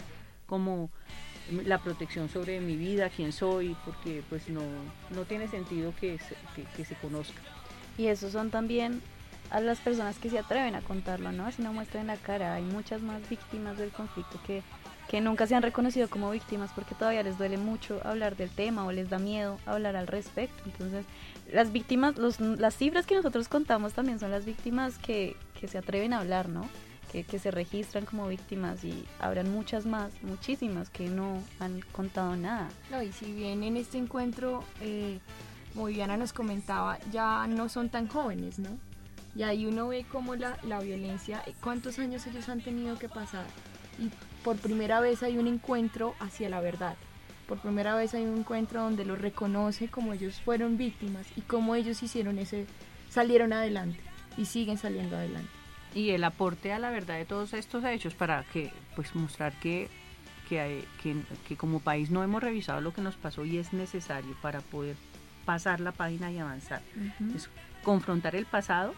como 0.47 0.89
la 1.67 1.79
protección 1.79 2.31
sobre 2.31 2.61
mi 2.61 2.77
vida, 2.77 3.11
quién 3.15 3.33
soy, 3.33 3.77
porque 3.85 4.23
pues 4.31 4.49
no, 4.49 4.63
no 5.11 5.25
tiene 5.25 5.47
sentido 5.49 5.93
que 6.01 6.19
se, 6.19 6.35
que, 6.57 6.65
que 6.75 6.85
se 6.87 6.95
conozca. 6.95 7.41
Y 7.99 8.07
esos 8.07 8.33
son 8.33 8.51
también 8.51 9.03
a 9.51 9.61
las 9.61 9.79
personas 9.79 10.19
que 10.19 10.31
se 10.31 10.39
atreven 10.39 10.75
a 10.75 10.81
contarlo, 10.83 11.33
¿no? 11.33 11.47
Así 11.47 11.63
no 11.63 11.73
muestren 11.73 12.07
la 12.07 12.17
cara. 12.17 12.55
Hay 12.55 12.65
muchas 12.65 13.03
más 13.03 13.27
víctimas 13.29 13.79
del 13.79 13.91
conflicto 13.91 14.41
que, 14.47 14.63
que 15.09 15.21
nunca 15.21 15.47
se 15.47 15.55
han 15.55 15.63
reconocido 15.63 16.09
como 16.09 16.31
víctimas 16.31 16.71
porque 16.75 16.95
todavía 16.95 17.23
les 17.23 17.39
duele 17.39 17.57
mucho 17.57 18.01
hablar 18.05 18.37
del 18.37 18.51
tema 18.51 18.85
o 18.85 18.93
les 18.93 19.09
da 19.09 19.19
miedo 19.19 19.59
hablar 19.67 19.97
al 19.97 20.07
respecto. 20.07 20.63
Entonces, 20.67 21.07
las 21.53 21.73
víctimas, 21.73 22.19
los, 22.19 22.41
las 22.41 22.77
cifras 22.77 23.07
que 23.07 23.15
nosotros 23.15 23.49
contamos 23.49 23.95
también 23.95 24.19
son 24.19 24.31
las 24.31 24.45
víctimas 24.45 24.99
que, 24.99 25.37
que 25.59 25.67
se 25.69 25.79
atreven 25.79 26.13
a 26.13 26.19
hablar, 26.19 26.49
¿no? 26.49 26.69
Que, 27.11 27.25
que 27.25 27.39
se 27.39 27.51
registran 27.51 28.05
como 28.05 28.29
víctimas 28.29 28.85
y 28.85 29.07
habrán 29.19 29.51
muchas 29.51 29.87
más, 29.87 30.11
muchísimas 30.23 30.91
que 30.91 31.09
no 31.09 31.43
han 31.59 31.81
contado 31.93 32.37
nada. 32.37 32.69
No, 32.91 33.03
y 33.03 33.13
si 33.13 33.33
bien 33.33 33.63
en 33.63 33.79
este 33.79 33.97
encuentro, 33.97 34.63
eh, 34.83 35.19
como 35.73 35.87
Viviana 35.87 36.19
nos 36.19 36.35
comentaba, 36.35 36.99
ya 37.11 37.47
no 37.47 37.71
son 37.71 37.89
tan 37.89 38.09
jóvenes, 38.09 38.59
¿no? 38.59 38.69
Y 39.39 39.45
ahí 39.45 39.65
uno 39.67 39.89
ve 39.89 40.05
cómo 40.11 40.35
la, 40.35 40.59
la 40.65 40.81
violencia, 40.81 41.43
eh, 41.47 41.55
cuántos 41.63 41.99
años 42.01 42.27
ellos 42.27 42.49
han 42.49 42.61
tenido 42.61 42.99
que 42.99 43.09
pasar. 43.09 43.47
Y 43.99 44.11
por 44.45 44.57
primera 44.57 44.99
vez 45.01 45.23
hay 45.23 45.39
un 45.39 45.47
encuentro 45.47 46.15
hacia 46.19 46.49
la 46.51 46.61
verdad. 46.61 46.97
Por 47.47 47.59
primera 47.61 47.95
vez 47.95 48.13
hay 48.15 48.25
un 48.25 48.39
encuentro 48.39 48.83
donde 48.83 49.05
los 49.05 49.19
reconoce 49.21 49.89
como 49.89 50.13
ellos 50.13 50.41
fueron 50.45 50.77
víctimas 50.77 51.25
y 51.37 51.41
cómo 51.43 51.75
ellos 51.77 52.03
hicieron 52.03 52.39
ese, 52.39 52.67
salieron 53.11 53.53
adelante 53.53 54.01
y 54.37 54.45
siguen 54.45 54.77
saliendo 54.77 55.17
adelante. 55.17 55.49
y 55.95 56.11
el 56.11 56.23
aporte 56.25 56.73
a 56.75 56.79
la 56.79 56.91
verdad 56.91 57.17
de 57.17 57.25
todos 57.25 57.55
estos 57.55 57.83
hechos 57.85 58.15
para 58.15 58.45
que 58.53 58.71
pues 58.95 59.15
mostrar 59.15 59.53
que 59.61 59.89
que, 60.49 60.61
hay- 60.61 60.85
que, 61.03 61.17
que 61.47 61.57
como 61.57 61.81
país 61.81 62.11
no 62.11 62.23
hemos 62.23 62.43
revisado 62.43 62.81
lo 62.83 62.93
que 62.93 63.01
nos 63.03 63.17
pasó 63.17 63.45
y 63.47 63.57
es 63.59 63.73
necesario 63.73 64.35
para 64.43 64.61
poder 64.61 64.97
pasar 65.47 65.81
la 65.81 65.93
página 65.93 66.31
y 66.33 66.39
avanzar. 66.39 66.83
Ujú. 66.97 67.37
Es 67.37 67.49
confrontar 67.83 68.35
el 68.37 68.45
pasado 68.47 68.95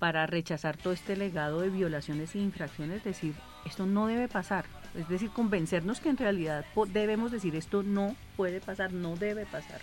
para 0.00 0.26
rechazar 0.26 0.76
todo 0.76 0.92
este 0.92 1.14
legado 1.16 1.60
de 1.60 1.68
violaciones 1.68 2.34
e 2.34 2.38
infracciones, 2.38 3.04
decir, 3.04 3.34
esto 3.64 3.86
no 3.86 4.08
debe 4.08 4.26
pasar. 4.26 4.64
Es 4.96 5.08
decir, 5.08 5.30
convencernos 5.30 6.00
que 6.00 6.08
en 6.08 6.16
realidad 6.16 6.64
debemos 6.88 7.30
decir, 7.30 7.54
esto 7.54 7.84
no 7.84 8.16
puede 8.36 8.60
pasar, 8.60 8.92
no 8.92 9.14
debe 9.14 9.46
pasar. 9.46 9.80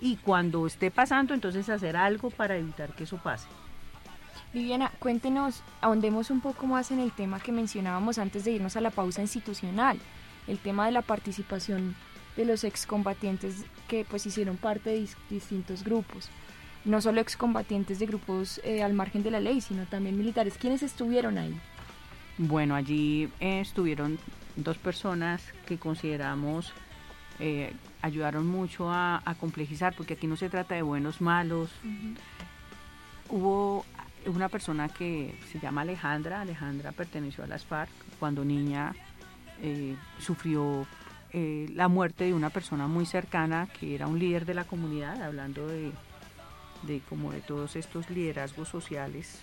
Y 0.00 0.16
cuando 0.16 0.66
esté 0.66 0.90
pasando, 0.90 1.34
entonces 1.34 1.68
hacer 1.68 1.96
algo 1.96 2.30
para 2.30 2.56
evitar 2.56 2.94
que 2.94 3.04
eso 3.04 3.18
pase. 3.18 3.46
Viviana, 4.54 4.90
cuéntenos, 4.98 5.62
ahondemos 5.80 6.30
un 6.30 6.40
poco 6.40 6.66
más 6.66 6.90
en 6.90 7.00
el 7.00 7.12
tema 7.12 7.40
que 7.40 7.52
mencionábamos 7.52 8.18
antes 8.18 8.44
de 8.44 8.52
irnos 8.52 8.76
a 8.76 8.80
la 8.80 8.90
pausa 8.90 9.20
institucional, 9.20 9.98
el 10.46 10.58
tema 10.58 10.86
de 10.86 10.92
la 10.92 11.02
participación 11.02 11.94
de 12.36 12.44
los 12.46 12.64
excombatientes 12.64 13.64
que 13.88 14.06
pues 14.08 14.24
hicieron 14.26 14.56
parte 14.56 14.90
de 14.90 15.02
dis- 15.02 15.16
distintos 15.28 15.84
grupos, 15.84 16.30
no 16.84 17.00
solo 17.00 17.20
excombatientes 17.20 17.98
de 17.98 18.06
grupos 18.06 18.60
eh, 18.64 18.82
al 18.82 18.94
margen 18.94 19.22
de 19.22 19.30
la 19.30 19.40
ley, 19.40 19.60
sino 19.60 19.84
también 19.86 20.16
militares. 20.16 20.54
¿Quiénes 20.58 20.82
estuvieron 20.82 21.38
ahí? 21.38 21.54
Bueno, 22.38 22.74
allí 22.74 23.28
eh, 23.40 23.60
estuvieron 23.60 24.18
dos 24.56 24.78
personas 24.78 25.42
que 25.66 25.78
consideramos 25.78 26.72
eh, 27.38 27.72
ayudaron 28.02 28.46
mucho 28.46 28.90
a, 28.90 29.22
a 29.24 29.34
complejizar, 29.34 29.94
porque 29.94 30.14
aquí 30.14 30.26
no 30.26 30.36
se 30.36 30.48
trata 30.48 30.74
de 30.74 30.82
buenos, 30.82 31.20
malos. 31.20 31.70
Hubo 33.28 33.84
una 34.26 34.48
persona 34.48 34.88
que 34.88 35.34
se 35.50 35.58
llama 35.58 35.82
Alejandra, 35.82 36.40
Alejandra 36.40 36.92
perteneció 36.92 37.44
a 37.44 37.46
las 37.46 37.64
FARC, 37.64 37.90
cuando 38.18 38.44
niña 38.44 38.94
sufrió 40.18 40.86
la 41.32 41.88
muerte 41.88 42.24
de 42.24 42.34
una 42.34 42.48
persona 42.48 42.88
muy 42.88 43.04
cercana 43.04 43.68
que 43.78 43.94
era 43.94 44.06
un 44.06 44.18
líder 44.18 44.46
de 44.46 44.54
la 44.54 44.64
comunidad, 44.64 45.22
hablando 45.22 45.66
de, 45.66 45.92
de 46.82 47.00
como 47.08 47.32
de 47.32 47.40
todos 47.40 47.76
estos 47.76 48.10
liderazgos 48.10 48.68
sociales. 48.68 49.40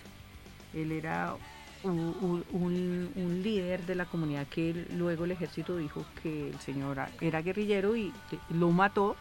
Él 0.74 0.92
era 0.92 1.36
un, 1.84 3.40
líder 3.42 3.86
de 3.86 3.94
la 3.94 4.04
comunidad 4.06 4.46
que 4.48 4.86
luego 4.96 5.24
el 5.24 5.30
ejército 5.30 5.76
dijo 5.76 6.04
que 6.22 6.50
el 6.50 6.58
señor 6.60 6.98
era 7.20 7.42
guerrillero 7.42 7.96
y 7.96 8.12
lo 8.50 8.70
mató. 8.70 9.16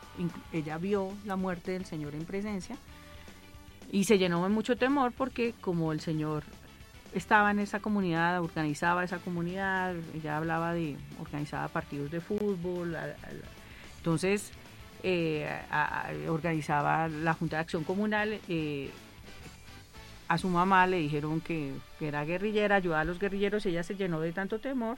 Ella 0.51 0.78
vio 0.78 1.11
la 1.26 1.36
muerte 1.36 1.72
del 1.72 1.86
señor 1.86 2.15
en 2.15 2.26
presencia 2.26 2.78
y 3.91 4.03
se 4.03 4.18
llenó 4.18 4.43
de 4.43 4.49
mucho 4.49 4.76
temor 4.76 5.13
porque 5.15 5.53
como 5.61 5.91
el 5.91 5.99
señor 5.99 6.43
estaba 7.13 7.51
en 7.51 7.59
esa 7.59 7.80
comunidad, 7.80 8.41
organizaba 8.41 9.03
esa 9.03 9.20
comunidad, 9.20 9.95
ella 10.13 10.38
hablaba 10.38 10.74
de, 10.74 10.97
organizaba 11.20 11.68
partidos 11.70 12.11
de 12.11 12.20
fútbol, 12.20 12.97
entonces 13.97 14.51
eh, 15.04 15.48
a- 15.72 16.10
organizaba 16.30 17.08
la 17.08 17.34
Junta 17.34 17.58
de 17.58 17.62
Acción 17.62 17.84
Comunal, 17.84 18.39
eh, 18.48 18.89
a 20.28 20.38
su 20.38 20.50
mamá 20.50 20.88
le 20.88 20.98
dijeron 20.98 21.39
que, 21.41 21.74
que 22.00 22.08
era 22.10 22.26
guerrillera, 22.26 22.76
ayudaba 22.76 23.02
a 23.02 23.06
los 23.06 23.20
guerrilleros, 23.20 23.66
ella 23.66 23.84
se 23.84 23.95
llenó 23.95 24.20
de 24.20 24.34
tanto 24.34 24.60
temor, 24.60 24.98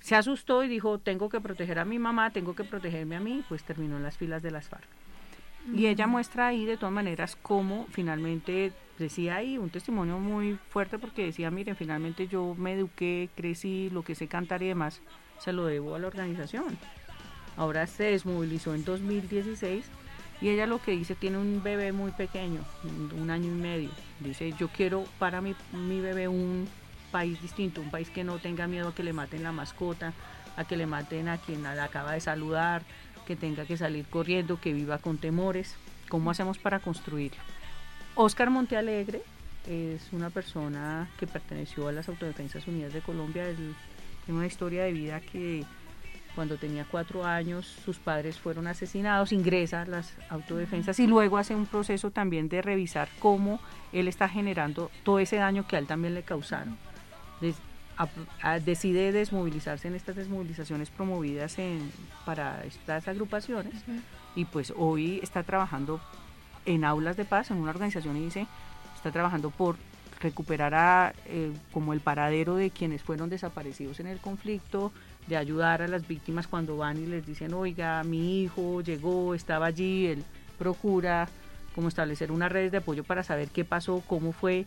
se 0.00 0.14
asustó 0.14 0.64
y 0.64 0.68
dijo, 0.68 0.98
tengo 0.98 1.28
que 1.28 1.40
proteger 1.40 1.78
a 1.78 1.84
mi 1.84 1.98
mamá, 1.98 2.30
tengo 2.30 2.54
que 2.54 2.64
protegerme 2.64 3.16
a 3.16 3.20
mí, 3.20 3.44
pues 3.48 3.62
terminó 3.64 3.96
en 3.96 4.02
las 4.04 4.16
filas 4.16 4.42
de 4.42 4.50
las 4.50 4.68
FARC. 4.68 4.86
Y 5.74 5.86
ella 5.86 6.06
muestra 6.06 6.46
ahí 6.46 6.64
de 6.64 6.78
todas 6.78 6.94
maneras 6.94 7.36
cómo 7.42 7.86
finalmente 7.90 8.72
decía 8.98 9.36
ahí 9.36 9.58
un 9.58 9.68
testimonio 9.68 10.18
muy 10.18 10.58
fuerte 10.70 10.98
porque 10.98 11.26
decía, 11.26 11.50
miren, 11.50 11.76
finalmente 11.76 12.26
yo 12.26 12.54
me 12.56 12.72
eduqué, 12.72 13.28
crecí, 13.36 13.90
lo 13.90 14.02
que 14.02 14.14
sé 14.14 14.28
cantar 14.28 14.62
y 14.62 14.68
demás, 14.68 15.02
se 15.40 15.52
lo 15.52 15.66
debo 15.66 15.94
a 15.94 15.98
la 15.98 16.06
organización. 16.06 16.78
Ahora 17.58 17.86
se 17.86 18.04
desmovilizó 18.04 18.74
en 18.74 18.84
2016 18.84 19.84
y 20.40 20.48
ella 20.48 20.66
lo 20.66 20.80
que 20.80 20.92
dice, 20.92 21.14
tiene 21.14 21.36
un 21.36 21.62
bebé 21.62 21.92
muy 21.92 22.12
pequeño, 22.12 22.60
un, 23.14 23.30
año 23.30 23.48
y 23.48 23.54
medio. 23.54 23.90
Dice, 24.20 24.54
yo 24.58 24.68
quiero 24.68 25.04
para 25.18 25.40
mi, 25.40 25.54
mi 25.72 26.00
bebé 26.00 26.28
un, 26.28 26.68
país 27.10 27.40
distinto, 27.40 27.80
un 27.80 27.90
país 27.90 28.10
que 28.10 28.24
no 28.24 28.38
tenga 28.38 28.66
miedo 28.66 28.88
a 28.88 28.94
que 28.94 29.02
le 29.02 29.12
maten 29.12 29.42
la 29.42 29.52
mascota, 29.52 30.12
a 30.56 30.64
que 30.64 30.76
le 30.76 30.86
maten 30.86 31.28
a 31.28 31.38
quien 31.38 31.62
la 31.62 31.82
acaba 31.82 32.12
de 32.12 32.20
saludar, 32.20 32.82
que 33.26 33.36
tenga 33.36 33.64
que 33.64 33.76
salir 33.76 34.06
corriendo, 34.06 34.60
que 34.60 34.72
viva 34.72 34.98
con 34.98 35.18
temores. 35.18 35.74
¿Cómo 36.08 36.30
hacemos 36.30 36.58
para 36.58 36.80
construirlo? 36.80 37.38
Oscar 38.14 38.50
Montealegre 38.50 39.22
es 39.66 40.08
una 40.12 40.30
persona 40.30 41.08
que 41.18 41.26
perteneció 41.26 41.88
a 41.88 41.92
las 41.92 42.08
Autodefensas 42.08 42.66
Unidas 42.66 42.92
de 42.92 43.00
Colombia. 43.00 43.44
Tiene 44.24 44.38
una 44.38 44.46
historia 44.46 44.84
de 44.84 44.92
vida 44.92 45.20
que 45.20 45.64
cuando 46.34 46.56
tenía 46.56 46.84
cuatro 46.90 47.24
años 47.24 47.66
sus 47.84 47.98
padres 47.98 48.38
fueron 48.38 48.66
asesinados, 48.68 49.32
ingresa 49.32 49.82
a 49.82 49.86
las 49.86 50.14
autodefensas 50.28 50.98
y 51.00 51.06
luego 51.06 51.36
hace 51.38 51.54
un 51.54 51.66
proceso 51.66 52.10
también 52.10 52.48
de 52.48 52.62
revisar 52.62 53.08
cómo 53.18 53.60
él 53.92 54.06
está 54.08 54.28
generando 54.28 54.90
todo 55.04 55.18
ese 55.18 55.36
daño 55.36 55.66
que 55.66 55.76
a 55.76 55.78
él 55.80 55.86
también 55.86 56.14
le 56.14 56.22
causaron. 56.22 56.76
Des- 57.40 57.56
a- 57.96 58.08
a- 58.42 58.60
decide 58.60 59.10
desmovilizarse 59.10 59.88
en 59.88 59.96
estas 59.96 60.14
desmovilizaciones 60.14 60.90
promovidas 60.90 61.58
en, 61.58 61.90
para 62.24 62.62
estas 62.64 63.08
agrupaciones 63.08 63.74
y 64.36 64.44
pues 64.44 64.72
hoy 64.76 65.18
está 65.22 65.42
trabajando 65.42 66.00
en 66.66 66.84
aulas 66.84 67.16
de 67.16 67.24
paz, 67.24 67.50
en 67.50 67.56
una 67.56 67.70
organización 67.70 68.16
y 68.16 68.20
dice, 68.26 68.46
está 68.94 69.10
trabajando 69.10 69.50
por 69.50 69.76
recuperar 70.20 70.74
a, 70.74 71.12
eh, 71.26 71.52
como 71.72 71.92
el 71.92 72.00
paradero 72.00 72.54
de 72.56 72.70
quienes 72.70 73.02
fueron 73.02 73.30
desaparecidos 73.30 73.98
en 74.00 74.06
el 74.08 74.18
conflicto, 74.18 74.92
de 75.28 75.36
ayudar 75.36 75.82
a 75.82 75.88
las 75.88 76.06
víctimas 76.06 76.46
cuando 76.46 76.76
van 76.76 76.96
y 77.02 77.06
les 77.06 77.26
dicen, 77.26 77.52
oiga, 77.54 78.02
mi 78.04 78.42
hijo 78.42 78.80
llegó, 78.80 79.34
estaba 79.34 79.66
allí, 79.66 80.06
él 80.06 80.24
procura 80.58 81.28
como 81.74 81.88
establecer 81.88 82.32
unas 82.32 82.50
redes 82.50 82.72
de 82.72 82.78
apoyo 82.78 83.04
para 83.04 83.22
saber 83.22 83.48
qué 83.48 83.64
pasó, 83.64 84.02
cómo 84.06 84.32
fue, 84.32 84.64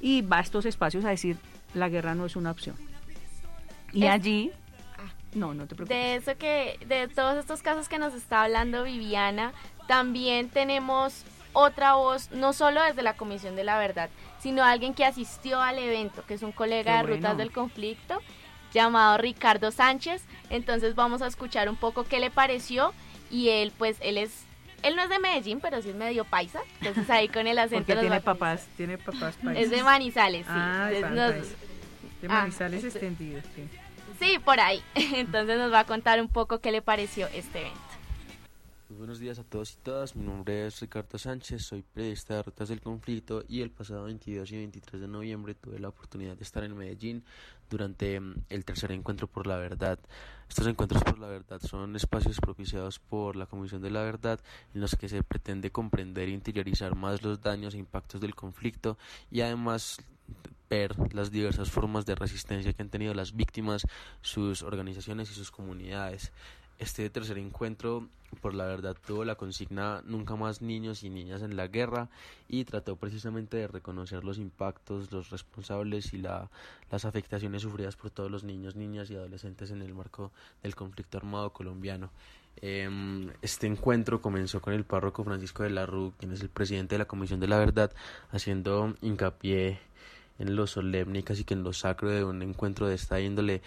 y 0.00 0.22
va 0.22 0.38
a 0.38 0.40
estos 0.40 0.64
espacios 0.64 1.04
a 1.04 1.10
decir, 1.10 1.36
la 1.74 1.88
guerra 1.88 2.14
no 2.14 2.24
es 2.24 2.36
una 2.36 2.50
opción. 2.50 2.76
Y 3.92 4.04
Es- 4.04 4.10
allí, 4.12 4.50
no, 5.34 5.52
no 5.52 5.66
te 5.66 5.74
preocupes. 5.74 5.96
De 5.96 6.14
eso 6.16 6.38
que, 6.38 6.78
de 6.86 7.08
todos 7.08 7.36
estos 7.36 7.60
casos 7.60 7.88
que 7.88 7.98
nos 7.98 8.14
está 8.14 8.44
hablando 8.44 8.84
Viviana, 8.84 9.52
también 9.88 10.48
tenemos 10.48 11.24
otra 11.52 11.94
voz, 11.96 12.30
no 12.32 12.52
solo 12.52 12.82
desde 12.82 13.02
la 13.02 13.14
Comisión 13.14 13.56
de 13.56 13.64
la 13.64 13.78
Verdad, 13.78 14.08
sino 14.40 14.64
alguien 14.64 14.94
que 14.94 15.04
asistió 15.04 15.60
al 15.60 15.78
evento, 15.78 16.24
que 16.26 16.34
es 16.34 16.42
un 16.42 16.52
colega 16.52 17.02
de. 17.02 17.14
Rutas 17.16 17.36
del 17.36 17.52
Conflicto, 17.52 18.20
llamado 18.74 19.16
Ricardo 19.16 19.70
Sánchez. 19.70 20.22
Entonces 20.50 20.94
vamos 20.94 21.22
a 21.22 21.26
escuchar 21.26 21.70
un 21.70 21.76
poco 21.76 22.04
qué 22.04 22.20
le 22.20 22.30
pareció 22.30 22.92
y 23.30 23.48
él, 23.48 23.72
pues, 23.78 23.96
él 24.00 24.18
es, 24.18 24.30
él 24.82 24.96
no 24.96 25.02
es 25.02 25.08
de 25.08 25.18
Medellín, 25.18 25.60
pero 25.60 25.80
sí 25.80 25.88
es 25.88 25.94
medio 25.96 26.24
paisa, 26.26 26.60
entonces 26.80 27.08
ahí 27.08 27.28
con 27.28 27.46
el 27.46 27.58
acento 27.58 27.86
Porque 27.86 28.00
tiene 28.02 28.20
papás, 28.20 28.66
tiene 28.76 28.98
papás 28.98 29.36
Es 29.38 29.44
países. 29.44 29.70
de 29.70 29.82
Manizales, 29.82 30.44
sí. 30.44 30.52
Ah, 30.54 30.88
de 30.92 31.00
nos- 31.00 31.10
Manizales. 31.10 31.48
De 32.20 32.26
Ah, 32.28 32.32
Manizales 32.42 32.84
este- 32.84 32.98
extendido, 32.98 33.40
sí. 33.54 33.68
Sí, 34.20 34.38
por 34.38 34.60
ahí. 34.60 34.80
Entonces 34.94 35.58
nos 35.58 35.72
va 35.72 35.80
a 35.80 35.84
contar 35.86 36.20
un 36.20 36.28
poco 36.28 36.60
qué 36.60 36.70
le 36.70 36.82
pareció 36.82 37.26
este 37.28 37.60
evento. 37.62 37.80
Muy 38.90 38.98
buenos 38.98 39.18
días 39.18 39.38
a 39.38 39.42
todos 39.44 39.72
y 39.72 39.76
todas, 39.82 40.14
mi 40.14 40.24
nombre 40.24 40.66
es 40.66 40.78
Ricardo 40.80 41.18
Sánchez, 41.18 41.62
soy 41.64 41.82
periodista 41.82 42.34
de 42.36 42.42
Rutas 42.44 42.68
del 42.68 42.80
Conflicto 42.80 43.42
y 43.48 43.62
el 43.62 43.70
pasado 43.70 44.04
22 44.04 44.52
y 44.52 44.56
23 44.58 45.00
de 45.00 45.08
noviembre 45.08 45.54
tuve 45.54 45.78
la 45.80 45.88
oportunidad 45.88 46.36
de 46.36 46.44
estar 46.44 46.62
en 46.62 46.76
Medellín 46.76 47.24
durante 47.70 48.18
mm, 48.20 48.34
el 48.48 48.64
tercer 48.64 48.92
encuentro 48.92 49.26
por 49.26 49.46
la 49.46 49.56
verdad. 49.56 49.98
Estos 50.48 50.66
encuentros 50.66 51.02
por 51.02 51.18
la 51.18 51.26
verdad 51.26 51.60
son 51.60 51.96
espacios 51.96 52.38
propiciados 52.40 52.98
por 52.98 53.34
la 53.36 53.46
Comisión 53.46 53.82
de 53.82 53.90
la 53.90 54.02
Verdad 54.02 54.40
en 54.74 54.80
los 54.80 54.94
que 54.94 55.08
se 55.08 55.22
pretende 55.22 55.70
comprender 55.70 56.28
e 56.28 56.32
interiorizar 56.32 56.94
más 56.94 57.22
los 57.22 57.40
daños 57.40 57.74
e 57.74 57.78
impactos 57.78 58.20
del 58.20 58.34
conflicto 58.34 58.98
y 59.30 59.40
además 59.40 59.98
ver 60.70 60.94
las 61.14 61.30
diversas 61.30 61.70
formas 61.70 62.06
de 62.06 62.14
resistencia 62.14 62.72
que 62.72 62.82
han 62.82 62.88
tenido 62.88 63.14
las 63.14 63.34
víctimas, 63.34 63.86
sus 64.22 64.62
organizaciones 64.62 65.30
y 65.30 65.34
sus 65.34 65.50
comunidades. 65.50 66.32
Este 66.84 67.08
tercer 67.08 67.38
encuentro, 67.38 68.08
por 68.42 68.52
la 68.52 68.66
verdad, 68.66 68.94
tuvo 69.06 69.24
la 69.24 69.36
consigna 69.36 70.02
Nunca 70.04 70.36
más 70.36 70.60
niños 70.60 71.02
y 71.02 71.08
niñas 71.08 71.40
en 71.40 71.56
la 71.56 71.66
guerra 71.66 72.10
y 72.46 72.66
trató 72.66 72.96
precisamente 72.96 73.56
de 73.56 73.68
reconocer 73.68 74.22
los 74.22 74.36
impactos, 74.36 75.10
los 75.10 75.30
responsables 75.30 76.12
y 76.12 76.18
la, 76.18 76.50
las 76.90 77.06
afectaciones 77.06 77.62
sufridas 77.62 77.96
por 77.96 78.10
todos 78.10 78.30
los 78.30 78.44
niños, 78.44 78.76
niñas 78.76 79.10
y 79.10 79.16
adolescentes 79.16 79.70
en 79.70 79.80
el 79.80 79.94
marco 79.94 80.30
del 80.62 80.74
conflicto 80.74 81.16
armado 81.16 81.54
colombiano. 81.54 82.10
Em, 82.60 83.30
Este 83.40 83.66
encuentro 83.66 84.20
comenzó 84.20 84.60
con 84.60 84.74
el 84.74 84.84
párroco 84.84 85.24
Francisco 85.24 85.62
de 85.62 85.70
la 85.70 85.86
Rue, 85.86 86.12
quien 86.18 86.32
es 86.32 86.42
el 86.42 86.50
presidente 86.50 86.96
de 86.96 86.98
la 86.98 87.06
Comisión 87.06 87.40
de 87.40 87.48
la 87.48 87.56
Verdad, 87.56 87.92
haciendo 88.30 88.94
hincapié 89.00 89.78
en 90.38 90.54
lo 90.54 90.66
solemne 90.66 91.20
y 91.20 91.22
casi 91.22 91.44
que 91.44 91.54
en 91.54 91.62
lo 91.62 91.72
sacro 91.72 92.10
de 92.10 92.24
un 92.24 92.42
encuentro 92.42 92.86
de 92.88 92.94
esta 92.94 93.20
índole 93.20 93.62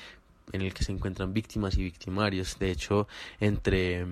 en 0.51 0.61
el 0.61 0.73
que 0.73 0.83
se 0.83 0.91
encuentran 0.91 1.33
víctimas 1.33 1.77
y 1.77 1.83
victimarios. 1.83 2.57
De 2.59 2.71
hecho, 2.71 3.07
entre 3.39 4.05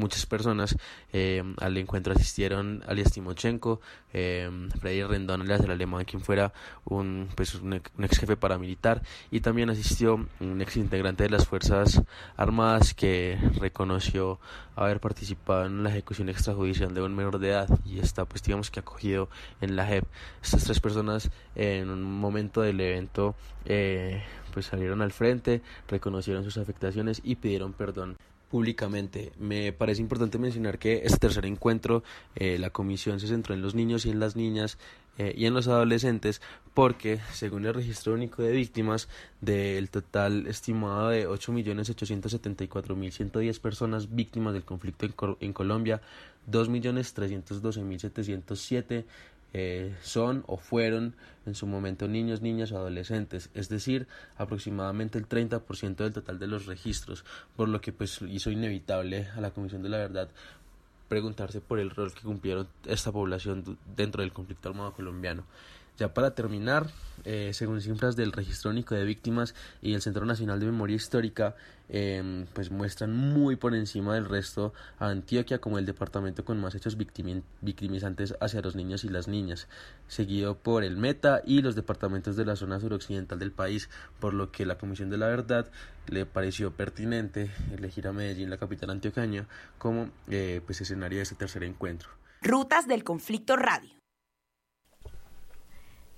muchas 0.00 0.26
personas 0.26 0.76
eh, 1.12 1.42
al 1.58 1.76
encuentro 1.76 2.12
asistieron 2.12 2.82
alias 2.86 3.12
Timochenko, 3.12 3.80
eh, 4.12 4.50
Freddy 4.80 5.02
Rendón, 5.02 5.42
alias 5.42 5.60
el 5.60 5.70
alemán, 5.70 6.04
quien 6.04 6.22
fuera 6.22 6.52
un, 6.84 7.28
pues, 7.34 7.54
un 7.54 7.74
ex 7.74 8.18
jefe 8.18 8.36
paramilitar, 8.36 9.02
y 9.30 9.40
también 9.40 9.70
asistió 9.70 10.26
un 10.40 10.60
ex 10.60 10.76
integrante 10.76 11.24
de 11.24 11.30
las 11.30 11.46
Fuerzas 11.46 12.02
Armadas 12.36 12.94
que 12.94 13.38
reconoció 13.58 14.40
haber 14.74 15.00
participado 15.00 15.66
en 15.66 15.82
la 15.82 15.90
ejecución 15.90 16.28
extrajudicial 16.28 16.94
de 16.94 17.02
un 17.02 17.14
menor 17.14 17.38
de 17.38 17.50
edad 17.50 17.68
y 17.84 17.98
está, 17.98 18.24
pues, 18.24 18.42
digamos 18.42 18.70
que 18.70 18.80
acogido 18.80 19.28
en 19.60 19.76
la 19.76 19.86
JEP. 19.86 20.04
Estas 20.42 20.64
tres 20.64 20.80
personas 20.80 21.30
en 21.54 21.90
un 21.90 22.02
momento 22.02 22.62
del 22.62 22.80
evento 22.80 23.34
eh, 23.66 24.22
pues 24.52 24.66
salieron 24.66 25.02
al 25.02 25.12
frente, 25.12 25.62
reconocieron 25.88 26.44
sus 26.44 26.58
afectaciones 26.58 27.20
y 27.24 27.36
pidieron 27.36 27.72
perdón 27.72 28.16
públicamente. 28.50 29.32
Me 29.38 29.72
parece 29.72 30.02
importante 30.02 30.38
mencionar 30.38 30.78
que 30.78 31.02
este 31.04 31.18
tercer 31.18 31.46
encuentro 31.46 32.02
eh, 32.34 32.58
la 32.58 32.70
comisión 32.70 33.20
se 33.20 33.28
centró 33.28 33.54
en 33.54 33.62
los 33.62 33.74
niños 33.74 34.04
y 34.04 34.10
en 34.10 34.18
las 34.18 34.34
niñas 34.36 34.76
eh, 35.18 35.32
y 35.36 35.46
en 35.46 35.54
los 35.54 35.68
adolescentes 35.68 36.42
porque 36.74 37.20
según 37.32 37.64
el 37.66 37.74
registro 37.74 38.14
único 38.14 38.42
de 38.42 38.50
víctimas 38.52 39.08
del 39.40 39.90
total 39.90 40.48
estimado 40.48 41.10
de 41.10 41.28
8.874.110 41.28 43.60
personas 43.60 44.12
víctimas 44.14 44.52
del 44.52 44.64
conflicto 44.64 45.06
en, 45.06 45.14
en 45.40 45.52
Colombia, 45.52 46.00
2.312.707 46.50 49.04
eh, 49.52 49.96
son 50.02 50.44
o 50.46 50.56
fueron 50.56 51.16
en 51.46 51.54
su 51.54 51.66
momento 51.66 52.06
niños, 52.06 52.42
niñas 52.42 52.72
o 52.72 52.78
adolescentes, 52.78 53.50
es 53.54 53.68
decir, 53.68 54.06
aproximadamente 54.36 55.18
el 55.18 55.28
30% 55.28 55.96
del 55.96 56.12
total 56.12 56.38
de 56.38 56.46
los 56.46 56.66
registros, 56.66 57.24
por 57.56 57.68
lo 57.68 57.80
que 57.80 57.92
pues 57.92 58.20
hizo 58.22 58.50
inevitable 58.50 59.28
a 59.36 59.40
la 59.40 59.50
Comisión 59.50 59.82
de 59.82 59.88
la 59.88 59.98
Verdad 59.98 60.28
preguntarse 61.08 61.60
por 61.60 61.80
el 61.80 61.90
rol 61.90 62.14
que 62.14 62.22
cumplieron 62.22 62.68
esta 62.86 63.10
población 63.10 63.76
dentro 63.96 64.22
del 64.22 64.32
conflicto 64.32 64.68
armado 64.68 64.92
colombiano. 64.92 65.44
Ya 66.00 66.14
para 66.14 66.34
terminar, 66.34 66.86
eh, 67.24 67.50
según 67.52 67.82
cifras 67.82 68.16
del 68.16 68.32
Registro 68.32 68.70
Único 68.70 68.94
de 68.94 69.04
Víctimas 69.04 69.54
y 69.82 69.92
el 69.92 70.00
Centro 70.00 70.24
Nacional 70.24 70.58
de 70.58 70.64
Memoria 70.64 70.96
Histórica, 70.96 71.54
eh, 71.90 72.46
pues 72.54 72.70
muestran 72.70 73.14
muy 73.14 73.56
por 73.56 73.74
encima 73.74 74.14
del 74.14 74.24
resto 74.24 74.72
a 74.98 75.08
Antioquia 75.10 75.60
como 75.60 75.78
el 75.78 75.84
departamento 75.84 76.42
con 76.42 76.58
más 76.58 76.74
hechos 76.74 76.96
victimi- 76.96 77.42
victimizantes 77.60 78.34
hacia 78.40 78.62
los 78.62 78.76
niños 78.76 79.04
y 79.04 79.10
las 79.10 79.28
niñas, 79.28 79.68
seguido 80.08 80.56
por 80.56 80.84
el 80.84 80.96
Meta 80.96 81.42
y 81.44 81.60
los 81.60 81.74
departamentos 81.74 82.34
de 82.34 82.46
la 82.46 82.56
zona 82.56 82.80
suroccidental 82.80 83.38
del 83.38 83.52
país, 83.52 83.90
por 84.20 84.32
lo 84.32 84.50
que 84.50 84.64
la 84.64 84.78
Comisión 84.78 85.10
de 85.10 85.18
la 85.18 85.26
Verdad 85.26 85.70
le 86.08 86.24
pareció 86.24 86.72
pertinente 86.72 87.50
elegir 87.76 88.08
a 88.08 88.14
Medellín, 88.14 88.48
la 88.48 88.56
capital 88.56 88.88
antioqueña, 88.88 89.46
como 89.76 90.08
eh, 90.30 90.62
pues 90.64 90.80
escenario 90.80 91.18
de 91.18 91.24
este 91.24 91.34
tercer 91.34 91.62
encuentro. 91.62 92.08
Rutas 92.40 92.88
del 92.88 93.04
Conflicto 93.04 93.56
Radio. 93.56 93.99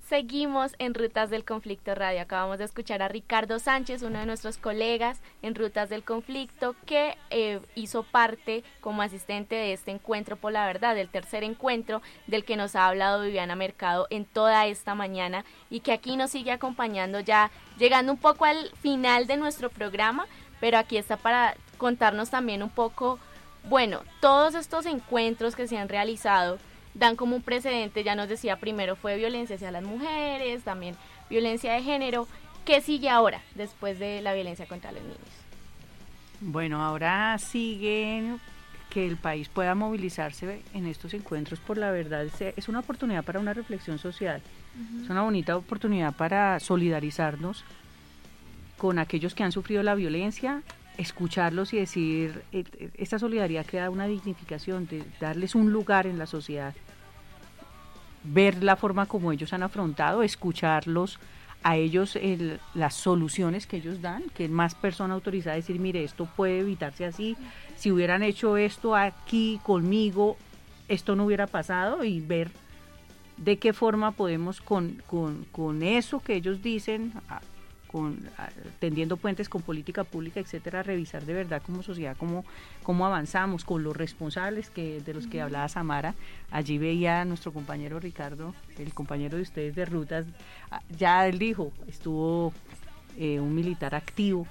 Seguimos 0.07 0.75
en 0.79 0.93
Rutas 0.93 1.29
del 1.29 1.45
Conflicto 1.45 1.95
Radio. 1.95 2.21
Acabamos 2.21 2.57
de 2.57 2.65
escuchar 2.65 3.01
a 3.01 3.07
Ricardo 3.07 3.57
Sánchez, 3.57 4.03
uno 4.03 4.19
de 4.19 4.25
nuestros 4.25 4.57
colegas 4.57 5.21
en 5.41 5.55
Rutas 5.55 5.87
del 5.87 6.03
Conflicto, 6.03 6.75
que 6.85 7.17
eh, 7.29 7.61
hizo 7.73 8.03
parte 8.03 8.65
como 8.81 9.01
asistente 9.01 9.55
de 9.55 9.71
este 9.71 9.91
encuentro 9.91 10.35
por 10.35 10.51
la 10.51 10.67
verdad, 10.67 10.93
del 10.93 11.07
tercer 11.07 11.45
encuentro 11.45 12.01
del 12.27 12.43
que 12.43 12.57
nos 12.57 12.75
ha 12.75 12.89
hablado 12.89 13.21
Viviana 13.21 13.55
Mercado 13.55 14.07
en 14.09 14.25
toda 14.25 14.67
esta 14.67 14.93
mañana 14.93 15.45
y 15.69 15.79
que 15.79 15.93
aquí 15.93 16.17
nos 16.17 16.31
sigue 16.31 16.51
acompañando 16.51 17.21
ya 17.21 17.49
llegando 17.77 18.11
un 18.11 18.19
poco 18.19 18.43
al 18.43 18.71
final 18.81 19.25
de 19.25 19.37
nuestro 19.37 19.69
programa, 19.69 20.27
pero 20.59 20.77
aquí 20.77 20.97
está 20.97 21.15
para 21.15 21.55
contarnos 21.77 22.29
también 22.29 22.61
un 22.61 22.69
poco, 22.69 23.19
bueno, 23.63 24.01
todos 24.19 24.53
estos 24.55 24.85
encuentros 24.85 25.55
que 25.55 25.65
se 25.65 25.77
han 25.77 25.87
realizado 25.87 26.59
dan 26.93 27.15
como 27.15 27.35
un 27.35 27.41
precedente, 27.41 28.03
ya 28.03 28.15
nos 28.15 28.29
decía 28.29 28.57
primero 28.57 28.95
fue 28.95 29.17
violencia 29.17 29.55
hacia 29.55 29.71
las 29.71 29.83
mujeres, 29.83 30.63
también 30.63 30.95
violencia 31.29 31.73
de 31.73 31.81
género. 31.81 32.27
¿Qué 32.65 32.81
sigue 32.81 33.09
ahora 33.09 33.41
después 33.55 33.99
de 33.99 34.21
la 34.21 34.33
violencia 34.33 34.65
contra 34.65 34.91
los 34.91 35.01
niños? 35.01 35.17
Bueno, 36.39 36.83
ahora 36.83 37.37
siguen 37.39 38.39
que 38.89 39.07
el 39.07 39.17
país 39.17 39.49
pueda 39.49 39.75
movilizarse 39.75 40.61
en 40.73 40.85
estos 40.85 41.13
encuentros 41.13 41.59
por 41.59 41.77
la 41.77 41.89
verdad 41.89 42.25
es, 42.25 42.41
es 42.41 42.69
una 42.69 42.79
oportunidad 42.79 43.23
para 43.23 43.39
una 43.39 43.53
reflexión 43.53 43.97
social, 43.97 44.41
es 45.01 45.09
una 45.09 45.23
bonita 45.23 45.57
oportunidad 45.57 46.13
para 46.13 46.59
solidarizarnos 46.59 47.63
con 48.77 48.99
aquellos 48.99 49.33
que 49.33 49.43
han 49.43 49.51
sufrido 49.51 49.81
la 49.81 49.95
violencia, 49.95 50.61
escucharlos 50.97 51.73
y 51.73 51.77
decir, 51.79 52.43
eh, 52.51 52.63
eh, 52.79 52.89
esta 52.95 53.19
solidaridad 53.19 53.65
crea 53.65 53.89
una 53.89 54.07
dignificación, 54.07 54.87
de 54.87 55.03
darles 55.19 55.55
un 55.55 55.71
lugar 55.71 56.05
en 56.07 56.17
la 56.19 56.25
sociedad, 56.27 56.73
ver 58.23 58.63
la 58.63 58.75
forma 58.75 59.05
como 59.05 59.31
ellos 59.31 59.53
han 59.53 59.63
afrontado, 59.63 60.23
escucharlos 60.23 61.19
a 61.63 61.77
ellos 61.77 62.15
el- 62.17 62.59
las 62.73 62.93
soluciones 62.93 63.67
que 63.67 63.77
ellos 63.77 64.01
dan, 64.01 64.23
que 64.35 64.47
más 64.49 64.75
persona 64.75 65.13
autorizada 65.13 65.55
decir, 65.55 65.79
mire, 65.79 66.03
esto 66.03 66.25
puede 66.25 66.59
evitarse 66.59 67.05
así, 67.05 67.37
si 67.75 67.91
hubieran 67.91 68.21
hecho 68.23 68.57
esto 68.57 68.95
aquí 68.95 69.59
conmigo, 69.63 70.37
esto 70.89 71.15
no 71.15 71.25
hubiera 71.25 71.47
pasado 71.47 72.03
y 72.03 72.19
ver 72.19 72.51
de 73.37 73.57
qué 73.57 73.73
forma 73.73 74.11
podemos 74.11 74.61
con, 74.61 75.01
con, 75.07 75.45
con 75.51 75.81
eso 75.83 76.19
que 76.19 76.35
ellos 76.35 76.61
dicen, 76.61 77.13
con, 77.93 78.17
a- 78.39 78.49
tendiendo 78.79 79.17
puentes 79.17 79.47
con 79.47 79.61
política 79.61 80.03
pública, 80.03 80.39
etcétera, 80.39 80.81
revisar 80.81 81.23
de 81.25 81.33
verdad 81.35 81.61
como 81.63 81.83
sociedad 81.83 82.17
cómo, 82.17 82.43
cómo 82.81 83.05
avanzamos 83.05 83.63
con 83.63 83.83
los 83.83 83.95
responsables 83.95 84.71
que 84.71 84.99
de 84.99 85.13
los 85.13 85.27
que 85.27 85.41
hablaba 85.41 85.69
Samara. 85.69 86.15
Allí 86.49 86.79
veía 86.79 87.21
a 87.21 87.25
nuestro 87.25 87.53
compañero 87.53 87.99
Ricardo, 87.99 88.55
el 88.79 88.95
compañero 88.95 89.37
de 89.37 89.43
ustedes 89.43 89.75
de 89.75 89.85
rutas, 89.85 90.25
ah, 90.71 90.81
ya 90.97 91.27
él 91.27 91.37
dijo, 91.37 91.71
estuvo 91.87 92.51
eh, 93.19 93.39
un 93.39 93.53
militar 93.53 93.93
activo 93.93 94.47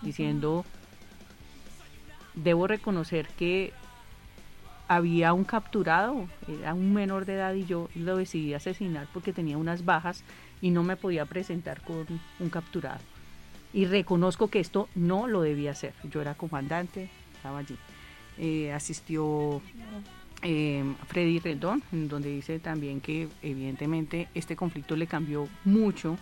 diciendo, 0.00 0.64
debo 2.34 2.66
reconocer 2.66 3.28
que 3.36 3.74
había 4.88 5.34
un 5.34 5.44
capturado, 5.44 6.26
era 6.48 6.72
un 6.72 6.94
menor 6.94 7.26
de 7.26 7.34
edad 7.34 7.52
y 7.54 7.66
yo 7.66 7.88
lo 7.94 8.16
decidí 8.16 8.54
asesinar 8.54 9.06
porque 9.12 9.32
tenía 9.34 9.58
unas 9.58 9.84
bajas 9.84 10.24
y 10.62 10.70
no 10.70 10.82
me 10.82 10.96
podía 10.96 11.26
presentar 11.26 11.82
con 11.82 12.06
un 12.40 12.48
capturado. 12.48 13.00
Y 13.74 13.84
reconozco 13.86 14.48
que 14.48 14.60
esto 14.60 14.88
no 14.94 15.26
lo 15.26 15.42
debía 15.42 15.72
hacer. 15.72 15.92
Yo 16.10 16.22
era 16.22 16.34
comandante, 16.34 17.10
estaba 17.36 17.58
allí. 17.58 17.76
Eh, 18.38 18.72
asistió 18.72 19.60
eh, 20.42 20.84
Freddy 21.08 21.38
Rendón, 21.38 21.82
en 21.92 22.08
donde 22.08 22.30
dice 22.30 22.58
también 22.58 23.00
que 23.00 23.28
evidentemente 23.42 24.28
este 24.34 24.56
conflicto 24.56 24.96
le 24.96 25.06
cambió 25.06 25.48
mucho 25.64 26.16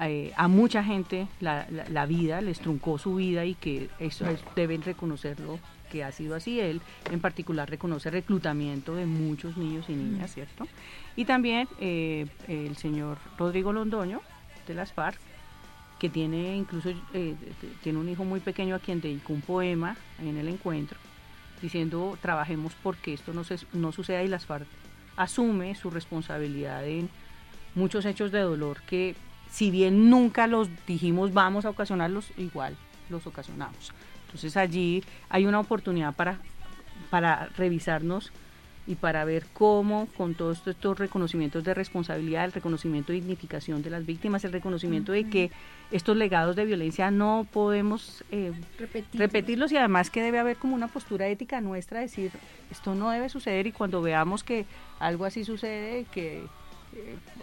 eh, 0.00 0.32
a 0.36 0.48
mucha 0.48 0.82
gente 0.82 1.28
la, 1.40 1.66
la- 1.70 1.88
la 1.88 2.06
vida, 2.06 2.40
les 2.40 2.60
truncó 2.60 2.96
su 2.98 3.16
vida 3.16 3.44
y 3.44 3.54
que 3.54 3.90
eso 3.98 4.26
es- 4.26 4.40
deben 4.56 4.82
reconocerlo 4.82 5.58
que 5.92 6.02
ha 6.02 6.10
sido 6.10 6.34
así. 6.34 6.58
Él 6.58 6.80
en 7.10 7.20
particular 7.20 7.68
reconoce 7.68 8.10
reclutamiento 8.10 8.94
de 8.94 9.04
muchos 9.04 9.58
niños 9.58 9.84
y 9.88 9.92
niñas, 9.92 10.32
¿cierto? 10.32 10.66
Y 11.16 11.26
también 11.26 11.68
eh, 11.80 12.26
el 12.48 12.76
señor 12.76 13.18
Rodrigo 13.36 13.74
Londoño 13.74 14.22
de 14.66 14.74
las 14.74 14.94
FARC, 14.94 15.20
que 15.98 16.08
tiene 16.08 16.56
incluso 16.56 16.90
eh, 17.12 17.34
tiene 17.82 17.98
un 17.98 18.08
hijo 18.08 18.24
muy 18.24 18.40
pequeño 18.40 18.74
a 18.74 18.78
quien 18.78 19.02
dedicó 19.02 19.34
un 19.34 19.42
poema 19.42 19.96
en 20.20 20.36
el 20.38 20.48
encuentro 20.48 20.98
diciendo 21.60 22.18
trabajemos 22.20 22.72
porque 22.82 23.14
esto 23.14 23.32
no, 23.32 23.44
se, 23.44 23.56
no 23.72 23.92
suceda 23.92 24.24
y 24.24 24.28
las 24.28 24.46
FARC 24.46 24.66
asume 25.16 25.76
su 25.76 25.90
responsabilidad 25.90 26.84
en 26.88 27.08
muchos 27.76 28.04
hechos 28.04 28.32
de 28.32 28.40
dolor 28.40 28.82
que 28.82 29.14
si 29.48 29.70
bien 29.70 30.10
nunca 30.10 30.48
los 30.48 30.68
dijimos 30.86 31.32
vamos 31.32 31.66
a 31.66 31.70
ocasionarlos, 31.70 32.32
igual 32.36 32.76
los 33.10 33.26
ocasionamos. 33.26 33.92
Entonces 34.32 34.56
allí 34.56 35.04
hay 35.28 35.46
una 35.46 35.60
oportunidad 35.60 36.14
para, 36.14 36.38
para 37.10 37.50
revisarnos 37.56 38.32
y 38.86 38.96
para 38.96 39.24
ver 39.24 39.46
cómo 39.52 40.08
con 40.16 40.34
todos 40.34 40.66
estos, 40.66 40.98
reconocimientos 40.98 41.62
de 41.62 41.72
responsabilidad, 41.72 42.44
el 42.44 42.52
reconocimiento 42.52 43.12
de 43.12 43.20
dignificación 43.20 43.82
de 43.82 43.90
las 43.90 44.04
víctimas, 44.04 44.44
el 44.44 44.52
reconocimiento 44.52 45.12
de 45.12 45.28
que 45.28 45.50
estos 45.92 46.16
legados 46.16 46.56
de 46.56 46.64
violencia 46.64 47.10
no 47.10 47.46
podemos 47.52 48.24
eh, 48.32 48.52
repetirlos 49.12 49.70
y 49.70 49.76
además 49.76 50.10
que 50.10 50.22
debe 50.22 50.38
haber 50.40 50.56
como 50.56 50.74
una 50.74 50.88
postura 50.88 51.28
ética 51.28 51.60
nuestra, 51.60 52.00
decir 52.00 52.32
esto 52.70 52.94
no 52.94 53.10
debe 53.10 53.28
suceder 53.28 53.66
y 53.66 53.72
cuando 53.72 54.02
veamos 54.02 54.42
que 54.42 54.66
algo 54.98 55.26
así 55.26 55.44
sucede, 55.44 56.06
que 56.10 56.42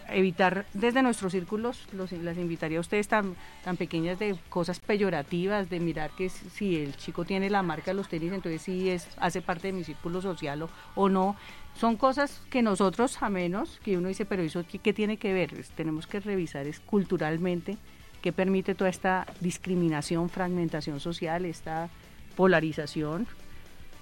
evitar 0.08 0.66
desde 0.74 1.02
nuestros 1.02 1.32
círculos, 1.32 1.86
los, 1.92 2.12
las 2.12 2.36
invitaría 2.36 2.78
a 2.78 2.80
ustedes 2.80 3.08
tan, 3.08 3.36
tan 3.64 3.76
pequeñas 3.76 4.18
de 4.18 4.36
cosas 4.48 4.80
peyorativas, 4.80 5.70
de 5.70 5.80
mirar 5.80 6.10
que 6.10 6.28
si- 6.28 6.50
si 6.50 6.76
el 6.76 6.96
chico 6.96 7.24
tiene 7.24 7.50
la 7.50 7.62
marca 7.62 7.90
de 7.92 7.94
los 7.94 8.08
tenis, 8.08 8.32
entonces 8.32 8.62
sí 8.62 8.90
es, 8.90 9.08
hace 9.18 9.40
parte 9.42 9.68
de 9.68 9.72
mi 9.72 9.84
círculo 9.84 10.20
social 10.20 10.68
o, 10.94 11.08
no. 11.08 11.36
Son 11.78 11.96
cosas 11.96 12.42
que 12.50 12.62
nosotros, 12.62 13.22
a 13.22 13.28
menos 13.28 13.78
que 13.84 13.96
uno 13.96 14.08
dice, 14.08 14.24
pero 14.24 14.42
eso 14.42 14.64
qué, 14.82 14.92
tiene 14.92 15.16
que 15.16 15.32
ver, 15.32 15.64
tenemos 15.76 16.06
que 16.06 16.20
revisar 16.20 16.66
es 16.66 16.80
culturalmente 16.80 17.76
qué 18.22 18.32
permite 18.32 18.74
toda 18.74 18.90
esta 18.90 19.26
discriminación, 19.40 20.28
fragmentación 20.28 20.98
social, 21.00 21.44
esta 21.44 21.88
polarización 22.36 23.26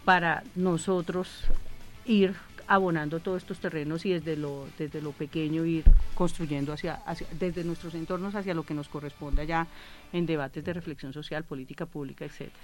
para 0.04 0.42
nosotros 0.56 1.44
ir 2.06 2.34
abonando 2.68 3.18
todos 3.20 3.42
estos 3.42 3.58
terrenos 3.58 4.04
y 4.06 4.12
desde 4.12 4.36
lo 4.36 4.66
desde 4.78 5.00
lo 5.00 5.12
pequeño 5.12 5.64
ir 5.64 5.84
construyendo 6.14 6.72
hacia, 6.72 7.00
desde 7.38 7.64
nuestros 7.64 7.94
entornos 7.94 8.34
hacia 8.34 8.54
lo 8.54 8.62
que 8.62 8.74
nos 8.74 8.88
corresponda 8.88 9.42
ya 9.44 9.66
en 10.12 10.26
debates 10.26 10.64
de 10.64 10.72
reflexión 10.72 11.12
social, 11.12 11.44
política 11.44 11.86
pública, 11.86 12.24
etcétera. 12.24 12.62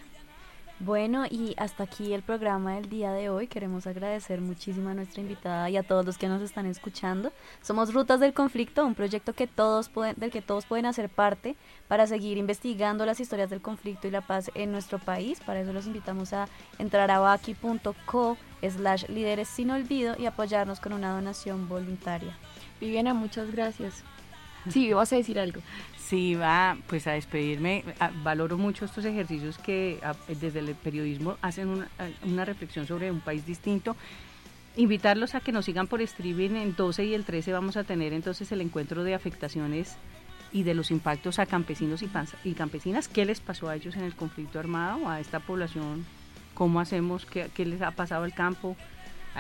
Bueno, 0.81 1.25
y 1.31 1.55
hasta 1.57 1.85
aquí 1.85 2.13
el 2.13 2.23
programa 2.23 2.75
del 2.75 2.89
día 2.89 3.13
de 3.13 3.31
hoy. 3.31 3.47
Queremos 3.47 3.87
agradecer 3.87 4.41
muchísimo 4.41 4.89
a 4.89 4.95
nuestra 4.95 5.21
invitada 5.21 5.71
y 5.71 5.77
a 5.77 5.85
todos 5.85 6.05
los 6.05 6.19
que 6.19 6.27
nos 6.27 6.43
están 6.43 6.67
escuchando. 6.67 7.33
Somos 7.63 7.95
Rutas 7.95 8.19
del 8.19 8.35
Conflicto, 8.35 8.85
un 8.85 8.97
proyecto 8.97 9.35
que 9.35 9.47
todos 9.47 9.89
pueden, 9.89 10.17
del 10.19 10.33
que 10.33 10.43
todos 10.43 10.67
pueden 10.67 10.87
hacer 10.87 11.09
parte 11.09 11.55
para 11.87 12.09
seguir 12.09 12.39
investigando 12.39 13.07
las 13.07 13.21
historias 13.21 13.51
del 13.51 13.63
conflicto 13.63 14.09
y 14.09 14.11
la 14.11 14.21
paz 14.21 14.51
en 14.57 14.73
nuestro 14.73 14.99
país. 14.99 15.41
Para 15.47 15.61
eso 15.61 15.73
los 15.73 15.87
invitamos 15.87 16.33
a 16.33 16.49
entrar 16.79 17.09
a 17.13 17.21
baki.co 17.21 18.37
slash 18.71 19.05
líderes 19.09 19.49
sin 19.49 19.71
olvido 19.71 20.17
y 20.19 20.27
apoyarnos 20.27 20.81
con 20.81 20.93
una 20.93 21.13
donación 21.13 21.69
voluntaria. 21.69 22.37
Viviana, 22.81 23.15
muchas 23.15 23.51
gracias. 23.53 24.03
Sí, 24.71 24.93
vas 24.93 25.13
a 25.13 25.17
decir 25.17 25.39
algo. 25.39 25.61
Sí, 25.99 26.35
va 26.35 26.77
pues 26.87 27.07
a 27.07 27.13
despedirme. 27.13 27.85
A- 28.01 28.11
valoro 28.23 28.57
mucho 28.59 28.85
estos 28.85 29.05
ejercicios 29.05 29.59
que 29.59 29.99
a- 30.03 30.15
desde 30.29 30.59
el 30.61 30.75
periodismo 30.75 31.37
hacen 31.43 31.69
una, 31.69 31.89
a- 31.99 32.27
una 32.27 32.45
reflexión 32.45 32.87
sobre 32.87 33.11
un 33.11 33.21
país 33.21 33.45
distinto. 33.47 33.97
Invitarlos 34.77 35.35
a 35.35 35.41
que 35.41 35.53
nos 35.53 35.67
sigan 35.67 35.87
por 35.87 36.03
streaming 36.03 36.57
en 36.57 36.75
12 36.75 37.05
y 37.05 37.15
el 37.15 37.25
13 37.25 37.53
vamos 37.53 37.77
a 37.77 37.85
tener 37.85 38.13
entonces 38.13 38.51
el 38.53 38.61
encuentro 38.61 39.05
de 39.05 39.15
afectaciones 39.15 39.97
y 40.53 40.63
de 40.63 40.75
los 40.75 40.91
impactos 40.91 41.39
a 41.39 41.47
campesinos 41.47 42.03
y, 42.03 42.09
y 42.45 42.53
campesinas. 42.55 43.07
¿Qué 43.09 43.25
les 43.25 43.41
pasó 43.41 43.69
a 43.69 43.77
ellos 43.77 43.97
en 43.97 44.03
el 44.03 44.15
conflicto 44.17 44.59
armado, 44.59 45.09
a 45.09 45.21
esta 45.21 45.41
población? 45.41 46.05
¿Cómo 46.55 46.81
hacemos? 46.81 47.27
¿Qué, 47.27 47.51
qué 47.55 47.67
les 47.67 47.83
ha 47.83 47.91
pasado 47.91 48.25
al 48.25 48.33
campo? 48.33 48.77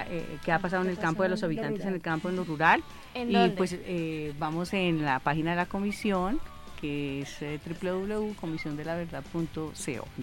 eh, 0.08 0.38
¿Qué 0.44 0.52
ha 0.52 0.58
pasado 0.58 0.82
en 0.82 0.90
el 0.90 0.98
campo 0.98 1.22
de 1.22 1.28
los 1.28 1.42
habitantes 1.42 1.84
en 1.86 1.94
el 1.94 2.00
campo, 2.00 2.28
en 2.28 2.36
lo 2.36 2.44
rural? 2.44 2.82
¿En 3.14 3.30
y 3.30 3.34
dónde? 3.34 3.56
pues 3.56 3.76
eh, 3.78 4.32
vamos 4.38 4.72
en 4.74 5.04
la 5.04 5.20
página 5.20 5.50
de 5.50 5.56
la 5.56 5.66
comisión 5.66 6.40
que 6.80 7.22
es 7.22 7.40
eh, 7.40 7.60
www.comisiondelaverdad.co. 7.82 9.72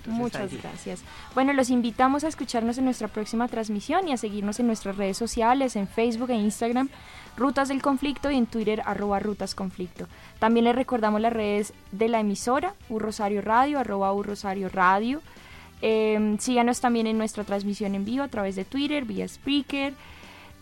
Muchas 0.07 0.41
allí. 0.41 0.59
gracias. 0.61 1.01
Bueno, 1.33 1.53
los 1.53 1.69
invitamos 1.69 2.23
a 2.23 2.27
escucharnos 2.27 2.77
en 2.77 2.85
nuestra 2.85 3.07
próxima 3.07 3.47
transmisión 3.47 4.07
y 4.07 4.11
a 4.13 4.17
seguirnos 4.17 4.59
en 4.59 4.67
nuestras 4.67 4.97
redes 4.97 5.17
sociales, 5.17 5.75
en 5.75 5.87
Facebook 5.87 6.29
e 6.29 6.35
Instagram, 6.35 6.89
Rutas 7.37 7.69
del 7.69 7.81
Conflicto 7.81 8.29
y 8.29 8.37
en 8.37 8.45
Twitter, 8.45 8.83
arroba 8.85 9.19
Rutas 9.19 9.55
Conflicto. 9.55 10.07
También 10.39 10.65
les 10.65 10.75
recordamos 10.75 11.19
las 11.21 11.33
redes 11.33 11.73
de 11.91 12.09
la 12.09 12.19
emisora, 12.19 12.75
U 12.89 12.99
Rosario 12.99 13.41
Radio, 13.41 13.79
arroba 13.79 14.13
U 14.13 14.21
Rosario 14.21 14.69
Radio. 14.69 15.21
Eh, 15.81 16.35
síganos 16.39 16.81
también 16.81 17.07
en 17.07 17.17
nuestra 17.17 17.43
transmisión 17.43 17.95
en 17.95 18.05
vivo 18.05 18.23
a 18.23 18.27
través 18.27 18.55
de 18.55 18.65
Twitter, 18.65 19.05
vía 19.05 19.27
Spreaker, 19.27 19.93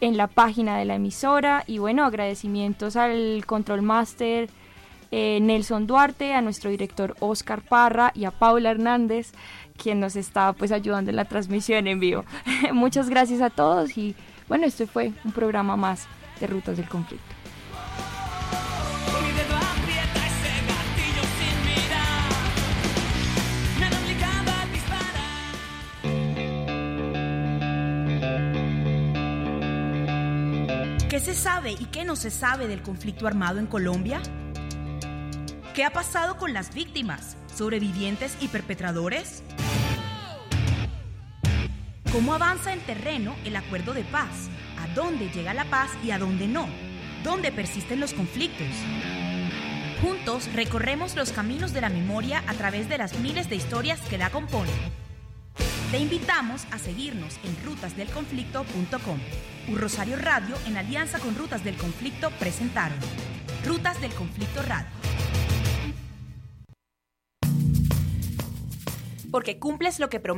en 0.01 0.17
la 0.17 0.27
página 0.27 0.77
de 0.77 0.85
la 0.85 0.95
emisora. 0.95 1.63
Y 1.67 1.77
bueno, 1.77 2.05
agradecimientos 2.05 2.95
al 2.95 3.43
Control 3.45 3.81
Master 3.81 4.49
eh, 5.11 5.39
Nelson 5.41 5.87
Duarte, 5.87 6.33
a 6.33 6.41
nuestro 6.41 6.69
director 6.69 7.15
Oscar 7.19 7.61
Parra 7.61 8.11
y 8.13 8.25
a 8.25 8.31
Paula 8.31 8.71
Hernández, 8.71 9.31
quien 9.75 9.99
nos 9.99 10.15
está 10.15 10.53
pues 10.53 10.71
ayudando 10.71 11.09
en 11.09 11.15
la 11.15 11.25
transmisión 11.25 11.87
en 11.87 11.99
vivo. 11.99 12.25
Muchas 12.73 13.09
gracias 13.09 13.41
a 13.41 13.49
todos 13.49 13.97
y 13.97 14.15
bueno, 14.47 14.65
este 14.65 14.85
fue 14.85 15.13
un 15.23 15.31
programa 15.31 15.75
más 15.75 16.07
de 16.39 16.47
Rutas 16.47 16.77
del 16.77 16.87
Conflicto. 16.87 17.38
¿Qué 31.19 31.25
se 31.25 31.35
sabe 31.35 31.73
y 31.73 31.83
qué 31.87 32.05
no 32.05 32.15
se 32.15 32.31
sabe 32.31 32.69
del 32.69 32.81
conflicto 32.81 33.27
armado 33.27 33.59
en 33.59 33.67
Colombia? 33.67 34.21
¿Qué 35.75 35.83
ha 35.83 35.91
pasado 35.91 36.37
con 36.37 36.53
las 36.53 36.73
víctimas, 36.73 37.35
sobrevivientes 37.53 38.37
y 38.39 38.47
perpetradores? 38.47 39.43
¿Cómo 42.13 42.33
avanza 42.33 42.71
en 42.71 42.79
terreno 42.79 43.35
el 43.43 43.57
acuerdo 43.57 43.93
de 43.93 44.05
paz? 44.05 44.47
¿A 44.79 44.87
dónde 44.95 45.29
llega 45.29 45.53
la 45.53 45.65
paz 45.65 45.89
y 46.05 46.11
a 46.11 46.19
dónde 46.19 46.47
no? 46.47 46.69
¿Dónde 47.21 47.51
persisten 47.51 47.99
los 47.99 48.13
conflictos? 48.13 48.69
Juntos 50.01 50.49
recorremos 50.53 51.17
los 51.17 51.33
caminos 51.33 51.73
de 51.73 51.81
la 51.81 51.89
memoria 51.89 52.45
a 52.47 52.53
través 52.53 52.87
de 52.87 52.97
las 52.97 53.19
miles 53.19 53.49
de 53.49 53.57
historias 53.57 53.99
que 54.09 54.17
la 54.17 54.29
componen. 54.29 55.08
Te 55.91 55.97
invitamos 55.97 56.65
a 56.71 56.77
seguirnos 56.77 57.39
en 57.43 57.65
rutasdelconflicto.com. 57.65 59.19
Un 59.67 59.77
Rosario 59.77 60.15
Radio 60.17 60.55
en 60.67 60.77
alianza 60.77 61.19
con 61.19 61.35
Rutas 61.35 61.63
del 61.63 61.75
Conflicto 61.77 62.29
presentaron 62.39 62.97
Rutas 63.65 63.99
del 64.01 64.13
Conflicto 64.13 64.61
Radio. 64.61 64.89
Porque 69.31 69.59
cumples 69.59 69.99
lo 69.99 70.09
que 70.09 70.19
prometes. 70.19 70.37